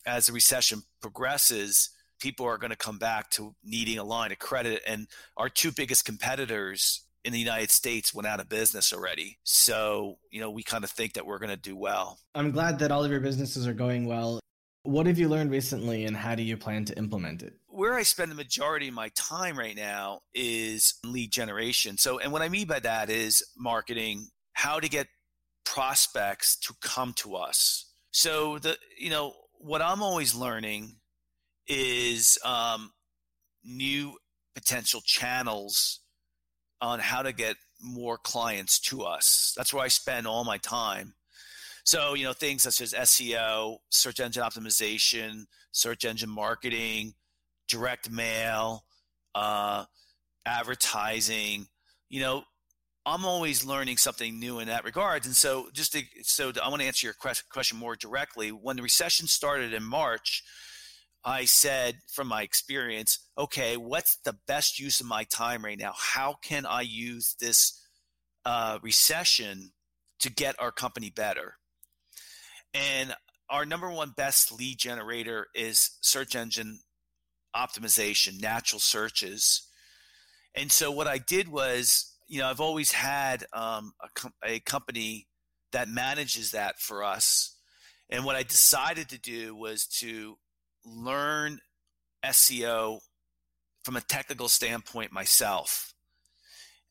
as 0.07 0.27
the 0.27 0.33
recession 0.33 0.83
progresses 1.01 1.91
people 2.21 2.47
are 2.47 2.59
going 2.59 2.71
to 2.71 2.77
come 2.77 2.99
back 2.99 3.31
to 3.31 3.55
needing 3.65 3.99
a 3.99 4.05
line 4.05 4.31
of 4.31 4.39
credit 4.39 4.83
and 4.87 5.09
our 5.37 5.49
two 5.49 5.73
biggest 5.73 6.05
competitors 6.05 7.05
in 7.25 7.33
the 7.33 7.39
United 7.39 7.71
States 7.71 8.15
went 8.15 8.27
out 8.27 8.41
of 8.41 8.49
business 8.49 8.93
already. 8.93 9.39
So, 9.43 10.19
you 10.31 10.41
know, 10.41 10.51
we 10.51 10.63
kind 10.63 10.85
of 10.85 10.91
think 10.91 11.15
that 11.15 11.27
we're 11.27 11.39
going 11.39 11.51
to 11.51 11.57
do 11.57 11.77
well. 11.77 12.19
I'm 12.35 12.51
glad 12.53 12.79
that 12.79 12.91
all 12.91 13.05
of 13.05 13.11
your 13.11 13.21
businesses 13.21 13.67
are 13.67 13.75
going 13.75 14.07
well. 14.07 14.41
What 14.85 15.07
have 15.07 15.19
you 15.19 15.29
learned 15.29 15.51
recently 15.51 16.07
and 16.07 16.17
how 16.17 16.35
do 16.35 16.43
you 16.43 16.57
plan 16.57 16.85
to 16.87 16.97
implement 16.97 17.43
it? 17.43 17.55
Where 17.79 17.95
I 17.95 18.03
spend 18.03 18.33
the 18.33 18.35
majority 18.35 18.89
of 18.89 18.95
my 18.95 19.11
time 19.11 19.57
right 19.57 19.77
now 19.77 20.23
is 20.35 20.95
lead 21.05 21.31
generation. 21.31 21.97
So, 21.97 22.19
and 22.19 22.33
what 22.33 22.43
I 22.43 22.49
mean 22.49 22.67
by 22.67 22.81
that 22.81 23.09
is 23.09 23.41
marketing, 23.57 24.31
how 24.53 24.81
to 24.81 24.89
get 24.89 25.07
prospects 25.65 26.57
to 26.57 26.75
come 26.83 27.13
to 27.19 27.37
us. 27.37 27.89
So, 28.11 28.59
the, 28.59 28.77
you 28.99 29.11
know, 29.11 29.33
what 29.59 29.81
I'm 29.81 30.03
always 30.03 30.35
learning 30.35 30.97
is 31.69 32.37
um, 32.45 32.91
new 33.63 34.17
potential 34.57 35.01
channels 35.05 36.01
on 36.81 36.99
how 36.99 37.23
to 37.23 37.33
get 37.33 37.55
more 37.81 38.19
clients 38.19 38.81
to 38.81 39.03
us. 39.03 39.55
That's 39.57 39.73
where 39.73 39.85
I 39.85 39.89
spend 39.89 40.27
all 40.27 40.43
my 40.43 40.59
time. 40.59 41.15
So, 41.85 42.15
you 42.15 42.25
know, 42.25 42.33
things 42.33 42.65
such 42.65 42.81
as 42.81 42.93
SEO, 42.93 43.77
search 43.91 44.19
engine 44.19 44.43
optimization, 44.43 45.45
search 45.71 46.05
engine 46.05 46.29
marketing, 46.29 47.15
direct 47.69 48.11
mail, 48.11 48.85
uh, 49.35 49.85
advertising, 50.47 51.67
you 52.09 52.21
know, 52.21 52.43
I'm 53.07 53.25
always 53.25 53.65
learning 53.65 53.97
something 53.97 54.39
new 54.39 54.59
in 54.59 54.69
that 54.69 54.85
regards. 54.85 55.27
And 55.27 55.35
so, 55.35 55.69
just 55.73 55.93
to, 55.93 56.03
so 56.23 56.53
to, 56.53 56.63
I 56.63 56.69
want 56.69 56.83
to 56.83 56.87
answer 56.87 57.07
your 57.07 57.15
question 57.51 57.79
more 57.79 57.97
directly. 57.97 58.51
When 58.51 58.77
the 58.77 58.83
recession 58.83 59.27
started 59.27 59.73
in 59.73 59.83
March, 59.83 60.43
I 61.25 61.47
said 61.47 61.97
from 62.13 62.29
my 62.29 62.43
experience, 62.43 63.19
okay, 63.37 63.77
what's 63.77 64.19
the 64.25 64.37
best 64.47 64.79
use 64.79 65.01
of 65.01 65.07
my 65.07 65.25
time 65.25 65.65
right 65.65 65.79
now? 65.79 65.95
How 65.97 66.37
can 66.43 66.67
I 66.67 66.83
use 66.83 67.35
this 67.41 67.81
uh, 68.45 68.79
recession 68.83 69.73
to 70.21 70.31
get 70.31 70.57
our 70.59 70.71
company 70.71 71.11
better? 71.11 71.55
And 72.75 73.15
our 73.51 73.65
number 73.65 73.91
one 73.91 74.13
best 74.17 74.53
lead 74.53 74.79
generator 74.79 75.47
is 75.55 75.97
search 76.03 76.37
engine 76.37 76.81
optimization, 77.59 78.41
natural 78.41 78.81
searches. 78.81 79.63
And 80.55 80.71
so 80.71 80.91
what 80.91 81.07
I 81.07 81.19
did 81.19 81.49
was, 81.49 82.15
you 82.27 82.41
know, 82.41 82.49
I've 82.49 82.61
always 82.61 82.93
had 82.93 83.45
um, 83.53 83.93
a, 84.03 84.09
com- 84.15 84.35
a 84.45 84.61
company 84.61 85.27
that 85.73 85.89
manages 85.89 86.53
that 86.53 86.79
for 86.79 87.03
us. 87.03 87.57
And 88.11 88.25
what 88.25 88.37
I 88.37 88.43
decided 88.43 89.09
to 89.11 89.19
do 89.19 89.55
was 89.55 89.87
to 90.01 90.37
learn 90.85 91.61
SEO 92.25 93.01
from 93.85 93.97
a 93.97 94.01
technical 94.01 94.49
standpoint 94.49 95.13
myself. 95.13 95.95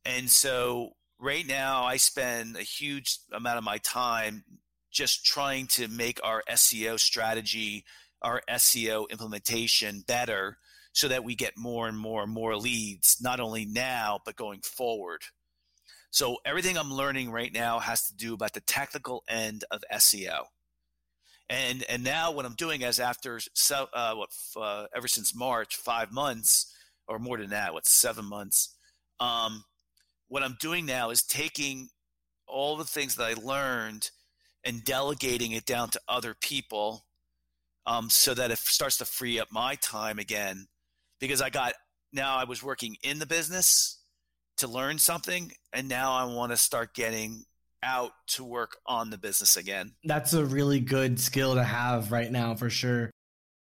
And 0.06 0.30
so 0.30 0.92
right 1.20 1.46
now 1.46 1.84
I 1.84 1.98
spend 1.98 2.56
a 2.56 2.64
huge 2.64 3.20
amount 3.32 3.58
of 3.58 3.64
my 3.64 3.78
time 3.80 4.44
just 4.92 5.26
trying 5.26 5.68
to 5.68 5.88
make 5.88 6.20
our 6.24 6.44
SEO 6.50 7.00
strategy, 7.00 7.84
our 8.22 8.42
SEO 8.50 9.10
implementation 9.10 10.04
better 10.08 10.58
so 10.94 11.08
that 11.08 11.24
we 11.24 11.36
get 11.36 11.58
more 11.58 11.88
and 11.88 11.98
more 11.98 12.24
and 12.24 12.32
more 12.32 12.56
leads, 12.56 13.18
not 13.22 13.40
only 13.40 13.66
now, 13.66 14.20
but 14.26 14.36
going 14.36 14.62
forward. 14.62 15.22
So 16.10 16.38
everything 16.46 16.78
I'm 16.78 16.92
learning 16.92 17.32
right 17.32 17.54
now 17.54 17.80
has 17.80 18.08
to 18.08 18.16
do 18.16 18.34
about 18.34 18.54
the 18.54 18.62
technical 18.62 19.24
end 19.30 19.64
of 19.70 19.84
SEO 19.94 20.46
and 21.50 21.84
and 21.90 22.04
now 22.04 22.32
what 22.32 22.46
I'm 22.46 22.56
doing 22.56 22.82
is 22.82 23.00
after 23.00 23.40
so 23.54 23.88
uh, 23.94 24.14
what 24.16 24.30
uh, 24.56 24.88
ever 24.96 25.08
since 25.08 25.36
March, 25.36 25.76
five 25.76 26.12
months 26.12 26.74
or 27.08 27.20
more 27.20 27.38
than 27.38 27.52
that, 27.52 27.74
what 27.74 27.86
seven 27.86 28.26
months. 28.26 28.76
Um, 29.20 29.64
what 30.28 30.44
I'm 30.44 30.58
doing 30.60 30.86
now 30.86 31.10
is 31.10 31.24
taking 31.24 31.90
all 32.48 32.76
the 32.76 32.84
things 32.84 33.16
that 33.16 33.26
I 33.26 33.34
learned 33.34 34.10
and 34.64 34.84
delegating 34.84 35.54
it 35.54 35.66
down 35.66 35.90
to 35.92 36.02
other 36.10 36.36
people, 36.40 37.06
um, 37.88 38.10
so 38.10 38.34
that 38.36 38.52
it 38.52 38.60
starts 38.60 38.98
to 38.98 39.06
free 39.06 39.40
up 39.40 39.48
my 39.52 39.76
time 39.76 40.20
again, 40.20 40.68
because 41.20 41.42
I 41.42 41.50
got 41.50 41.74
now 42.14 42.36
I 42.36 42.44
was 42.44 42.62
working 42.62 42.98
in 43.02 43.18
the 43.18 43.26
business 43.26 44.04
to 44.58 44.68
learn 44.68 45.00
something, 45.00 45.52
and 45.74 45.88
now 45.88 46.12
I 46.14 46.26
want 46.26 46.52
to 46.52 46.58
start 46.58 46.94
getting 46.94 47.46
out 47.84 48.12
to 48.28 48.44
work 48.44 48.78
on 48.86 49.10
the 49.10 49.18
business 49.18 49.56
again. 49.56 49.94
That's 50.04 50.34
a 50.34 50.46
really 50.46 50.80
good 50.80 51.20
skill 51.20 51.56
to 51.56 51.64
have 51.64 52.12
right 52.12 52.32
now 52.32 52.56
for 52.56 52.70
sure. 52.70 53.10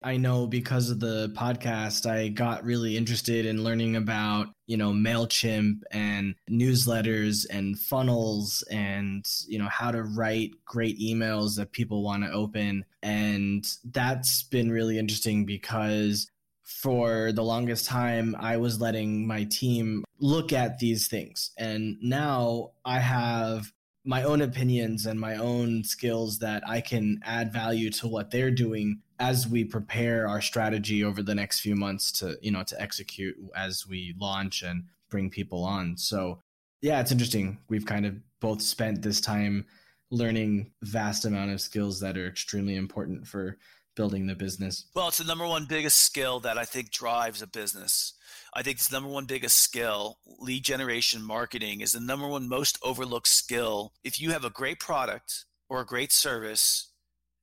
I 0.03 0.17
know 0.17 0.45
because 0.47 0.89
of 0.89 0.99
the 0.99 1.29
podcast, 1.35 2.09
I 2.09 2.27
got 2.27 2.63
really 2.63 2.95
interested 2.97 3.45
in 3.45 3.63
learning 3.63 3.95
about, 3.95 4.47
you 4.67 4.77
know, 4.77 4.91
MailChimp 4.91 5.81
and 5.91 6.35
newsletters 6.49 7.45
and 7.49 7.79
funnels 7.79 8.63
and, 8.69 9.25
you 9.47 9.57
know, 9.57 9.69
how 9.69 9.91
to 9.91 10.03
write 10.03 10.51
great 10.65 10.99
emails 10.99 11.57
that 11.57 11.71
people 11.71 12.03
want 12.03 12.23
to 12.23 12.31
open. 12.31 12.85
And 13.01 13.67
that's 13.85 14.43
been 14.43 14.71
really 14.71 14.99
interesting 14.99 15.45
because 15.45 16.29
for 16.63 17.31
the 17.31 17.43
longest 17.43 17.85
time, 17.85 18.35
I 18.37 18.57
was 18.57 18.79
letting 18.79 19.25
my 19.25 19.45
team 19.45 20.03
look 20.19 20.53
at 20.53 20.79
these 20.79 21.07
things. 21.07 21.51
And 21.57 21.97
now 22.01 22.71
I 22.85 22.99
have 22.99 23.71
my 24.07 24.23
own 24.23 24.41
opinions 24.41 25.05
and 25.05 25.19
my 25.19 25.35
own 25.35 25.83
skills 25.83 26.39
that 26.39 26.63
I 26.65 26.79
can 26.79 27.19
add 27.25 27.51
value 27.51 27.89
to 27.91 28.07
what 28.07 28.31
they're 28.31 28.51
doing 28.51 29.01
as 29.19 29.45
we 29.45 29.65
prepare 29.65 30.29
our 30.29 30.39
strategy 30.39 31.03
over 31.03 31.21
the 31.21 31.35
next 31.35 31.59
few 31.59 31.75
months 31.75 32.13
to, 32.13 32.37
you 32.41 32.49
know, 32.49 32.63
to 32.63 32.81
execute 32.81 33.35
as 33.53 33.85
we 33.85 34.15
launch 34.17 34.63
and 34.63 34.85
bring 35.09 35.29
people 35.29 35.61
on. 35.65 35.97
So, 35.97 36.39
yeah, 36.81 37.01
it's 37.01 37.11
interesting. 37.11 37.57
We've 37.67 37.85
kind 37.85 38.05
of 38.05 38.15
both 38.39 38.61
spent 38.61 39.01
this 39.01 39.19
time 39.19 39.65
learning 40.09 40.71
vast 40.83 41.25
amount 41.25 41.51
of 41.51 41.59
skills 41.59 41.99
that 41.99 42.17
are 42.17 42.27
extremely 42.27 42.77
important 42.77 43.27
for 43.27 43.57
building 43.97 44.27
the 44.27 44.35
business. 44.35 44.85
Well, 44.95 45.09
it's 45.09 45.17
the 45.17 45.25
number 45.25 45.45
one 45.45 45.65
biggest 45.65 45.97
skill 45.97 46.39
that 46.41 46.57
I 46.57 46.63
think 46.63 46.91
drives 46.91 47.41
a 47.41 47.47
business. 47.47 48.13
I 48.53 48.61
think 48.61 48.77
it's 48.77 48.87
the 48.87 48.95
number 48.95 49.09
one 49.09 49.25
biggest 49.25 49.57
skill. 49.57 50.19
Lead 50.39 50.63
generation 50.63 51.21
marketing 51.21 51.81
is 51.81 51.91
the 51.91 51.99
number 51.99 52.27
one 52.27 52.47
most 52.47 52.79
overlooked 52.81 53.27
skill. 53.27 53.91
If 54.03 54.21
you 54.21 54.31
have 54.31 54.45
a 54.45 54.49
great 54.49 54.79
product 54.79 55.45
or 55.67 55.81
a 55.81 55.85
great 55.85 56.13
service 56.13 56.93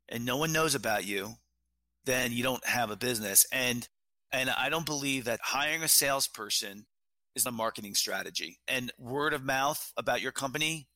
and 0.09 0.25
no 0.25 0.37
one 0.37 0.53
knows 0.53 0.75
about 0.75 1.05
you, 1.05 1.35
then 2.05 2.33
you 2.33 2.43
don't 2.43 2.67
have 2.67 2.91
a 2.91 2.97
business. 2.97 3.45
And 3.53 3.89
and 4.33 4.51
I 4.51 4.69
don't 4.69 4.87
believe 4.87 5.25
that 5.25 5.41
hiring 5.43 5.83
a 5.83 5.89
salesperson 5.89 6.87
is 7.37 7.47
a 7.47 7.53
marketing 7.53 7.95
strategy. 7.95 8.59
And 8.67 8.93
word 8.99 9.33
of 9.33 9.45
mouth 9.45 9.93
about 9.97 10.21
your 10.21 10.33
company 10.33 10.89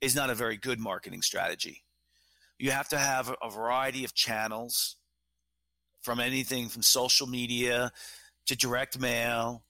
is 0.00 0.16
not 0.16 0.30
a 0.30 0.34
very 0.34 0.56
good 0.56 0.78
marketing 0.78 1.22
strategy. 1.22 1.84
You 2.58 2.70
have 2.70 2.88
to 2.88 2.98
have 2.98 3.34
a 3.42 3.50
variety 3.50 4.04
of 4.04 4.14
channels 4.14 4.96
from 6.02 6.20
anything 6.20 6.68
from 6.68 6.82
social 6.82 7.26
media 7.26 7.90
to 8.46 8.56
direct 8.56 8.98
mail 8.98 9.64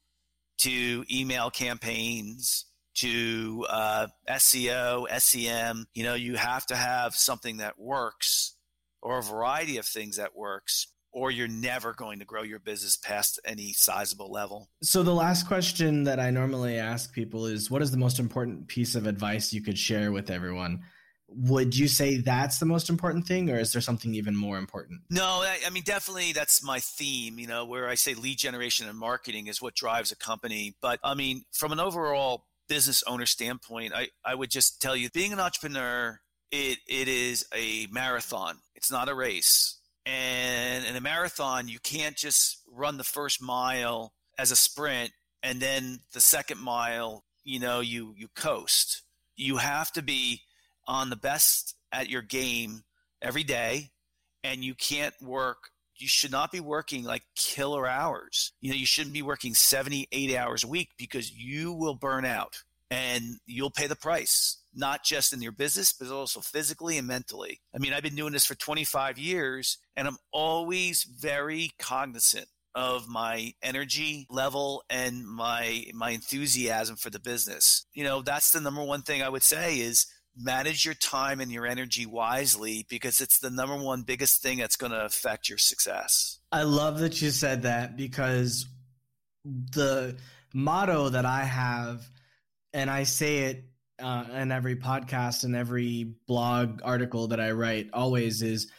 to 0.58 1.04
email 1.10 1.50
campaigns 1.50 2.66
to 2.94 3.66
uh, 3.68 4.06
SEO, 4.28 5.06
SEM. 5.20 5.86
You 5.94 6.04
know, 6.04 6.14
you 6.14 6.36
have 6.36 6.66
to 6.66 6.76
have 6.76 7.14
something 7.14 7.58
that 7.58 7.78
works 7.78 8.56
or 9.02 9.18
a 9.18 9.22
variety 9.22 9.76
of 9.76 9.86
things 9.86 10.16
that 10.16 10.34
works 10.34 10.88
or 11.12 11.30
you're 11.30 11.48
never 11.48 11.94
going 11.94 12.18
to 12.18 12.26
grow 12.26 12.42
your 12.42 12.58
business 12.58 12.96
past 12.96 13.40
any 13.46 13.72
sizable 13.72 14.30
level. 14.30 14.68
So 14.82 15.02
the 15.02 15.14
last 15.14 15.46
question 15.46 16.04
that 16.04 16.20
I 16.20 16.30
normally 16.30 16.76
ask 16.78 17.12
people 17.12 17.46
is 17.46 17.70
what 17.70 17.80
is 17.80 17.90
the 17.90 17.96
most 17.96 18.18
important 18.18 18.68
piece 18.68 18.94
of 18.94 19.06
advice 19.06 19.52
you 19.52 19.62
could 19.62 19.78
share 19.78 20.12
with 20.12 20.30
everyone? 20.30 20.80
Would 21.28 21.76
you 21.76 21.88
say 21.88 22.18
that's 22.18 22.58
the 22.58 22.66
most 22.66 22.88
important 22.88 23.26
thing 23.26 23.50
or 23.50 23.58
is 23.58 23.72
there 23.72 23.82
something 23.82 24.14
even 24.14 24.36
more 24.36 24.58
important? 24.58 25.00
No 25.10 25.24
I, 25.24 25.58
I, 25.66 25.70
mean 25.70 25.82
definitely 25.82 26.32
that's 26.32 26.62
my 26.62 26.78
theme 26.78 27.38
you 27.38 27.46
know 27.46 27.64
where 27.64 27.88
i 27.88 27.94
say 27.94 28.14
lead 28.14 28.38
generation 28.38 28.88
and 28.88 28.98
marketing 28.98 29.48
is 29.48 29.60
what 29.60 29.74
drives 29.74 30.12
a 30.12 30.16
company. 30.16 30.76
But 30.80 31.00
i 31.02 31.14
mean 31.14 31.44
from 31.52 31.72
an 31.72 31.80
overall 31.80 32.46
business 32.68 33.02
owner 33.06 33.26
standpoint 33.26 33.92
i, 33.94 34.08
I 34.24 34.34
would 34.34 34.50
just 34.50 34.80
tell 34.80 34.96
you 34.96 35.10
being 35.10 35.32
an 35.32 35.40
entrepreneur 35.40 36.20
it, 36.52 36.78
it 36.86 37.08
is 37.08 37.44
a 37.52 37.88
marathon. 37.90 38.58
It's 38.76 38.90
not 38.90 39.08
a 39.08 39.14
race. 39.14 39.80
And 40.06 40.86
in 40.86 40.94
a 40.94 41.00
marathon 41.00 41.68
you 41.68 41.80
can't 41.80 42.16
just 42.16 42.62
run 42.70 42.98
the 42.98 43.04
first 43.04 43.42
mile 43.42 44.12
as 44.38 44.52
a 44.52 44.56
sprint 44.56 45.10
and 45.42 45.60
then 45.60 46.00
the 46.12 46.20
second 46.20 46.60
mile 46.60 47.24
you 47.42 47.58
know 47.58 47.80
you 47.80 48.14
you 48.16 48.28
coast. 48.34 49.02
You 49.36 49.58
have 49.58 49.92
to 49.92 50.02
be 50.02 50.42
on 50.86 51.10
the 51.10 51.16
best 51.16 51.76
at 51.92 52.08
your 52.08 52.22
game 52.22 52.82
every 53.22 53.44
day 53.44 53.90
and 54.44 54.64
you 54.64 54.74
can't 54.74 55.14
work 55.20 55.70
you 55.98 56.08
should 56.08 56.30
not 56.30 56.52
be 56.52 56.60
working 56.60 57.04
like 57.04 57.22
killer 57.34 57.86
hours. 57.86 58.52
You 58.60 58.70
know 58.70 58.76
you 58.76 58.86
shouldn't 58.86 59.14
be 59.14 59.22
working 59.22 59.54
78 59.54 60.34
hours 60.36 60.64
a 60.64 60.68
week 60.68 60.90
because 60.98 61.32
you 61.32 61.72
will 61.72 61.94
burn 61.94 62.24
out 62.24 62.62
and 62.90 63.36
you'll 63.46 63.70
pay 63.70 63.86
the 63.86 63.96
price 63.96 64.58
not 64.74 65.02
just 65.02 65.32
in 65.32 65.42
your 65.42 65.52
business 65.52 65.92
but 65.92 66.10
also 66.10 66.40
physically 66.40 66.98
and 66.98 67.08
mentally. 67.08 67.60
I 67.74 67.78
mean 67.78 67.92
i've 67.92 68.02
been 68.02 68.14
doing 68.14 68.32
this 68.32 68.44
for 68.44 68.54
25 68.54 69.18
years 69.18 69.78
and 69.96 70.06
i'm 70.06 70.18
always 70.32 71.04
very 71.04 71.72
cognizant 71.78 72.46
of 72.74 73.08
my 73.08 73.54
energy 73.62 74.26
level 74.28 74.84
and 74.90 75.26
my 75.26 75.86
my 75.94 76.10
enthusiasm 76.10 76.96
for 76.96 77.10
the 77.10 77.18
business. 77.18 77.86
You 77.94 78.04
know 78.04 78.22
that's 78.22 78.50
the 78.50 78.60
number 78.60 78.84
one 78.84 79.02
thing 79.02 79.22
i 79.22 79.28
would 79.28 79.42
say 79.42 79.78
is 79.78 80.06
manage 80.36 80.84
your 80.84 80.94
time 80.94 81.40
and 81.40 81.50
your 81.50 81.66
energy 81.66 82.06
wisely 82.06 82.86
because 82.88 83.20
it's 83.20 83.38
the 83.38 83.50
number 83.50 83.76
one 83.76 84.02
biggest 84.02 84.42
thing 84.42 84.58
that's 84.58 84.76
going 84.76 84.92
to 84.92 85.04
affect 85.04 85.48
your 85.48 85.58
success. 85.58 86.38
I 86.52 86.62
love 86.62 86.98
that 87.00 87.20
you 87.22 87.30
said 87.30 87.62
that 87.62 87.96
because 87.96 88.66
the 89.44 90.16
motto 90.52 91.08
that 91.10 91.24
I 91.24 91.44
have, 91.44 92.08
and 92.72 92.90
I 92.90 93.04
say 93.04 93.38
it 93.38 93.64
uh, 94.00 94.24
in 94.34 94.52
every 94.52 94.76
podcast 94.76 95.44
and 95.44 95.56
every 95.56 96.14
blog 96.26 96.80
article 96.84 97.28
that 97.28 97.40
I 97.40 97.52
write, 97.52 97.88
always 97.92 98.42
is 98.42 98.70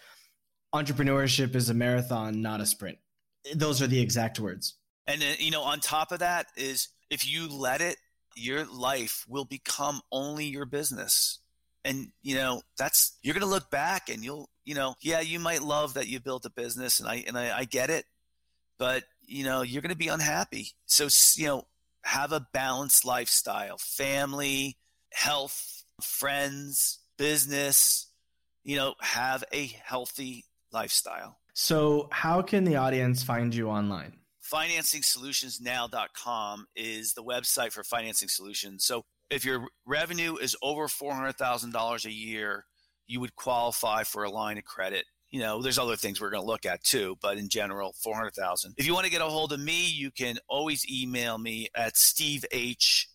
entrepreneurship 0.75 1.55
is 1.55 1.69
a 1.69 1.73
marathon, 1.73 2.41
not 2.41 2.61
a 2.61 2.65
sprint. 2.65 2.99
Those 3.55 3.81
are 3.81 3.87
the 3.87 3.99
exact 3.99 4.39
words. 4.39 4.75
And 5.07 5.21
then, 5.21 5.37
you 5.39 5.51
know, 5.51 5.63
on 5.63 5.79
top 5.79 6.11
of 6.11 6.19
that 6.19 6.47
is 6.55 6.89
if 7.09 7.27
you 7.27 7.47
let 7.47 7.81
it, 7.81 7.97
your 8.35 8.65
life 8.65 9.25
will 9.27 9.45
become 9.45 10.01
only 10.11 10.45
your 10.45 10.65
business 10.65 11.39
and 11.87 12.09
you 12.21 12.35
know 12.35 12.61
that's 12.77 13.17
you're 13.23 13.33
going 13.33 13.41
to 13.41 13.47
look 13.47 13.71
back 13.71 14.09
and 14.09 14.23
you'll 14.23 14.47
you 14.65 14.75
know 14.75 14.93
yeah 15.01 15.21
you 15.21 15.39
might 15.39 15.63
love 15.63 15.95
that 15.95 16.07
you 16.07 16.19
built 16.19 16.45
a 16.45 16.51
business 16.51 16.99
and 16.99 17.09
i 17.09 17.23
and 17.27 17.37
i, 17.37 17.59
I 17.59 17.65
get 17.65 17.89
it 17.89 18.05
but 18.77 19.03
you 19.25 19.43
know 19.43 19.61
you're 19.61 19.81
going 19.81 19.91
to 19.91 19.97
be 19.97 20.07
unhappy. 20.07 20.69
So 20.85 21.09
you 21.35 21.47
know 21.47 21.67
have 22.03 22.31
a 22.31 22.47
balanced 22.53 23.03
lifestyle 23.05 23.77
family 23.79 24.77
health 25.11 25.83
friends 26.01 26.99
business 27.17 28.07
you 28.63 28.77
know 28.77 28.93
have 29.01 29.43
a 29.53 29.65
healthy 29.83 30.45
lifestyle. 30.71 31.39
So 31.53 32.07
how 32.11 32.43
can 32.43 32.63
the 32.63 32.75
audience 32.75 33.23
find 33.23 33.55
you 33.55 33.69
online? 33.69 34.13
Financingsolutionsnow.com 34.43 36.67
is 36.75 37.13
the 37.13 37.23
website 37.23 37.71
for 37.73 37.83
financing 37.83 38.29
solutions. 38.29 38.85
So 38.85 39.03
if 39.29 39.45
your 39.45 39.67
revenue 39.85 40.37
is 40.37 40.55
over 40.61 40.87
$400,000 40.87 42.05
a 42.05 42.11
year, 42.11 42.65
you 43.07 43.19
would 43.19 43.35
qualify 43.35 44.03
for 44.03 44.23
a 44.23 44.29
line 44.29 44.57
of 44.57 44.63
credit. 44.63 45.03
You 45.29 45.41
know, 45.41 45.61
there's 45.61 45.77
other 45.77 45.97
things 45.97 46.21
we're 46.21 46.29
going 46.29 46.43
to 46.43 46.47
look 46.47 46.65
at 46.65 46.81
too, 46.83 47.17
but 47.21 47.37
in 47.37 47.49
general, 47.49 47.93
400,000. 48.01 48.75
If 48.77 48.85
you 48.85 48.93
want 48.93 49.05
to 49.05 49.11
get 49.11 49.19
a 49.21 49.25
hold 49.25 49.51
of 49.51 49.59
me, 49.59 49.87
you 49.87 50.11
can 50.11 50.37
always 50.47 50.89
email 50.89 51.37
me 51.37 51.67
at 51.75 51.97
steve 51.97 52.45
h 52.51 53.09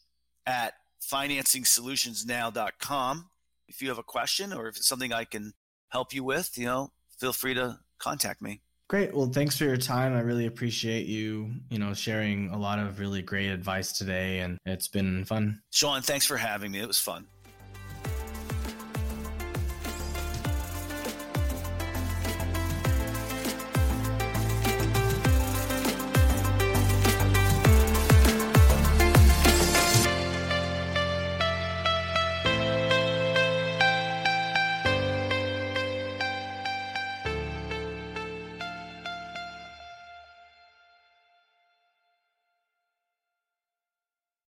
at 0.47 0.75
financingsolutionsnow.com. 1.11 3.31
If 3.69 3.81
you 3.81 3.89
have 3.89 3.99
a 3.99 4.03
question 4.03 4.53
or 4.53 4.69
if 4.69 4.77
it's 4.77 4.89
something 4.89 5.11
I 5.13 5.25
can 5.25 5.55
help 5.89 6.13
you 6.13 6.25
with, 6.25 6.59
you 6.59 6.67
know, 6.67 6.91
feel 7.19 7.33
free 7.33 7.55
to 7.55 7.79
contact 7.99 8.43
me. 8.43 8.61
Great. 8.93 9.15
Well, 9.15 9.29
thanks 9.29 9.57
for 9.57 9.65
your 9.65 9.79
time. 9.79 10.15
I 10.15 10.21
really 10.21 10.45
appreciate 10.45 11.07
you, 11.07 11.51
you 11.71 11.79
know, 11.79 11.95
sharing 11.95 12.51
a 12.51 12.59
lot 12.59 12.79
of 12.79 13.01
really 13.01 13.23
great 13.23 13.49
advice 13.49 13.91
today 13.91 14.41
and 14.41 14.59
it's 14.67 14.87
been 14.87 15.25
fun. 15.25 15.63
Sean, 15.71 16.03
thanks 16.03 16.27
for 16.27 16.37
having 16.37 16.73
me. 16.73 16.81
It 16.81 16.89
was 16.89 16.99
fun. 16.99 17.27